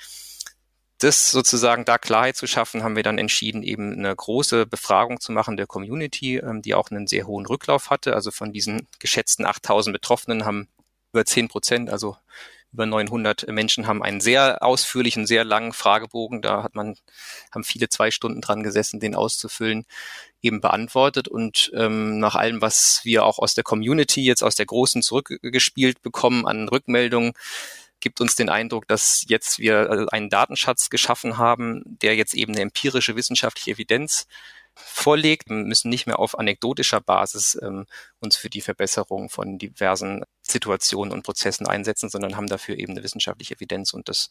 das 1.02 1.30
sozusagen 1.30 1.84
da 1.84 1.98
Klarheit 1.98 2.36
zu 2.36 2.46
schaffen, 2.46 2.82
haben 2.82 2.96
wir 2.96 3.02
dann 3.02 3.18
entschieden, 3.18 3.62
eben 3.62 3.92
eine 3.92 4.14
große 4.14 4.66
Befragung 4.66 5.20
zu 5.20 5.32
machen 5.32 5.56
der 5.56 5.66
Community, 5.66 6.36
ähm, 6.36 6.62
die 6.62 6.74
auch 6.74 6.90
einen 6.90 7.06
sehr 7.06 7.26
hohen 7.26 7.46
Rücklauf 7.46 7.90
hatte. 7.90 8.14
Also 8.14 8.30
von 8.30 8.52
diesen 8.52 8.86
geschätzten 8.98 9.44
8000 9.44 9.92
Betroffenen 9.92 10.44
haben 10.44 10.68
über 11.12 11.24
10 11.24 11.48
Prozent, 11.48 11.90
also 11.90 12.16
über 12.72 12.86
900 12.86 13.48
Menschen 13.48 13.86
haben 13.86 14.02
einen 14.02 14.20
sehr 14.20 14.62
ausführlichen, 14.62 15.26
sehr 15.26 15.44
langen 15.44 15.72
Fragebogen. 15.72 16.42
Da 16.42 16.62
hat 16.62 16.74
man, 16.74 16.96
haben 17.52 17.64
viele 17.64 17.88
zwei 17.88 18.10
Stunden 18.10 18.40
dran 18.40 18.62
gesessen, 18.62 19.00
den 19.00 19.14
auszufüllen, 19.14 19.84
eben 20.40 20.60
beantwortet. 20.60 21.28
Und 21.28 21.70
ähm, 21.74 22.18
nach 22.18 22.34
allem, 22.34 22.62
was 22.62 23.00
wir 23.04 23.24
auch 23.24 23.38
aus 23.38 23.54
der 23.54 23.64
Community, 23.64 24.22
jetzt 24.22 24.42
aus 24.42 24.54
der 24.54 24.66
großen 24.66 25.02
zurückgespielt 25.02 26.02
bekommen 26.02 26.46
an 26.46 26.68
Rückmeldungen, 26.68 27.32
gibt 28.00 28.20
uns 28.20 28.34
den 28.34 28.48
Eindruck, 28.48 28.88
dass 28.88 29.24
jetzt 29.28 29.58
wir 29.58 29.90
äh, 29.90 30.06
einen 30.10 30.28
Datenschatz 30.28 30.90
geschaffen 30.90 31.38
haben, 31.38 31.82
der 31.84 32.16
jetzt 32.16 32.34
eben 32.34 32.52
eine 32.52 32.62
empirische 32.62 33.16
wissenschaftliche 33.16 33.72
Evidenz 33.72 34.26
vorlegt, 34.74 35.48
wir 35.48 35.56
müssen 35.56 35.90
nicht 35.90 36.06
mehr 36.06 36.18
auf 36.18 36.38
anekdotischer 36.38 37.00
Basis 37.00 37.58
ähm, 37.60 37.86
uns 38.20 38.36
für 38.36 38.50
die 38.50 38.60
Verbesserung 38.60 39.28
von 39.28 39.58
diversen 39.58 40.24
Situationen 40.42 41.12
und 41.12 41.22
Prozessen 41.22 41.66
einsetzen, 41.66 42.08
sondern 42.08 42.36
haben 42.36 42.46
dafür 42.46 42.78
eben 42.78 42.92
eine 42.92 43.02
wissenschaftliche 43.02 43.54
Evidenz 43.54 43.92
und 43.92 44.08
das 44.08 44.30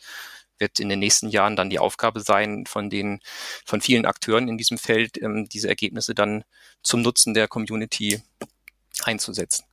wird 0.57 0.79
in 0.79 0.89
den 0.89 0.99
nächsten 0.99 1.29
Jahren 1.29 1.55
dann 1.55 1.69
die 1.69 1.79
Aufgabe 1.79 2.21
sein, 2.21 2.65
von 2.65 2.89
den 2.89 3.19
von 3.65 3.81
vielen 3.81 4.05
Akteuren 4.05 4.47
in 4.47 4.57
diesem 4.57 4.77
Feld 4.77 5.21
ähm, 5.21 5.47
diese 5.49 5.67
Ergebnisse 5.67 6.15
dann 6.15 6.43
zum 6.83 7.01
Nutzen 7.01 7.33
der 7.33 7.47
Community 7.47 8.21
einzusetzen. 9.03 9.65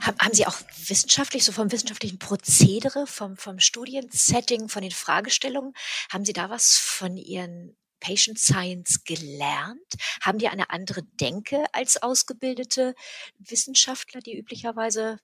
Haben 0.00 0.34
Sie 0.34 0.46
auch 0.46 0.56
wissenschaftlich, 0.86 1.44
so 1.44 1.52
vom 1.52 1.72
wissenschaftlichen 1.72 2.18
Prozedere, 2.18 3.06
vom, 3.06 3.36
vom 3.36 3.58
Studiensetting, 3.58 4.68
von 4.68 4.82
den 4.82 4.92
Fragestellungen, 4.92 5.72
haben 6.10 6.24
Sie 6.24 6.32
da 6.32 6.50
was 6.50 6.76
von 6.76 7.16
Ihren 7.16 7.76
Patient 8.02 8.38
Science 8.38 9.04
gelernt? 9.04 9.94
Haben 10.20 10.38
die 10.38 10.48
eine 10.48 10.70
andere 10.70 11.02
Denke 11.20 11.64
als 11.72 12.02
ausgebildete 12.02 12.94
Wissenschaftler, 13.38 14.20
die 14.20 14.36
üblicherweise 14.36 15.18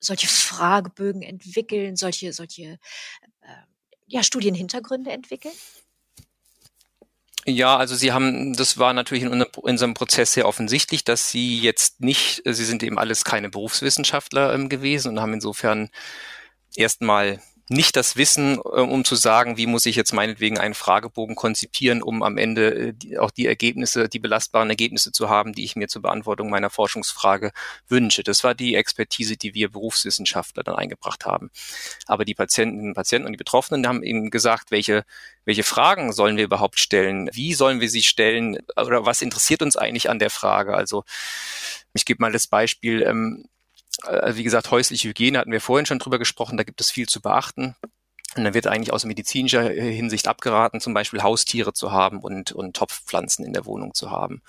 solche 0.00 0.28
Fragebögen 0.28 1.22
entwickeln, 1.22 1.96
solche, 1.96 2.32
solche 2.32 2.78
äh, 3.42 3.62
ja, 4.06 4.22
Studienhintergründe 4.22 5.12
entwickeln? 5.12 5.54
Ja, 7.46 7.76
also 7.76 7.94
Sie 7.94 8.12
haben, 8.12 8.54
das 8.54 8.78
war 8.78 8.94
natürlich 8.94 9.24
in 9.24 9.42
unserem 9.42 9.92
Prozess 9.92 10.32
sehr 10.32 10.48
offensichtlich, 10.48 11.04
dass 11.04 11.30
Sie 11.30 11.60
jetzt 11.60 12.00
nicht, 12.00 12.42
Sie 12.44 12.64
sind 12.64 12.82
eben 12.82 12.98
alles 12.98 13.24
keine 13.24 13.50
Berufswissenschaftler 13.50 14.54
ähm, 14.54 14.70
gewesen 14.70 15.08
und 15.08 15.20
haben 15.20 15.34
insofern 15.34 15.90
erstmal 16.74 17.42
nicht 17.68 17.96
das 17.96 18.16
Wissen, 18.16 18.56
äh, 18.56 18.80
um 18.80 19.04
zu 19.04 19.14
sagen, 19.14 19.56
wie 19.56 19.66
muss 19.66 19.86
ich 19.86 19.96
jetzt 19.96 20.12
meinetwegen 20.12 20.58
einen 20.58 20.74
Fragebogen 20.74 21.34
konzipieren, 21.34 22.02
um 22.02 22.22
am 22.22 22.36
Ende 22.36 22.94
äh, 23.02 23.18
auch 23.18 23.30
die 23.30 23.46
Ergebnisse, 23.46 24.08
die 24.08 24.18
belastbaren 24.18 24.70
Ergebnisse 24.70 25.12
zu 25.12 25.28
haben, 25.28 25.52
die 25.52 25.64
ich 25.64 25.76
mir 25.76 25.88
zur 25.88 26.02
Beantwortung 26.02 26.50
meiner 26.50 26.70
Forschungsfrage 26.70 27.52
wünsche. 27.88 28.22
Das 28.22 28.44
war 28.44 28.54
die 28.54 28.74
Expertise, 28.74 29.36
die 29.36 29.54
wir 29.54 29.70
Berufswissenschaftler 29.70 30.62
dann 30.62 30.76
eingebracht 30.76 31.24
haben. 31.24 31.50
Aber 32.06 32.24
die 32.24 32.34
Patienten, 32.34 32.94
Patienten 32.94 33.26
und 33.26 33.32
die 33.32 33.38
Betroffenen 33.38 33.86
haben 33.86 34.02
eben 34.02 34.30
gesagt, 34.30 34.70
welche 34.70 35.04
welche 35.46 35.62
Fragen 35.62 36.12
sollen 36.12 36.36
wir 36.36 36.44
überhaupt 36.44 36.78
stellen? 36.78 37.28
Wie 37.32 37.54
sollen 37.54 37.80
wir 37.80 37.90
sie 37.90 38.02
stellen? 38.02 38.58
Oder 38.76 39.04
was 39.04 39.20
interessiert 39.20 39.62
uns 39.62 39.76
eigentlich 39.76 40.08
an 40.08 40.18
der 40.18 40.30
Frage? 40.30 40.74
Also 40.74 41.04
ich 41.92 42.04
gebe 42.04 42.22
mal 42.22 42.32
das 42.32 42.46
Beispiel, 42.46 43.02
ähm, 43.02 43.44
äh, 43.44 43.53
wie 44.32 44.44
gesagt, 44.44 44.70
häusliche 44.70 45.08
Hygiene 45.08 45.38
hatten 45.38 45.52
wir 45.52 45.60
vorhin 45.60 45.86
schon 45.86 45.98
drüber 45.98 46.18
gesprochen, 46.18 46.56
da 46.56 46.64
gibt 46.64 46.80
es 46.80 46.90
viel 46.90 47.08
zu 47.08 47.20
beachten. 47.20 47.74
Und 48.36 48.44
dann 48.44 48.54
wird 48.54 48.66
eigentlich 48.66 48.92
aus 48.92 49.04
medizinischer 49.04 49.62
Hinsicht 49.68 50.26
abgeraten, 50.26 50.80
zum 50.80 50.92
Beispiel 50.92 51.22
Haustiere 51.22 51.72
zu 51.72 51.92
haben 51.92 52.18
und, 52.18 52.52
und 52.52 52.74
Topfpflanzen 52.74 53.44
in 53.44 53.52
der 53.52 53.64
Wohnung 53.64 53.94
zu 53.94 54.10
haben. 54.10 54.42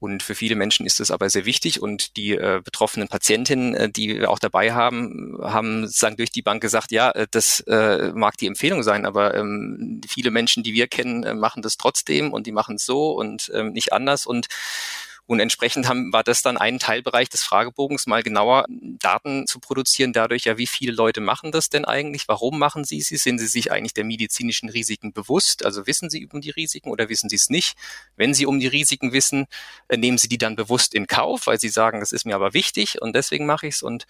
Und 0.00 0.22
für 0.22 0.34
viele 0.34 0.54
Menschen 0.54 0.86
ist 0.86 0.98
das 0.98 1.10
aber 1.10 1.28
sehr 1.28 1.44
wichtig 1.44 1.82
und 1.82 2.16
die 2.16 2.30
äh, 2.30 2.62
betroffenen 2.64 3.08
Patientinnen, 3.08 3.74
äh, 3.74 3.90
die 3.90 4.20
wir 4.20 4.30
auch 4.30 4.38
dabei 4.38 4.72
haben, 4.72 5.36
haben 5.42 5.86
sozusagen 5.86 6.16
durch 6.16 6.30
die 6.30 6.40
Bank 6.40 6.62
gesagt, 6.62 6.90
ja, 6.90 7.10
äh, 7.10 7.26
das 7.30 7.60
äh, 7.66 8.10
mag 8.14 8.38
die 8.38 8.46
Empfehlung 8.46 8.82
sein, 8.82 9.04
aber 9.04 9.34
ähm, 9.34 10.00
viele 10.08 10.30
Menschen, 10.30 10.62
die 10.62 10.72
wir 10.72 10.88
kennen, 10.88 11.22
äh, 11.24 11.34
machen 11.34 11.60
das 11.60 11.76
trotzdem 11.76 12.32
und 12.32 12.46
die 12.46 12.52
machen 12.52 12.76
es 12.76 12.86
so 12.86 13.12
und 13.12 13.52
ähm, 13.54 13.72
nicht 13.72 13.92
anders 13.92 14.24
und 14.24 14.46
Und 15.30 15.38
entsprechend 15.38 15.86
haben, 15.86 16.12
war 16.12 16.24
das 16.24 16.42
dann 16.42 16.56
ein 16.56 16.80
Teilbereich 16.80 17.28
des 17.28 17.44
Fragebogens, 17.44 18.08
mal 18.08 18.24
genauer 18.24 18.64
Daten 18.68 19.46
zu 19.46 19.60
produzieren, 19.60 20.12
dadurch 20.12 20.46
ja, 20.46 20.58
wie 20.58 20.66
viele 20.66 20.90
Leute 20.90 21.20
machen 21.20 21.52
das 21.52 21.68
denn 21.68 21.84
eigentlich? 21.84 22.26
Warum 22.26 22.58
machen 22.58 22.82
sie 22.82 23.00
sie? 23.00 23.16
Sind 23.16 23.38
sie 23.38 23.46
sich 23.46 23.70
eigentlich 23.70 23.94
der 23.94 24.02
medizinischen 24.02 24.68
Risiken 24.68 25.12
bewusst? 25.12 25.64
Also 25.64 25.86
wissen 25.86 26.10
sie 26.10 26.26
um 26.26 26.40
die 26.40 26.50
Risiken 26.50 26.90
oder 26.90 27.08
wissen 27.08 27.28
sie 27.28 27.36
es 27.36 27.48
nicht? 27.48 27.76
Wenn 28.16 28.34
sie 28.34 28.44
um 28.44 28.58
die 28.58 28.66
Risiken 28.66 29.12
wissen, 29.12 29.46
äh, 29.86 29.96
nehmen 29.96 30.18
sie 30.18 30.26
die 30.26 30.36
dann 30.36 30.56
bewusst 30.56 30.96
in 30.96 31.06
Kauf, 31.06 31.46
weil 31.46 31.60
sie 31.60 31.68
sagen, 31.68 32.00
das 32.00 32.10
ist 32.10 32.26
mir 32.26 32.34
aber 32.34 32.52
wichtig 32.52 33.00
und 33.00 33.14
deswegen 33.14 33.46
mache 33.46 33.68
ich 33.68 33.76
es 33.76 33.82
und 33.84 34.06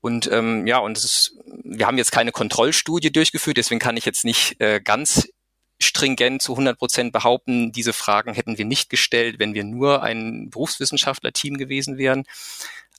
und 0.00 0.30
ähm, 0.30 0.68
ja, 0.68 0.78
und 0.78 0.96
es 0.96 1.04
ist, 1.04 1.32
wir 1.64 1.88
haben 1.88 1.98
jetzt 1.98 2.12
keine 2.12 2.30
Kontrollstudie 2.30 3.10
durchgeführt, 3.10 3.56
deswegen 3.56 3.80
kann 3.80 3.96
ich 3.96 4.04
jetzt 4.04 4.24
nicht 4.24 4.60
äh, 4.60 4.80
ganz 4.80 5.28
stringent 5.80 6.42
zu 6.42 6.52
100 6.52 6.78
Prozent 6.78 7.12
behaupten, 7.12 7.72
diese 7.72 7.92
Fragen 7.92 8.34
hätten 8.34 8.58
wir 8.58 8.64
nicht 8.64 8.90
gestellt, 8.90 9.38
wenn 9.38 9.54
wir 9.54 9.64
nur 9.64 10.02
ein 10.02 10.50
Berufswissenschaftler-Team 10.50 11.56
gewesen 11.56 11.98
wären. 11.98 12.24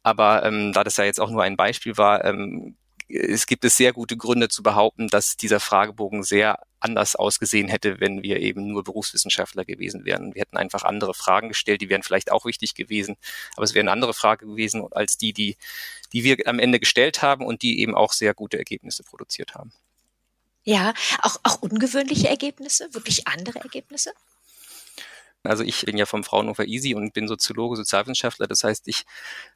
Aber 0.03 0.45
ähm, 0.45 0.71
da 0.73 0.83
das 0.83 0.97
ja 0.97 1.03
jetzt 1.03 1.19
auch 1.19 1.29
nur 1.29 1.43
ein 1.43 1.57
Beispiel 1.57 1.97
war, 1.97 2.23
ähm, 2.23 2.75
es 3.09 3.47
gibt 3.47 3.65
es 3.65 3.75
sehr 3.75 3.91
gute 3.91 4.17
Gründe 4.17 4.49
zu 4.49 4.61
behaupten, 4.61 5.07
dass 5.07 5.35
dieser 5.35 5.59
Fragebogen 5.59 6.23
sehr 6.23 6.59
anders 6.79 7.15
ausgesehen 7.15 7.67
hätte, 7.67 7.99
wenn 7.99 8.21
wir 8.21 8.39
eben 8.39 8.67
nur 8.67 8.83
Berufswissenschaftler 8.83 9.65
gewesen 9.65 10.05
wären. 10.05 10.35
Wir 10.35 10.41
hätten 10.41 10.57
einfach 10.57 10.83
andere 10.83 11.15
Fragen 11.15 11.49
gestellt, 11.49 11.81
die 11.81 11.89
wären 11.89 12.03
vielleicht 12.03 12.31
auch 12.31 12.45
wichtig 12.45 12.75
gewesen, 12.75 13.17
aber 13.55 13.63
es 13.63 13.73
wären 13.73 13.89
andere 13.89 14.13
Fragen 14.13 14.47
gewesen 14.47 14.87
als 14.91 15.17
die, 15.17 15.33
die, 15.33 15.57
die 16.13 16.23
wir 16.23 16.37
am 16.45 16.59
Ende 16.59 16.79
gestellt 16.79 17.21
haben 17.21 17.45
und 17.45 17.63
die 17.63 17.81
eben 17.81 17.95
auch 17.95 18.13
sehr 18.13 18.33
gute 18.33 18.59
Ergebnisse 18.59 19.03
produziert 19.03 19.55
haben. 19.55 19.73
Ja, 20.63 20.93
auch, 21.21 21.37
auch 21.43 21.61
ungewöhnliche 21.61 22.29
Ergebnisse, 22.29 22.93
wirklich 22.93 23.27
andere 23.27 23.59
Ergebnisse? 23.59 24.11
Also 25.43 25.63
ich 25.63 25.85
bin 25.85 25.97
ja 25.97 26.05
vom 26.05 26.25
Fraunhofer 26.25 26.65
Easy 26.65 26.95
und 26.95 27.13
bin 27.13 27.29
Soziologe, 27.29 27.77
Sozialwissenschaftler. 27.77 28.45
Das 28.45 28.65
heißt, 28.65 28.87
ich 28.89 29.05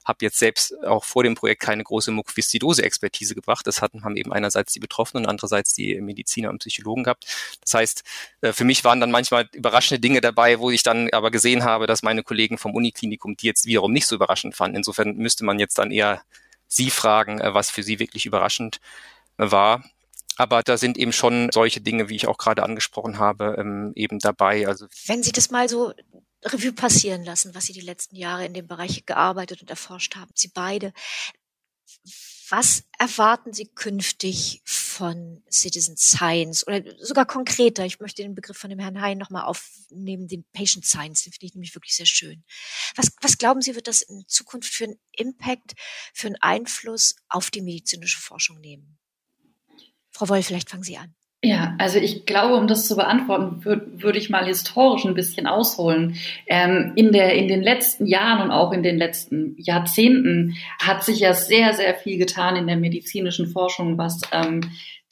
habe 0.05 0.19
jetzt 0.21 0.39
selbst 0.39 0.73
auch 0.85 1.03
vor 1.03 1.23
dem 1.23 1.35
Projekt 1.35 1.61
keine 1.61 1.83
große 1.83 2.09
Mukoviszidose-Expertise 2.11 3.35
gebracht. 3.35 3.67
Das 3.67 3.81
hatten, 3.81 4.05
haben 4.05 4.15
eben 4.15 4.31
einerseits 4.31 4.71
die 4.71 4.79
Betroffenen 4.79 5.25
und 5.25 5.29
andererseits 5.29 5.73
die 5.73 5.99
Mediziner 5.99 6.51
und 6.51 6.59
Psychologen 6.59 7.03
gehabt. 7.03 7.25
Das 7.61 7.73
heißt, 7.73 8.03
äh, 8.41 8.53
für 8.53 8.63
mich 8.63 8.85
waren 8.85 9.01
dann 9.01 9.11
manchmal 9.11 9.49
überraschende 9.51 9.99
Dinge 9.99 10.21
dabei, 10.21 10.59
wo 10.59 10.71
ich 10.71 10.83
dann 10.83 11.09
aber 11.11 11.31
gesehen 11.31 11.65
habe, 11.65 11.85
dass 11.85 12.01
meine 12.01 12.23
Kollegen 12.23 12.57
vom 12.57 12.73
Uniklinikum 12.73 13.35
die 13.35 13.47
jetzt 13.47 13.65
wiederum 13.65 13.91
nicht 13.91 14.07
so 14.07 14.15
überraschend 14.15 14.55
fanden. 14.55 14.77
Insofern 14.77 15.17
müsste 15.17 15.43
man 15.43 15.59
jetzt 15.59 15.77
dann 15.77 15.91
eher 15.91 16.23
sie 16.67 16.91
fragen, 16.91 17.41
äh, 17.41 17.53
was 17.53 17.69
für 17.69 17.83
sie 17.83 17.99
wirklich 17.99 18.25
überraschend 18.25 18.79
war. 19.37 19.83
Aber 20.37 20.63
da 20.63 20.77
sind 20.77 20.97
eben 20.97 21.13
schon 21.13 21.49
solche 21.51 21.81
Dinge, 21.81 22.09
wie 22.09 22.15
ich 22.15 22.27
auch 22.27 22.37
gerade 22.37 22.63
angesprochen 22.63 23.19
habe, 23.19 23.55
ähm, 23.59 23.91
eben 23.95 24.19
dabei. 24.19 24.67
Also 24.67 24.87
wenn 25.05 25.23
Sie 25.23 25.31
das 25.31 25.51
mal 25.51 25.69
so 25.69 25.93
Revue 26.43 26.73
passieren 26.73 27.23
lassen, 27.23 27.55
was 27.55 27.65
Sie 27.65 27.73
die 27.73 27.81
letzten 27.81 28.15
Jahre 28.15 28.45
in 28.45 28.53
dem 28.53 28.67
Bereich 28.67 29.05
gearbeitet 29.05 29.61
und 29.61 29.69
erforscht 29.69 30.15
haben, 30.15 30.31
Sie 30.35 30.49
beide, 30.53 30.93
was 32.49 32.83
erwarten 32.97 33.53
Sie 33.53 33.67
künftig 33.67 34.61
von 34.65 35.43
Citizen 35.49 35.97
Science 35.97 36.65
oder 36.67 36.83
sogar 36.99 37.25
konkreter? 37.25 37.85
Ich 37.85 37.99
möchte 37.99 38.21
den 38.21 38.35
Begriff 38.35 38.57
von 38.57 38.69
dem 38.69 38.79
Herrn 38.79 39.01
Hein 39.01 39.17
nochmal 39.17 39.45
aufnehmen, 39.45 40.27
den 40.27 40.45
Patient 40.53 40.85
Science, 40.85 41.23
den 41.23 41.33
finde 41.33 41.45
ich 41.45 41.53
nämlich 41.55 41.75
wirklich 41.75 41.95
sehr 41.95 42.05
schön. 42.05 42.43
Was, 42.95 43.11
was 43.21 43.37
glauben 43.37 43.61
Sie, 43.61 43.75
wird 43.75 43.87
das 43.87 44.01
in 44.01 44.23
Zukunft 44.27 44.73
für 44.73 44.85
einen 44.85 44.99
Impact, 45.11 45.73
für 46.13 46.27
einen 46.27 46.41
Einfluss 46.41 47.15
auf 47.29 47.49
die 47.49 47.61
medizinische 47.61 48.19
Forschung 48.19 48.59
nehmen? 48.59 48.99
Frau 50.13 50.29
Woll, 50.29 50.43
vielleicht 50.43 50.69
fangen 50.69 50.83
Sie 50.83 50.97
an. 50.97 51.13
Ja, 51.45 51.75
also 51.77 51.99
ich 51.99 52.25
glaube, 52.25 52.55
um 52.55 52.67
das 52.67 52.87
zu 52.87 52.95
beantworten, 52.95 53.65
würde 53.65 54.01
würd 54.01 54.15
ich 54.15 54.29
mal 54.29 54.45
historisch 54.45 55.03
ein 55.03 55.13
bisschen 55.13 55.45
ausholen. 55.45 56.15
Ähm, 56.47 56.93
in, 56.95 57.11
der, 57.11 57.33
in 57.33 57.49
den 57.49 57.61
letzten 57.61 58.05
Jahren 58.05 58.43
und 58.43 58.51
auch 58.51 58.71
in 58.71 58.81
den 58.81 58.97
letzten 58.97 59.55
Jahrzehnten 59.57 60.55
hat 60.81 61.03
sich 61.03 61.19
ja 61.19 61.33
sehr, 61.33 61.73
sehr 61.73 61.95
viel 61.95 62.17
getan 62.17 62.55
in 62.55 62.67
der 62.67 62.77
medizinischen 62.77 63.47
Forschung, 63.47 63.97
was 63.97 64.21
ähm, 64.31 64.61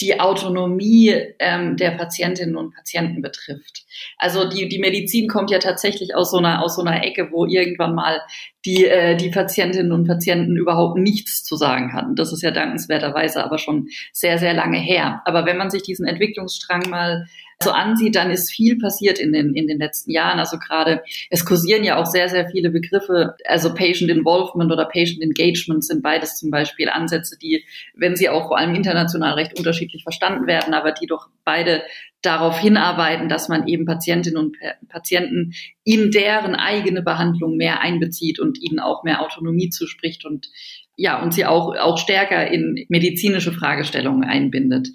die 0.01 0.19
Autonomie 0.19 1.15
ähm, 1.39 1.77
der 1.77 1.91
Patientinnen 1.91 2.55
und 2.55 2.73
Patienten 2.73 3.21
betrifft. 3.21 3.85
Also 4.17 4.49
die, 4.49 4.67
die 4.67 4.79
Medizin 4.79 5.27
kommt 5.27 5.51
ja 5.51 5.59
tatsächlich 5.59 6.15
aus 6.15 6.31
so 6.31 6.37
einer, 6.37 6.63
aus 6.63 6.75
so 6.75 6.81
einer 6.81 7.03
Ecke, 7.03 7.29
wo 7.31 7.45
irgendwann 7.45 7.93
mal 7.93 8.21
die, 8.65 8.85
äh, 8.85 9.15
die 9.15 9.29
Patientinnen 9.29 9.91
und 9.91 10.07
Patienten 10.07 10.57
überhaupt 10.57 10.97
nichts 10.97 11.43
zu 11.43 11.55
sagen 11.55 11.93
hatten. 11.93 12.15
Das 12.15 12.33
ist 12.33 12.41
ja 12.41 12.51
dankenswerterweise 12.51 13.43
aber 13.43 13.57
schon 13.57 13.87
sehr, 14.11 14.37
sehr 14.37 14.53
lange 14.53 14.79
her. 14.79 15.21
Aber 15.25 15.45
wenn 15.45 15.57
man 15.57 15.69
sich 15.69 15.83
diesen 15.83 16.07
Entwicklungsstrang 16.07 16.89
mal 16.89 17.27
so 17.61 17.71
ansieht, 17.71 18.15
dann 18.15 18.31
ist 18.31 18.51
viel 18.51 18.77
passiert 18.77 19.19
in 19.19 19.33
den, 19.33 19.53
in 19.53 19.67
den 19.67 19.79
letzten 19.79 20.11
Jahren. 20.11 20.39
Also 20.39 20.57
gerade, 20.57 21.03
es 21.29 21.45
kursieren 21.45 21.83
ja 21.83 21.97
auch 21.97 22.05
sehr, 22.05 22.29
sehr 22.29 22.49
viele 22.49 22.69
Begriffe. 22.69 23.35
Also 23.45 23.73
Patient 23.73 24.09
Involvement 24.09 24.71
oder 24.71 24.85
Patient 24.85 25.21
Engagement 25.21 25.83
sind 25.83 26.01
beides 26.01 26.37
zum 26.37 26.51
Beispiel 26.51 26.89
Ansätze, 26.89 27.37
die, 27.37 27.63
wenn 27.95 28.15
sie 28.15 28.29
auch 28.29 28.47
vor 28.47 28.57
allem 28.57 28.75
international 28.75 29.33
recht 29.33 29.57
unterschiedlich 29.57 30.03
verstanden 30.03 30.47
werden, 30.47 30.73
aber 30.73 30.91
die 30.91 31.07
doch 31.07 31.27
beide 31.43 31.83
darauf 32.21 32.59
hinarbeiten, 32.59 33.29
dass 33.29 33.49
man 33.49 33.67
eben 33.67 33.85
Patientinnen 33.85 34.37
und 34.37 34.57
Patienten 34.89 35.53
in 35.83 36.11
deren 36.11 36.55
eigene 36.55 37.01
Behandlung 37.01 37.57
mehr 37.57 37.81
einbezieht 37.81 38.39
und 38.39 38.61
ihnen 38.61 38.79
auch 38.79 39.03
mehr 39.03 39.21
Autonomie 39.21 39.69
zuspricht 39.69 40.25
und 40.25 40.49
ja, 40.97 41.21
und 41.21 41.33
sie 41.33 41.45
auch, 41.45 41.75
auch 41.77 41.97
stärker 41.97 42.47
in 42.51 42.85
medizinische 42.89 43.51
Fragestellungen 43.51 44.23
einbindet. 44.23 44.89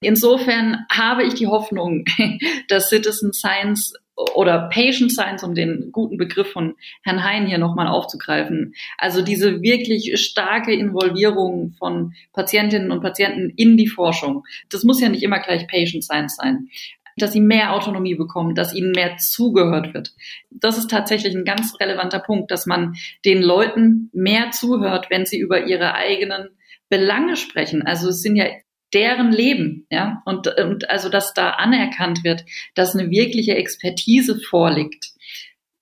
Insofern 0.00 0.86
habe 0.90 1.24
ich 1.24 1.34
die 1.34 1.46
Hoffnung, 1.46 2.04
dass 2.68 2.88
Citizen 2.88 3.32
Science 3.32 3.94
oder 4.34 4.68
Patient 4.72 5.12
Science, 5.12 5.42
um 5.42 5.54
den 5.54 5.92
guten 5.92 6.16
Begriff 6.16 6.52
von 6.52 6.74
Herrn 7.02 7.24
Hein 7.24 7.46
hier 7.46 7.58
nochmal 7.58 7.88
aufzugreifen, 7.88 8.74
also 8.98 9.22
diese 9.22 9.62
wirklich 9.62 10.20
starke 10.20 10.72
Involvierung 10.72 11.72
von 11.78 12.14
Patientinnen 12.32 12.90
und 12.90 13.00
Patienten 13.00 13.50
in 13.56 13.76
die 13.76 13.88
Forschung, 13.88 14.44
das 14.68 14.84
muss 14.84 15.00
ja 15.00 15.08
nicht 15.08 15.22
immer 15.22 15.38
gleich 15.40 15.66
Patient 15.68 16.04
Science 16.04 16.36
sein, 16.36 16.68
dass 17.16 17.32
sie 17.32 17.40
mehr 17.40 17.74
Autonomie 17.74 18.14
bekommen, 18.14 18.54
dass 18.54 18.74
ihnen 18.74 18.92
mehr 18.92 19.16
zugehört 19.18 19.92
wird. 19.94 20.14
Das 20.50 20.78
ist 20.78 20.90
tatsächlich 20.90 21.34
ein 21.34 21.44
ganz 21.44 21.78
relevanter 21.78 22.20
Punkt, 22.20 22.50
dass 22.50 22.66
man 22.66 22.94
den 23.24 23.42
Leuten 23.42 24.10
mehr 24.12 24.50
zuhört, 24.50 25.08
wenn 25.10 25.26
sie 25.26 25.38
über 25.38 25.66
ihre 25.66 25.94
eigenen 25.94 26.48
Belange 26.88 27.36
sprechen. 27.36 27.82
Also 27.82 28.08
es 28.08 28.22
sind 28.22 28.36
ja 28.36 28.46
deren 28.92 29.32
Leben, 29.32 29.86
ja, 29.90 30.22
und, 30.24 30.46
und 30.58 30.90
also, 30.90 31.08
dass 31.08 31.34
da 31.34 31.50
anerkannt 31.50 32.24
wird, 32.24 32.44
dass 32.74 32.94
eine 32.94 33.10
wirkliche 33.10 33.54
Expertise 33.54 34.38
vorliegt. 34.38 35.10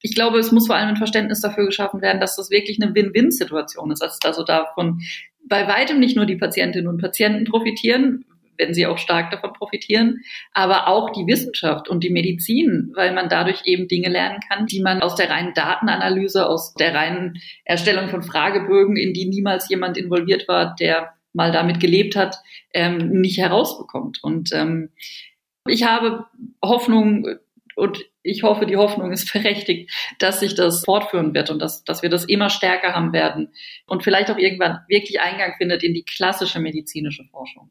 Ich 0.00 0.14
glaube, 0.14 0.38
es 0.38 0.52
muss 0.52 0.66
vor 0.66 0.76
allem 0.76 0.90
ein 0.90 0.96
Verständnis 0.96 1.40
dafür 1.40 1.66
geschaffen 1.66 2.00
werden, 2.02 2.20
dass 2.20 2.36
das 2.36 2.50
wirklich 2.50 2.80
eine 2.80 2.94
Win-Win-Situation 2.94 3.90
ist, 3.90 4.02
also 4.02 4.44
davon 4.44 5.00
bei 5.48 5.66
weitem 5.66 5.98
nicht 5.98 6.16
nur 6.16 6.26
die 6.26 6.36
Patientinnen 6.36 6.88
und 6.88 7.00
Patienten 7.00 7.44
profitieren, 7.44 8.24
wenn 8.58 8.74
sie 8.74 8.86
auch 8.86 8.98
stark 8.98 9.30
davon 9.30 9.52
profitieren, 9.52 10.20
aber 10.52 10.88
auch 10.88 11.10
die 11.10 11.26
Wissenschaft 11.26 11.88
und 11.88 12.02
die 12.02 12.10
Medizin, 12.10 12.92
weil 12.94 13.14
man 13.14 13.28
dadurch 13.28 13.62
eben 13.64 13.88
Dinge 13.88 14.08
lernen 14.08 14.40
kann, 14.48 14.66
die 14.66 14.82
man 14.82 15.00
aus 15.00 15.14
der 15.14 15.30
reinen 15.30 15.54
Datenanalyse, 15.54 16.46
aus 16.46 16.74
der 16.74 16.94
reinen 16.94 17.40
Erstellung 17.64 18.08
von 18.08 18.22
Fragebögen, 18.22 18.96
in 18.96 19.14
die 19.14 19.26
niemals 19.26 19.68
jemand 19.68 19.96
involviert 19.96 20.48
war, 20.48 20.74
der 20.78 21.14
mal 21.32 21.52
damit 21.52 21.80
gelebt 21.80 22.16
hat, 22.16 22.36
ähm, 22.72 23.20
nicht 23.20 23.38
herausbekommt. 23.38 24.22
Und 24.22 24.52
ähm, 24.52 24.90
ich 25.66 25.84
habe 25.84 26.26
Hoffnung 26.62 27.26
und 27.76 28.04
ich 28.22 28.42
hoffe, 28.42 28.66
die 28.66 28.76
Hoffnung 28.76 29.12
ist 29.12 29.32
berechtigt, 29.32 29.90
dass 30.18 30.40
sich 30.40 30.54
das 30.54 30.84
fortführen 30.84 31.34
wird 31.34 31.50
und 31.50 31.60
dass, 31.60 31.84
dass 31.84 32.02
wir 32.02 32.10
das 32.10 32.24
immer 32.24 32.50
stärker 32.50 32.94
haben 32.94 33.12
werden 33.12 33.52
und 33.86 34.02
vielleicht 34.02 34.30
auch 34.30 34.38
irgendwann 34.38 34.80
wirklich 34.88 35.20
Eingang 35.20 35.54
findet 35.58 35.82
in 35.82 35.94
die 35.94 36.04
klassische 36.04 36.58
medizinische 36.58 37.24
Forschung. 37.24 37.70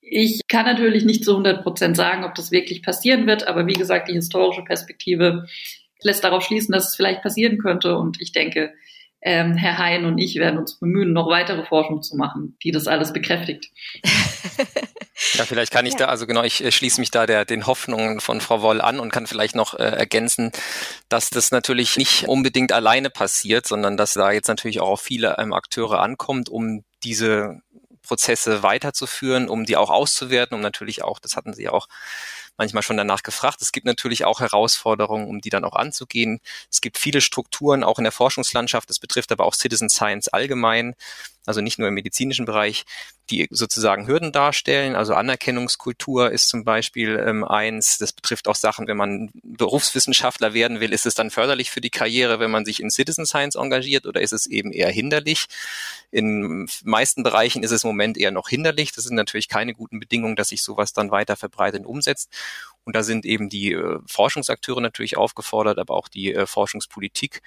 Ich 0.00 0.40
kann 0.48 0.64
natürlich 0.64 1.04
nicht 1.04 1.24
zu 1.24 1.32
100 1.32 1.62
Prozent 1.62 1.96
sagen, 1.96 2.24
ob 2.24 2.34
das 2.34 2.50
wirklich 2.50 2.82
passieren 2.82 3.26
wird, 3.26 3.46
aber 3.46 3.66
wie 3.66 3.74
gesagt, 3.74 4.08
die 4.08 4.14
historische 4.14 4.62
Perspektive 4.62 5.46
lässt 6.02 6.24
darauf 6.24 6.42
schließen, 6.42 6.72
dass 6.72 6.88
es 6.88 6.96
vielleicht 6.96 7.22
passieren 7.22 7.58
könnte 7.58 7.96
und 7.96 8.20
ich 8.20 8.32
denke, 8.32 8.72
ähm, 9.22 9.54
Herr 9.54 9.78
Hein 9.78 10.04
und 10.04 10.18
ich 10.18 10.36
werden 10.36 10.58
uns 10.58 10.78
bemühen, 10.78 11.12
noch 11.12 11.28
weitere 11.28 11.64
Forschung 11.64 12.02
zu 12.02 12.16
machen, 12.16 12.56
die 12.62 12.70
das 12.70 12.86
alles 12.86 13.12
bekräftigt. 13.12 13.70
Ja, 15.34 15.44
vielleicht 15.44 15.70
kann 15.70 15.84
ich 15.84 15.92
ja. 15.92 16.00
da, 16.00 16.04
also 16.06 16.26
genau, 16.26 16.42
ich 16.42 16.74
schließe 16.74 16.98
mich 16.98 17.10
da 17.10 17.26
der, 17.26 17.44
den 17.44 17.66
Hoffnungen 17.66 18.20
von 18.20 18.40
Frau 18.40 18.62
Woll 18.62 18.80
an 18.80 18.98
und 18.98 19.12
kann 19.12 19.26
vielleicht 19.26 19.54
noch 19.54 19.74
äh, 19.74 19.82
ergänzen, 19.82 20.50
dass 21.08 21.28
das 21.28 21.50
natürlich 21.50 21.98
nicht 21.98 22.26
unbedingt 22.26 22.72
alleine 22.72 23.10
passiert, 23.10 23.66
sondern 23.66 23.96
dass 23.98 24.14
da 24.14 24.32
jetzt 24.32 24.48
natürlich 24.48 24.80
auch 24.80 24.88
auf 24.88 25.02
viele 25.02 25.36
ähm, 25.38 25.52
Akteure 25.52 26.00
ankommt, 26.00 26.48
um 26.48 26.84
diese 27.04 27.60
Prozesse 28.02 28.62
weiterzuführen, 28.62 29.48
um 29.48 29.64
die 29.64 29.76
auch 29.76 29.90
auszuwerten, 29.90 30.54
um 30.54 30.62
natürlich 30.62 31.04
auch, 31.04 31.18
das 31.18 31.36
hatten 31.36 31.52
Sie 31.52 31.64
ja 31.64 31.72
auch 31.72 31.86
manchmal 32.60 32.82
schon 32.82 32.98
danach 32.98 33.22
gefragt. 33.22 33.62
Es 33.62 33.72
gibt 33.72 33.86
natürlich 33.86 34.26
auch 34.26 34.40
Herausforderungen, 34.40 35.26
um 35.28 35.40
die 35.40 35.48
dann 35.48 35.64
auch 35.64 35.74
anzugehen. 35.74 36.40
Es 36.70 36.82
gibt 36.82 36.98
viele 36.98 37.22
Strukturen 37.22 37.82
auch 37.82 37.96
in 37.96 38.04
der 38.04 38.12
Forschungslandschaft. 38.12 38.90
Das 38.90 38.98
betrifft 38.98 39.32
aber 39.32 39.46
auch 39.46 39.54
Citizen 39.54 39.88
Science 39.88 40.28
allgemein. 40.28 40.94
also 41.46 41.62
nicht 41.62 41.78
nur 41.78 41.88
im 41.88 41.94
medizinischen 41.94 42.44
Bereich, 42.44 42.84
die 43.30 43.48
sozusagen 43.50 44.06
Hürden 44.06 44.30
darstellen. 44.30 44.94
Also 44.94 45.14
Anerkennungskultur 45.14 46.30
ist 46.30 46.48
zum 46.48 46.64
Beispiel 46.64 47.16
ähm, 47.26 47.44
eins. 47.44 47.96
Das 47.96 48.12
betrifft 48.12 48.46
auch 48.46 48.54
Sachen, 48.54 48.86
wenn 48.88 48.98
man 48.98 49.30
Berufswissenschaftler 49.42 50.52
werden 50.52 50.80
will, 50.80 50.92
ist 50.92 51.06
es 51.06 51.14
dann 51.14 51.30
förderlich 51.30 51.70
für 51.70 51.80
die 51.80 51.90
Karriere, 51.90 52.40
wenn 52.40 52.50
man 52.50 52.66
sich 52.66 52.80
in 52.80 52.90
Citizen 52.90 53.24
Science 53.24 53.54
engagiert 53.54 54.06
oder 54.06 54.20
ist 54.20 54.32
es 54.32 54.46
eben 54.46 54.70
eher 54.70 54.90
hinderlich? 54.90 55.46
In 56.10 56.68
meisten 56.84 57.22
Bereichen 57.22 57.62
ist 57.62 57.70
es 57.70 57.84
im 57.84 57.88
Moment 57.88 58.18
eher 58.18 58.32
noch 58.32 58.48
hinderlich. 58.48 58.92
Das 58.92 59.04
sind 59.04 59.16
natürlich 59.16 59.48
keine 59.48 59.74
guten 59.74 59.98
Bedingungen, 59.98 60.36
dass 60.36 60.48
sich 60.48 60.62
sowas 60.62 60.92
dann 60.92 61.10
weiter 61.10 61.36
verbreitet 61.36 61.80
und 61.80 61.86
umsetzt. 61.86 62.28
Und 62.84 62.96
da 62.96 63.02
sind 63.02 63.24
eben 63.26 63.48
die 63.48 63.72
äh, 63.72 63.98
Forschungsakteure 64.06 64.80
natürlich 64.80 65.16
aufgefordert, 65.16 65.78
aber 65.78 65.94
auch 65.94 66.08
die 66.08 66.34
äh, 66.34 66.46
Forschungspolitik 66.46 67.42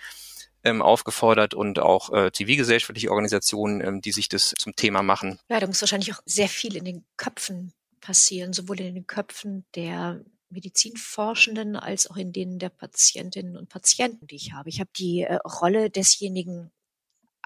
ähm, 0.64 0.82
aufgefordert 0.82 1.54
und 1.54 1.80
auch 1.80 2.12
äh, 2.14 2.32
zivilgesellschaftliche 2.32 3.10
Organisationen, 3.10 3.82
ähm, 3.82 4.01
die 4.01 4.12
sich 4.12 4.30
das 4.30 4.54
zum 4.58 4.76
Thema 4.76 5.04
machen. 5.04 5.39
Ja, 5.49 5.60
da 5.60 5.68
muss 5.68 5.82
wahrscheinlich 5.82 6.14
auch 6.14 6.22
sehr 6.26 6.47
viel 6.47 6.76
in 6.76 6.86
den 6.86 7.06
Köpfen 7.18 7.74
passieren, 7.99 8.54
sowohl 8.54 8.80
in 8.80 8.95
den 8.95 9.08
Köpfen 9.08 9.66
der 9.76 10.24
Medizinforschenden 10.49 11.76
als 11.76 12.10
auch 12.10 12.18
in 12.18 12.32
denen 12.32 12.60
der 12.60 12.70
Patientinnen 12.70 13.58
und 13.58 13.70
Patienten, 13.70 14.28
die 14.28 14.36
ich 14.36 14.54
habe. 14.54 14.70
Ich 14.70 14.80
habe 14.80 14.91
die 14.95 15.22
äh, 15.22 15.36
Rolle 15.36 15.89
desjenigen 15.89 16.72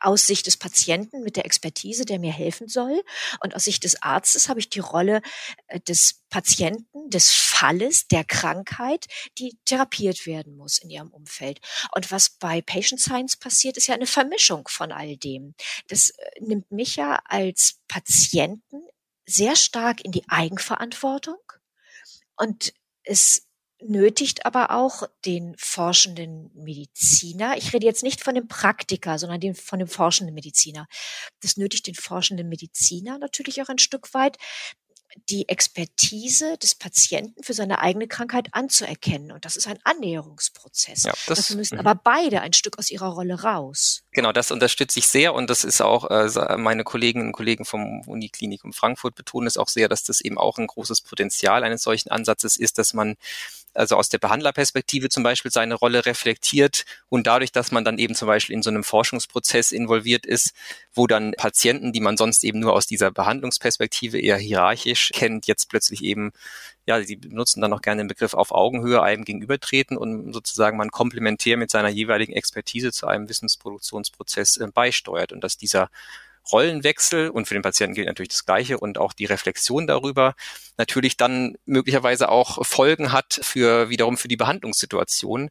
aus 0.01 0.27
Sicht 0.27 0.47
des 0.47 0.57
Patienten 0.57 1.23
mit 1.23 1.35
der 1.35 1.45
Expertise, 1.45 2.05
der 2.05 2.19
mir 2.19 2.31
helfen 2.31 2.67
soll. 2.67 3.03
Und 3.41 3.55
aus 3.55 3.65
Sicht 3.65 3.83
des 3.83 4.01
Arztes 4.01 4.49
habe 4.49 4.59
ich 4.59 4.69
die 4.69 4.79
Rolle 4.79 5.21
äh, 5.67 5.79
des 5.79 6.23
Patienten, 6.29 7.09
des 7.09 7.31
Falles, 7.31 8.07
der 8.07 8.23
Krankheit, 8.23 9.05
die 9.37 9.57
therapiert 9.65 10.25
werden 10.25 10.57
muss 10.57 10.77
in 10.77 10.89
ihrem 10.89 11.09
Umfeld. 11.09 11.59
Und 11.95 12.11
was 12.11 12.29
bei 12.29 12.61
Patient 12.61 13.01
Science 13.01 13.37
passiert, 13.37 13.77
ist 13.77 13.87
ja 13.87 13.95
eine 13.95 14.07
Vermischung 14.07 14.67
von 14.67 14.91
all 14.91 15.17
dem. 15.17 15.55
Das 15.87 16.09
äh, 16.09 16.29
nimmt 16.41 16.71
mich 16.71 16.97
ja 16.97 17.19
als 17.25 17.79
Patienten 17.87 18.81
sehr 19.25 19.55
stark 19.55 20.03
in 20.03 20.11
die 20.11 20.27
Eigenverantwortung 20.29 21.39
und 22.37 22.73
es 23.03 23.46
nötigt 23.81 24.45
aber 24.45 24.71
auch 24.71 25.03
den 25.25 25.55
forschenden 25.57 26.51
Mediziner, 26.55 27.57
ich 27.57 27.73
rede 27.73 27.85
jetzt 27.85 28.03
nicht 28.03 28.23
von 28.23 28.35
dem 28.35 28.47
Praktiker, 28.47 29.19
sondern 29.19 29.39
den, 29.39 29.55
von 29.55 29.79
dem 29.79 29.87
forschenden 29.87 30.33
Mediziner. 30.33 30.87
Das 31.41 31.57
nötigt 31.57 31.87
den 31.87 31.95
forschenden 31.95 32.49
Mediziner 32.49 33.17
natürlich 33.17 33.61
auch 33.61 33.69
ein 33.69 33.79
Stück 33.79 34.13
weit, 34.13 34.37
die 35.29 35.49
Expertise 35.49 36.57
des 36.57 36.75
Patienten 36.75 37.41
für 37.43 37.53
seine 37.53 37.79
eigene 37.79 38.07
Krankheit 38.07 38.49
anzuerkennen. 38.51 39.31
Und 39.31 39.45
das 39.45 39.57
ist 39.57 39.67
ein 39.67 39.79
Annäherungsprozess. 39.83 41.03
Ja, 41.03 41.13
das, 41.27 41.39
Dafür 41.39 41.55
müssen 41.55 41.75
mhm. 41.75 41.85
aber 41.85 41.99
beide 42.01 42.41
ein 42.41 42.53
Stück 42.53 42.77
aus 42.77 42.89
ihrer 42.91 43.07
Rolle 43.07 43.41
raus. 43.41 44.03
Genau, 44.11 44.31
das 44.31 44.51
unterstütze 44.51 44.99
ich 44.99 45.07
sehr 45.07 45.33
und 45.33 45.49
das 45.49 45.63
ist 45.63 45.81
auch, 45.81 46.09
äh, 46.09 46.57
meine 46.57 46.83
Kolleginnen 46.83 47.27
und 47.27 47.33
Kollegen 47.33 47.65
vom 47.65 48.01
Uniklinikum 48.01 48.73
Frankfurt 48.73 49.15
betonen 49.15 49.47
es 49.47 49.57
auch 49.57 49.69
sehr, 49.69 49.89
dass 49.89 50.03
das 50.03 50.21
eben 50.21 50.37
auch 50.37 50.57
ein 50.57 50.67
großes 50.67 51.01
Potenzial 51.01 51.63
eines 51.63 51.83
solchen 51.83 52.09
Ansatzes 52.09 52.57
ist, 52.57 52.77
dass 52.77 52.93
man 52.93 53.15
also 53.77 53.95
aus 53.95 54.09
der 54.09 54.17
Behandlerperspektive 54.17 55.09
zum 55.09 55.23
Beispiel 55.23 55.51
seine 55.51 55.75
Rolle 55.75 56.05
reflektiert 56.05 56.85
und 57.09 57.27
dadurch, 57.27 57.51
dass 57.51 57.71
man 57.71 57.85
dann 57.85 57.97
eben 57.97 58.15
zum 58.15 58.27
Beispiel 58.27 58.55
in 58.55 58.63
so 58.63 58.69
einem 58.69 58.83
Forschungsprozess 58.83 59.71
involviert 59.71 60.25
ist, 60.25 60.53
wo 60.93 61.07
dann 61.07 61.33
Patienten, 61.37 61.93
die 61.93 61.99
man 61.99 62.17
sonst 62.17 62.43
eben 62.43 62.59
nur 62.59 62.73
aus 62.73 62.87
dieser 62.87 63.11
Behandlungsperspektive 63.11 64.19
eher 64.19 64.37
hierarchisch 64.37 65.11
kennt, 65.13 65.47
jetzt 65.47 65.69
plötzlich 65.69 66.03
eben 66.03 66.31
ja, 66.87 67.03
sie 67.03 67.17
benutzen 67.17 67.59
dann 67.59 67.73
auch 67.73 67.81
gerne 67.81 68.01
den 68.01 68.07
Begriff 68.07 68.33
auf 68.33 68.51
Augenhöhe 68.53 69.03
einem 69.03 69.25
gegenübertreten 69.25 69.97
und 69.97 70.31
sozusagen 70.33 70.77
man 70.77 70.89
komplementär 70.89 71.57
mit 71.57 71.69
seiner 71.69 71.89
jeweiligen 71.89 72.31
Expertise 72.31 72.93
zu 72.93 73.07
einem 73.07 73.27
Wissensproduktionsprozess 73.27 74.57
äh, 74.57 74.67
beisteuert 74.73 75.33
und 75.33 75.43
dass 75.43 75.57
dieser 75.57 75.89
Rollenwechsel 76.51 77.29
und 77.29 77.47
für 77.47 77.53
den 77.53 77.63
Patienten 77.63 77.95
gilt 77.95 78.07
natürlich 78.07 78.29
das 78.29 78.45
Gleiche 78.45 78.77
und 78.77 78.97
auch 78.97 79.13
die 79.13 79.25
Reflexion 79.25 79.87
darüber 79.87 80.35
natürlich 80.77 81.17
dann 81.17 81.57
möglicherweise 81.65 82.29
auch 82.29 82.65
Folgen 82.65 83.11
hat 83.11 83.39
für 83.41 83.89
wiederum 83.89 84.17
für 84.17 84.27
die 84.27 84.37
Behandlungssituation 84.37 85.49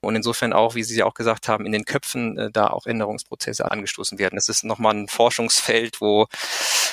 und 0.00 0.16
insofern 0.16 0.52
auch, 0.52 0.74
wie 0.74 0.82
Sie 0.82 0.96
ja 0.96 1.04
auch 1.04 1.14
gesagt 1.14 1.48
haben, 1.48 1.66
in 1.66 1.72
den 1.72 1.84
Köpfen 1.84 2.38
äh, 2.38 2.50
da 2.50 2.68
auch 2.68 2.86
Änderungsprozesse 2.86 3.70
angestoßen 3.70 4.18
werden. 4.18 4.36
Das 4.36 4.48
ist 4.48 4.64
nochmal 4.64 4.94
ein 4.94 5.08
Forschungsfeld, 5.08 6.00
wo 6.00 6.26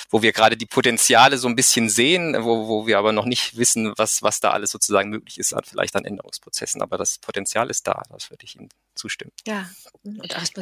wo 0.09 0.21
wir 0.21 0.31
gerade 0.31 0.57
die 0.57 0.65
Potenziale 0.65 1.37
so 1.37 1.47
ein 1.47 1.55
bisschen 1.55 1.89
sehen, 1.89 2.35
wo, 2.39 2.67
wo 2.67 2.87
wir 2.87 2.97
aber 2.97 3.11
noch 3.11 3.25
nicht 3.25 3.57
wissen, 3.57 3.93
was, 3.97 4.23
was 4.23 4.39
da 4.39 4.51
alles 4.51 4.71
sozusagen 4.71 5.09
möglich 5.09 5.37
ist, 5.37 5.55
vielleicht 5.65 5.95
an 5.95 6.05
Änderungsprozessen. 6.05 6.81
Aber 6.81 6.97
das 6.97 7.17
Potenzial 7.19 7.69
ist 7.69 7.87
da, 7.87 8.03
das 8.09 8.29
würde 8.29 8.45
ich 8.45 8.55
Ihnen 8.55 8.69
zustimmen. 8.97 9.31
Ja. 9.45 9.65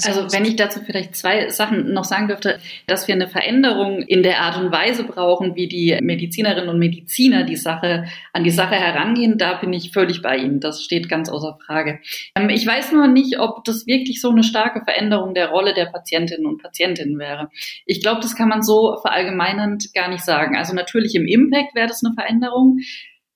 Also 0.03 0.31
wenn 0.31 0.45
ich 0.45 0.55
dazu 0.55 0.79
vielleicht 0.85 1.15
zwei 1.15 1.49
Sachen 1.49 1.93
noch 1.93 2.03
sagen 2.03 2.27
dürfte, 2.27 2.59
dass 2.87 3.07
wir 3.07 3.15
eine 3.15 3.27
Veränderung 3.27 4.01
in 4.01 4.23
der 4.23 4.41
Art 4.41 4.57
und 4.57 4.71
Weise 4.71 5.03
brauchen, 5.03 5.55
wie 5.55 5.67
die 5.67 5.97
Medizinerinnen 6.01 6.69
und 6.69 6.79
Mediziner 6.79 7.43
die 7.43 7.55
Sache 7.55 8.05
an 8.33 8.43
die 8.43 8.51
Sache 8.51 8.75
herangehen, 8.75 9.37
da 9.37 9.55
bin 9.55 9.73
ich 9.73 9.91
völlig 9.91 10.21
bei 10.21 10.37
Ihnen. 10.37 10.59
Das 10.59 10.83
steht 10.83 11.09
ganz 11.09 11.29
außer 11.29 11.57
Frage. 11.65 11.99
Ähm, 12.35 12.49
ich 12.49 12.65
weiß 12.65 12.91
nur 12.91 13.07
nicht, 13.07 13.39
ob 13.39 13.63
das 13.63 13.85
wirklich 13.87 14.21
so 14.21 14.29
eine 14.29 14.43
starke 14.43 14.83
Veränderung 14.83 15.33
der 15.33 15.49
Rolle 15.49 15.73
der 15.73 15.85
Patientinnen 15.85 16.45
und 16.45 16.61
Patientinnen 16.61 17.19
wäre. 17.19 17.49
Ich 17.85 18.01
glaube, 18.01 18.21
das 18.21 18.35
kann 18.35 18.49
man 18.49 18.63
so 18.63 18.97
verallgemeinernd 19.01 19.93
gar 19.93 20.09
nicht 20.09 20.23
sagen. 20.23 20.55
Also 20.55 20.73
natürlich 20.73 21.15
im 21.15 21.27
Impact 21.27 21.75
wäre 21.75 21.87
das 21.87 22.03
eine 22.03 22.13
Veränderung. 22.13 22.79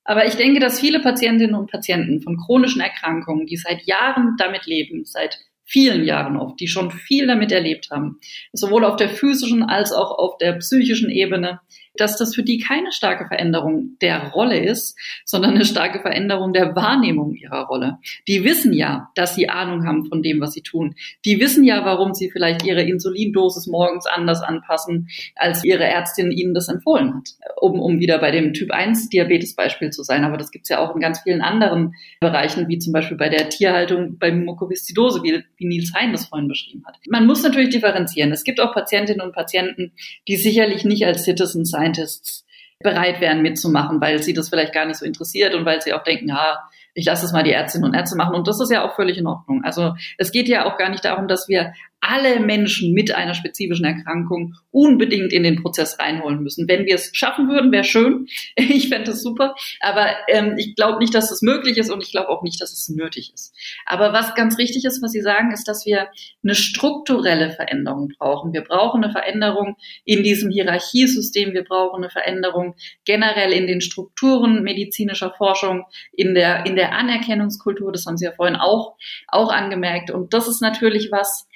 Aber 0.09 0.25
ich 0.25 0.33
denke, 0.33 0.59
dass 0.59 0.79
viele 0.79 1.01
Patientinnen 1.01 1.53
und 1.53 1.69
Patienten 1.69 2.19
von 2.19 2.35
chronischen 2.35 2.81
Erkrankungen, 2.81 3.45
die 3.45 3.57
seit 3.57 3.85
Jahren 3.85 4.37
damit 4.39 4.65
leben, 4.65 5.05
seit 5.05 5.37
vielen 5.65 6.03
Jahren 6.03 6.35
oft, 6.35 6.59
die 6.59 6.67
schon 6.67 6.89
viel 6.89 7.27
damit 7.27 7.51
erlebt 7.51 7.89
haben, 7.91 8.17
sowohl 8.51 8.85
auf 8.85 8.95
der 8.95 9.09
physischen 9.09 9.61
als 9.61 9.91
auch 9.91 10.17
auf 10.17 10.39
der 10.39 10.53
psychischen 10.53 11.11
Ebene, 11.11 11.59
dass 11.99 12.17
das 12.17 12.35
für 12.35 12.43
die 12.43 12.59
keine 12.59 12.91
starke 12.91 13.27
Veränderung 13.27 13.97
der 14.01 14.29
Rolle 14.29 14.59
ist, 14.59 14.97
sondern 15.25 15.55
eine 15.55 15.65
starke 15.65 15.99
Veränderung 15.99 16.53
der 16.53 16.75
Wahrnehmung 16.75 17.35
ihrer 17.35 17.65
Rolle. 17.65 17.97
Die 18.27 18.43
wissen 18.43 18.73
ja, 18.73 19.09
dass 19.15 19.35
sie 19.35 19.49
Ahnung 19.49 19.85
haben 19.85 20.05
von 20.05 20.21
dem, 20.21 20.39
was 20.41 20.53
sie 20.53 20.61
tun. 20.61 20.95
Die 21.25 21.39
wissen 21.39 21.63
ja, 21.63 21.85
warum 21.85 22.13
sie 22.13 22.29
vielleicht 22.31 22.65
ihre 22.65 22.83
Insulindosis 22.83 23.67
morgens 23.67 24.05
anders 24.05 24.41
anpassen, 24.41 25.09
als 25.35 25.63
ihre 25.63 25.83
Ärztin 25.83 26.31
ihnen 26.31 26.53
das 26.53 26.69
empfohlen 26.69 27.15
hat, 27.15 27.29
um, 27.59 27.79
um 27.79 27.99
wieder 27.99 28.19
bei 28.19 28.31
dem 28.31 28.53
Typ 28.53 28.71
1 28.71 29.09
Diabetes-Beispiel 29.09 29.89
zu 29.89 30.03
sein. 30.03 30.23
Aber 30.23 30.37
das 30.37 30.51
gibt's 30.51 30.69
ja 30.69 30.79
auch 30.79 30.95
in 30.95 31.01
ganz 31.01 31.19
vielen 31.21 31.41
anderen 31.41 31.95
Bereichen, 32.19 32.67
wie 32.67 32.79
zum 32.79 32.93
Beispiel 32.93 33.17
bei 33.17 33.29
der 33.29 33.49
Tierhaltung, 33.49 34.17
bei 34.17 34.31
Mukoviszidose, 34.31 35.23
wie, 35.23 35.43
wie 35.57 35.67
Nils 35.67 35.93
Hein 35.95 36.11
das 36.11 36.27
vorhin 36.27 36.47
beschrieben 36.47 36.83
hat. 36.85 36.97
Man 37.09 37.25
muss 37.25 37.43
natürlich 37.43 37.69
differenzieren. 37.69 38.31
Es 38.31 38.43
gibt 38.43 38.59
auch 38.61 38.73
Patientinnen 38.73 39.21
und 39.21 39.33
Patienten, 39.33 39.91
die 40.27 40.37
sicherlich 40.37 40.85
nicht 40.85 41.05
als 41.05 41.23
Citizens 41.23 41.73
Scientists 41.93 42.45
bereit 42.81 43.19
wären 43.19 43.41
mitzumachen, 43.41 43.99
weil 43.99 44.23
sie 44.23 44.33
das 44.33 44.49
vielleicht 44.49 44.73
gar 44.73 44.85
nicht 44.85 44.97
so 44.97 45.05
interessiert 45.05 45.53
und 45.53 45.65
weil 45.65 45.81
sie 45.81 45.93
auch 45.93 46.03
denken, 46.03 46.29
ja, 46.29 46.59
ich 46.93 47.05
lasse 47.05 47.25
es 47.25 47.33
mal 47.33 47.43
die 47.43 47.51
Ärztinnen 47.51 47.89
und 47.89 47.93
Ärzte 47.93 48.15
machen. 48.15 48.35
Und 48.35 48.47
das 48.47 48.59
ist 48.59 48.71
ja 48.71 48.83
auch 48.83 48.95
völlig 48.95 49.17
in 49.17 49.27
Ordnung. 49.27 49.63
Also 49.63 49.95
es 50.17 50.31
geht 50.31 50.47
ja 50.47 50.65
auch 50.65 50.77
gar 50.77 50.89
nicht 50.89 51.03
darum, 51.03 51.27
dass 51.27 51.49
wir 51.49 51.73
alle 52.01 52.39
Menschen 52.39 52.93
mit 52.93 53.13
einer 53.13 53.33
spezifischen 53.33 53.85
Erkrankung 53.85 54.55
unbedingt 54.71 55.33
in 55.33 55.43
den 55.43 55.61
Prozess 55.61 55.99
reinholen 55.99 56.41
müssen. 56.41 56.67
Wenn 56.67 56.85
wir 56.85 56.95
es 56.95 57.11
schaffen 57.13 57.49
würden, 57.49 57.71
wäre 57.71 57.83
schön. 57.83 58.27
Ich 58.79 58.89
fände 58.89 59.11
das 59.11 59.23
super. 59.23 59.55
Aber 59.81 60.07
ähm, 60.27 60.55
ich 60.57 60.75
glaube 60.75 60.99
nicht, 60.99 61.13
dass 61.13 61.31
es 61.31 61.41
möglich 61.41 61.77
ist 61.77 61.91
und 61.91 62.03
ich 62.03 62.11
glaube 62.11 62.29
auch 62.29 62.43
nicht, 62.43 62.61
dass 62.61 62.71
es 62.71 62.87
nötig 62.89 63.31
ist. 63.33 63.53
Aber 63.85 64.13
was 64.13 64.35
ganz 64.35 64.57
richtig 64.57 64.85
ist, 64.85 65.01
was 65.01 65.11
Sie 65.11 65.21
sagen, 65.21 65.51
ist, 65.51 65.67
dass 65.67 65.85
wir 65.85 66.07
eine 66.43 66.55
strukturelle 66.55 67.51
Veränderung 67.51 68.09
brauchen. 68.17 68.53
Wir 68.53 68.61
brauchen 68.61 69.03
eine 69.03 69.11
Veränderung 69.11 69.75
in 70.05 70.23
diesem 70.23 70.51
Hierarchiesystem. 70.51 71.53
Wir 71.53 71.63
brauchen 71.63 72.03
eine 72.03 72.09
Veränderung 72.09 72.75
generell 73.05 73.51
in 73.51 73.67
den 73.67 73.81
Strukturen 73.81 74.63
medizinischer 74.63 75.33
Forschung, 75.37 75.85
in 76.13 76.35
der, 76.35 76.65
in 76.65 76.75
der 76.75 76.93
Anerkennungskultur. 76.93 77.91
Das 77.91 78.05
haben 78.05 78.17
Sie 78.17 78.25
ja 78.25 78.31
vorhin 78.31 78.55
auch, 78.55 78.95
auch 79.27 79.51
angemerkt. 79.51 80.11
Und 80.11 80.33
das 80.33 80.47
ist 80.47 80.61
natürlich 80.61 81.09
was, 81.11 81.47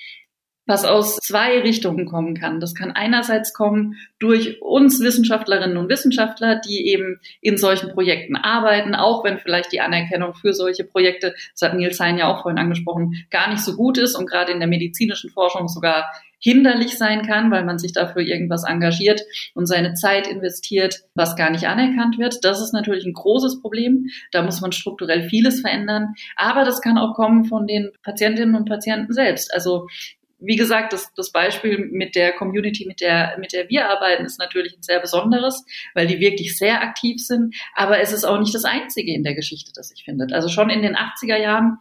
was 0.65 0.85
aus 0.85 1.17
zwei 1.17 1.59
Richtungen 1.59 2.05
kommen 2.05 2.35
kann. 2.35 2.59
Das 2.59 2.73
kann 2.73 2.91
einerseits 2.91 3.53
kommen 3.53 3.95
durch 4.19 4.61
uns 4.61 5.01
Wissenschaftlerinnen 5.01 5.77
und 5.77 5.89
Wissenschaftler, 5.89 6.61
die 6.61 6.87
eben 6.87 7.19
in 7.41 7.57
solchen 7.57 7.91
Projekten 7.91 8.35
arbeiten, 8.35 8.95
auch 8.95 9.23
wenn 9.23 9.37
vielleicht 9.37 9.71
die 9.71 9.81
Anerkennung 9.81 10.33
für 10.33 10.53
solche 10.53 10.85
Projekte, 10.85 11.35
das 11.51 11.69
hat 11.69 11.77
Nils 11.77 11.99
Hein 11.99 12.17
ja 12.17 12.27
auch 12.27 12.43
vorhin 12.43 12.59
angesprochen, 12.59 13.25
gar 13.29 13.49
nicht 13.49 13.61
so 13.61 13.75
gut 13.75 13.97
ist 13.97 14.15
und 14.15 14.29
gerade 14.29 14.51
in 14.51 14.59
der 14.59 14.69
medizinischen 14.69 15.29
Forschung 15.29 15.67
sogar 15.67 16.05
hinderlich 16.43 16.97
sein 16.97 17.25
kann, 17.25 17.51
weil 17.51 17.63
man 17.63 17.79
sich 17.79 17.93
dafür 17.93 18.21
irgendwas 18.21 18.65
engagiert 18.65 19.21
und 19.53 19.65
seine 19.65 19.93
Zeit 19.93 20.27
investiert, 20.27 20.99
was 21.15 21.37
gar 21.37 21.49
nicht 21.49 21.67
anerkannt 21.67 22.19
wird. 22.19 22.43
Das 22.43 22.61
ist 22.61 22.73
natürlich 22.73 23.05
ein 23.05 23.13
großes 23.13 23.61
Problem. 23.61 24.07
Da 24.31 24.41
muss 24.41 24.59
man 24.59 24.73
strukturell 24.73 25.29
vieles 25.29 25.61
verändern. 25.61 26.15
Aber 26.35 26.65
das 26.65 26.81
kann 26.81 26.97
auch 26.97 27.15
kommen 27.15 27.45
von 27.45 27.65
den 27.65 27.91
Patientinnen 28.03 28.55
und 28.55 28.67
Patienten 28.67 29.13
selbst. 29.13 29.53
Also 29.53 29.87
wie 30.43 30.55
gesagt, 30.57 30.93
das, 30.93 31.13
das 31.15 31.31
Beispiel 31.31 31.77
mit 31.91 32.15
der 32.15 32.33
Community, 32.33 32.85
mit 32.85 33.01
der, 33.01 33.37
mit 33.39 33.53
der 33.53 33.69
wir 33.69 33.89
arbeiten, 33.89 34.25
ist 34.25 34.39
natürlich 34.39 34.75
ein 34.75 34.83
sehr 34.83 34.99
besonderes, 34.99 35.65
weil 35.93 36.07
die 36.07 36.19
wirklich 36.19 36.57
sehr 36.57 36.81
aktiv 36.81 37.25
sind. 37.25 37.55
Aber 37.75 37.99
es 37.99 38.11
ist 38.11 38.25
auch 38.25 38.39
nicht 38.39 38.53
das 38.53 38.65
einzige 38.65 39.13
in 39.13 39.23
der 39.23 39.35
Geschichte, 39.35 39.71
das 39.73 39.89
sich 39.89 40.03
findet. 40.03 40.33
Also 40.33 40.49
schon 40.49 40.69
in 40.69 40.81
den 40.81 40.95
80er 40.95 41.37
Jahren 41.37 41.77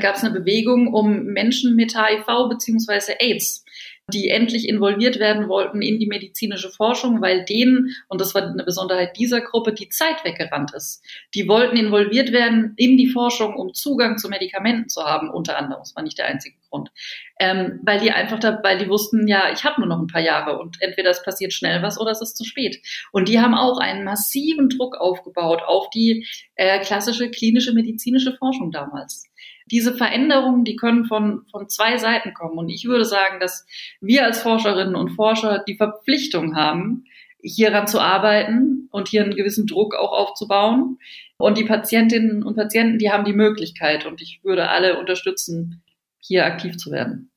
gab 0.00 0.16
es 0.16 0.24
eine 0.24 0.32
Bewegung 0.32 0.92
um 0.92 1.24
Menschen 1.24 1.76
mit 1.76 1.96
HIV 1.96 2.48
beziehungsweise 2.48 3.20
AIDS 3.20 3.64
die 4.08 4.28
endlich 4.28 4.68
involviert 4.68 5.18
werden 5.18 5.48
wollten 5.48 5.80
in 5.80 5.98
die 5.98 6.06
medizinische 6.06 6.70
Forschung, 6.70 7.20
weil 7.22 7.44
denen, 7.44 7.94
und 8.08 8.20
das 8.20 8.34
war 8.34 8.42
eine 8.42 8.64
Besonderheit 8.64 9.16
dieser 9.16 9.40
Gruppe, 9.40 9.72
die 9.72 9.88
Zeit 9.88 10.24
weggerannt 10.24 10.72
ist. 10.74 11.04
Die 11.34 11.46
wollten 11.46 11.76
involviert 11.76 12.32
werden 12.32 12.74
in 12.76 12.96
die 12.96 13.08
Forschung, 13.08 13.54
um 13.54 13.74
Zugang 13.74 14.18
zu 14.18 14.28
Medikamenten 14.28 14.88
zu 14.88 15.02
haben, 15.02 15.30
unter 15.30 15.56
anderem. 15.56 15.80
Das 15.80 15.94
war 15.94 16.02
nicht 16.02 16.18
der 16.18 16.26
einzige 16.26 16.56
Grund. 16.68 16.90
Ähm, 17.38 17.80
weil 17.84 18.00
die 18.00 18.10
einfach 18.10 18.38
da, 18.38 18.60
weil 18.62 18.78
die 18.78 18.88
wussten, 18.88 19.28
ja, 19.28 19.52
ich 19.52 19.64
habe 19.64 19.80
nur 19.80 19.88
noch 19.88 20.00
ein 20.00 20.06
paar 20.06 20.20
Jahre 20.20 20.58
und 20.58 20.80
entweder 20.80 21.10
es 21.10 21.22
passiert 21.22 21.52
schnell 21.52 21.82
was 21.82 21.98
oder 21.98 22.10
es 22.10 22.20
ist 22.20 22.36
zu 22.36 22.44
spät. 22.44 22.78
Und 23.12 23.28
die 23.28 23.40
haben 23.40 23.54
auch 23.54 23.78
einen 23.78 24.04
massiven 24.04 24.68
Druck 24.68 24.96
aufgebaut 24.96 25.62
auf 25.64 25.90
die 25.90 26.26
äh, 26.56 26.80
klassische 26.80 27.30
klinische 27.30 27.72
medizinische 27.72 28.36
Forschung 28.36 28.70
damals 28.72 29.31
diese 29.66 29.94
Veränderungen, 29.94 30.64
die 30.64 30.76
können 30.76 31.04
von, 31.04 31.44
von 31.50 31.68
zwei 31.68 31.98
Seiten 31.98 32.34
kommen. 32.34 32.58
Und 32.58 32.68
ich 32.68 32.84
würde 32.84 33.04
sagen, 33.04 33.40
dass 33.40 33.66
wir 34.00 34.24
als 34.24 34.42
Forscherinnen 34.42 34.94
und 34.94 35.10
Forscher 35.10 35.62
die 35.66 35.76
Verpflichtung 35.76 36.56
haben, 36.56 37.04
hieran 37.40 37.86
zu 37.86 38.00
arbeiten 38.00 38.88
und 38.90 39.08
hier 39.08 39.22
einen 39.22 39.34
gewissen 39.34 39.66
Druck 39.66 39.94
auch 39.94 40.12
aufzubauen. 40.12 40.98
Und 41.36 41.58
die 41.58 41.64
Patientinnen 41.64 42.42
und 42.42 42.54
Patienten, 42.54 42.98
die 42.98 43.10
haben 43.10 43.24
die 43.24 43.32
Möglichkeit. 43.32 44.06
Und 44.06 44.22
ich 44.22 44.40
würde 44.44 44.68
alle 44.68 44.98
unterstützen, 44.98 45.82
hier 46.20 46.46
aktiv 46.46 46.76
zu 46.76 46.90
werden. 46.90 47.30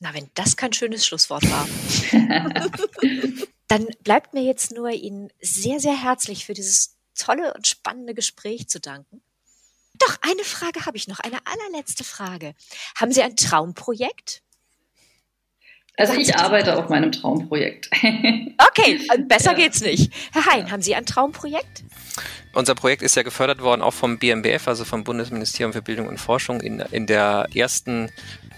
Na, 0.00 0.14
wenn 0.14 0.28
das 0.34 0.56
kein 0.56 0.72
schönes 0.72 1.06
Schlusswort 1.06 1.44
war. 1.50 1.68
Dann 3.68 3.86
bleibt 4.02 4.32
mir 4.32 4.42
jetzt 4.42 4.72
nur 4.74 4.90
Ihnen 4.90 5.30
sehr, 5.40 5.78
sehr 5.78 6.02
herzlich 6.02 6.46
für 6.46 6.54
dieses 6.54 6.96
tolle 7.14 7.52
und 7.54 7.66
spannende 7.66 8.14
Gespräch 8.14 8.68
zu 8.68 8.80
danken. 8.80 9.20
Doch, 9.98 10.16
eine 10.22 10.44
Frage 10.44 10.86
habe 10.86 10.96
ich 10.96 11.08
noch, 11.08 11.20
eine 11.20 11.38
allerletzte 11.44 12.04
Frage. 12.04 12.54
Haben 12.96 13.12
Sie 13.12 13.22
ein 13.22 13.36
Traumprojekt? 13.36 14.42
Also 15.98 16.14
ich 16.14 16.36
arbeite 16.36 16.78
auf 16.78 16.88
meinem 16.88 17.10
Traumprojekt. 17.10 17.90
okay, 17.96 19.00
äh, 19.12 19.18
besser 19.18 19.50
ja. 19.52 19.56
geht's 19.56 19.80
nicht. 19.80 20.12
Herr 20.32 20.46
Hein, 20.46 20.70
haben 20.70 20.80
Sie 20.80 20.94
ein 20.94 21.04
Traumprojekt? 21.04 21.82
Unser 22.52 22.76
Projekt 22.76 23.02
ist 23.02 23.16
ja 23.16 23.24
gefördert 23.24 23.60
worden, 23.60 23.82
auch 23.82 23.94
vom 23.94 24.18
BMBF, 24.18 24.68
also 24.68 24.84
vom 24.84 25.02
Bundesministerium 25.02 25.72
für 25.72 25.82
Bildung 25.82 26.06
und 26.06 26.18
Forschung, 26.18 26.60
in, 26.60 26.78
in 26.78 27.08
der 27.08 27.48
ersten 27.52 28.10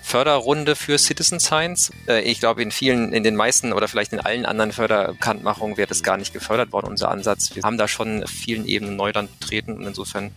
Förderrunde 0.03 0.77
für 0.77 0.99
Citizen 0.99 1.41
Science. 1.41 1.91
Äh, 2.09 2.23
ich 2.23 2.41
glaube, 2.41 2.63
in 2.63 2.73
vielen, 2.73 3.15
in 3.15 3.23
den 3.23 3.37
meisten 3.37 3.73
oder 3.73 3.89
vielleicht 3.89 4.13
in 4.13 4.21
allen 4.21 4.45
anderen 4.45 4.73
Förderkantmachungen 4.73 5.79
wäre 5.79 5.89
das 5.89 6.03
gar 6.03 6.19
nicht 6.19 6.35
gefördert 6.35 6.73
worden, 6.73 6.89
unser 6.89 7.11
Ansatz. 7.11 7.55
Wir 7.55 7.63
haben 7.63 7.79
da 7.79 7.89
schon 7.89 8.27
vielen 8.27 8.67
Ebenen 8.67 8.97
Neuland 8.97 9.41
betreten 9.41 9.79
und 9.79 9.87
insofern 9.87 10.33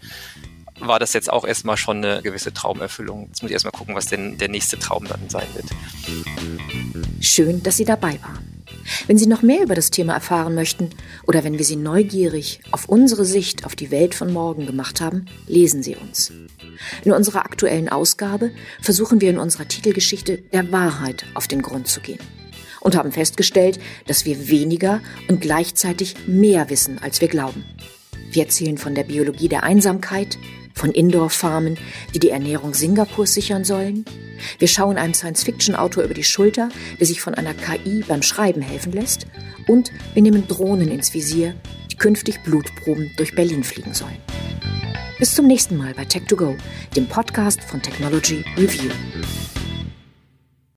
war 0.80 1.00
das 1.00 1.14
jetzt 1.14 1.32
auch 1.32 1.46
erstmal 1.46 1.78
schon 1.78 2.04
eine 2.04 2.22
gewisse 2.22 2.54
Traumerfüllung. 2.54 3.28
Jetzt 3.28 3.42
muss 3.42 3.50
ich 3.50 3.54
erstmal 3.54 3.72
gucken, 3.72 3.96
was 3.96 4.06
denn 4.06 4.38
der 4.38 4.50
nächste 4.50 4.78
Traum 4.80 5.08
dann 5.08 5.30
sein 5.30 5.48
wird. 5.54 5.66
Schön, 7.22 7.64
dass 7.64 7.78
Sie 7.78 7.86
dabei 7.86 8.20
waren. 8.22 8.54
Wenn 9.08 9.18
Sie 9.18 9.28
noch 9.28 9.42
mehr 9.42 9.64
über 9.64 9.76
das 9.76 9.92
Thema 9.92 10.14
erfahren 10.14 10.56
möchten 10.56 10.90
oder 11.26 11.44
wenn 11.44 11.58
wir 11.58 11.66
Sie 11.66 11.76
neugierig 11.76 12.60
auf 12.72 12.90
unsere 12.90 13.26
Sicht 13.26 13.66
auf 13.66 13.76
die 13.76 13.92
Welt 13.92 14.16
von 14.16 14.32
morgen 14.34 14.66
gemacht 14.66 15.00
haben, 15.00 15.26
lesen 15.48 15.84
Sie 15.84 15.96
uns. 15.96 16.32
In 17.04 17.14
unserer 17.14 17.46
aktuellen 17.46 17.90
Ausgabe 17.90 18.52
versuchen 18.82 19.22
wir 19.22 19.30
in 19.30 19.38
unserer 19.38 19.68
Titelgeschichte 19.68 20.38
der 20.38 20.72
Wahrheit 20.72 21.26
auf 21.34 21.48
den 21.48 21.62
Grund 21.62 21.88
zu 21.88 22.02
gehen 22.02 22.20
und 22.82 22.96
haben 22.96 23.12
festgestellt, 23.12 23.80
dass 24.08 24.26
wir 24.26 24.50
weniger 24.50 25.02
und 25.30 25.40
gleichzeitig 25.40 26.16
mehr 26.28 26.70
wissen, 26.70 27.00
als 27.00 27.22
wir 27.22 27.30
glauben. 27.30 27.64
Wir 28.32 28.44
erzählen 28.44 28.78
von 28.78 28.96
der 28.96 29.04
Biologie 29.04 29.48
der 29.48 29.64
Einsamkeit, 29.64 30.38
von 30.74 30.92
Indoor-Farmen, 30.92 31.78
die 32.14 32.20
die 32.20 32.30
Ernährung 32.30 32.74
Singapurs 32.74 33.34
sichern 33.34 33.64
sollen. 33.64 34.06
Wir 34.60 34.68
schauen 34.68 34.98
einem 34.98 35.14
Science-Fiction-Autor 35.14 36.04
über 36.04 36.14
die 36.14 36.24
Schulter, 36.24 36.70
der 37.00 37.08
sich 37.08 37.22
von 37.22 37.34
einer 37.34 37.54
KI 37.54 38.04
beim 38.08 38.22
Schreiben 38.22 38.62
helfen 38.62 38.92
lässt. 38.92 39.28
Und 39.68 39.92
wir 40.14 40.22
nehmen 40.22 40.48
Drohnen 40.48 40.90
ins 40.90 41.14
Visier, 41.14 41.56
die 41.92 41.96
künftig 41.96 42.44
Blutproben 42.44 43.12
durch 43.18 43.36
Berlin 43.36 43.64
fliegen 43.64 43.94
sollen. 43.94 44.18
Bis 45.20 45.36
zum 45.36 45.48
nächsten 45.48 45.78
Mal 45.78 45.94
bei 45.94 46.04
Tech2Go, 46.04 46.58
dem 46.96 47.08
Podcast 47.08 47.62
von 47.62 47.82
Technology 47.82 48.44
Review. 48.58 48.92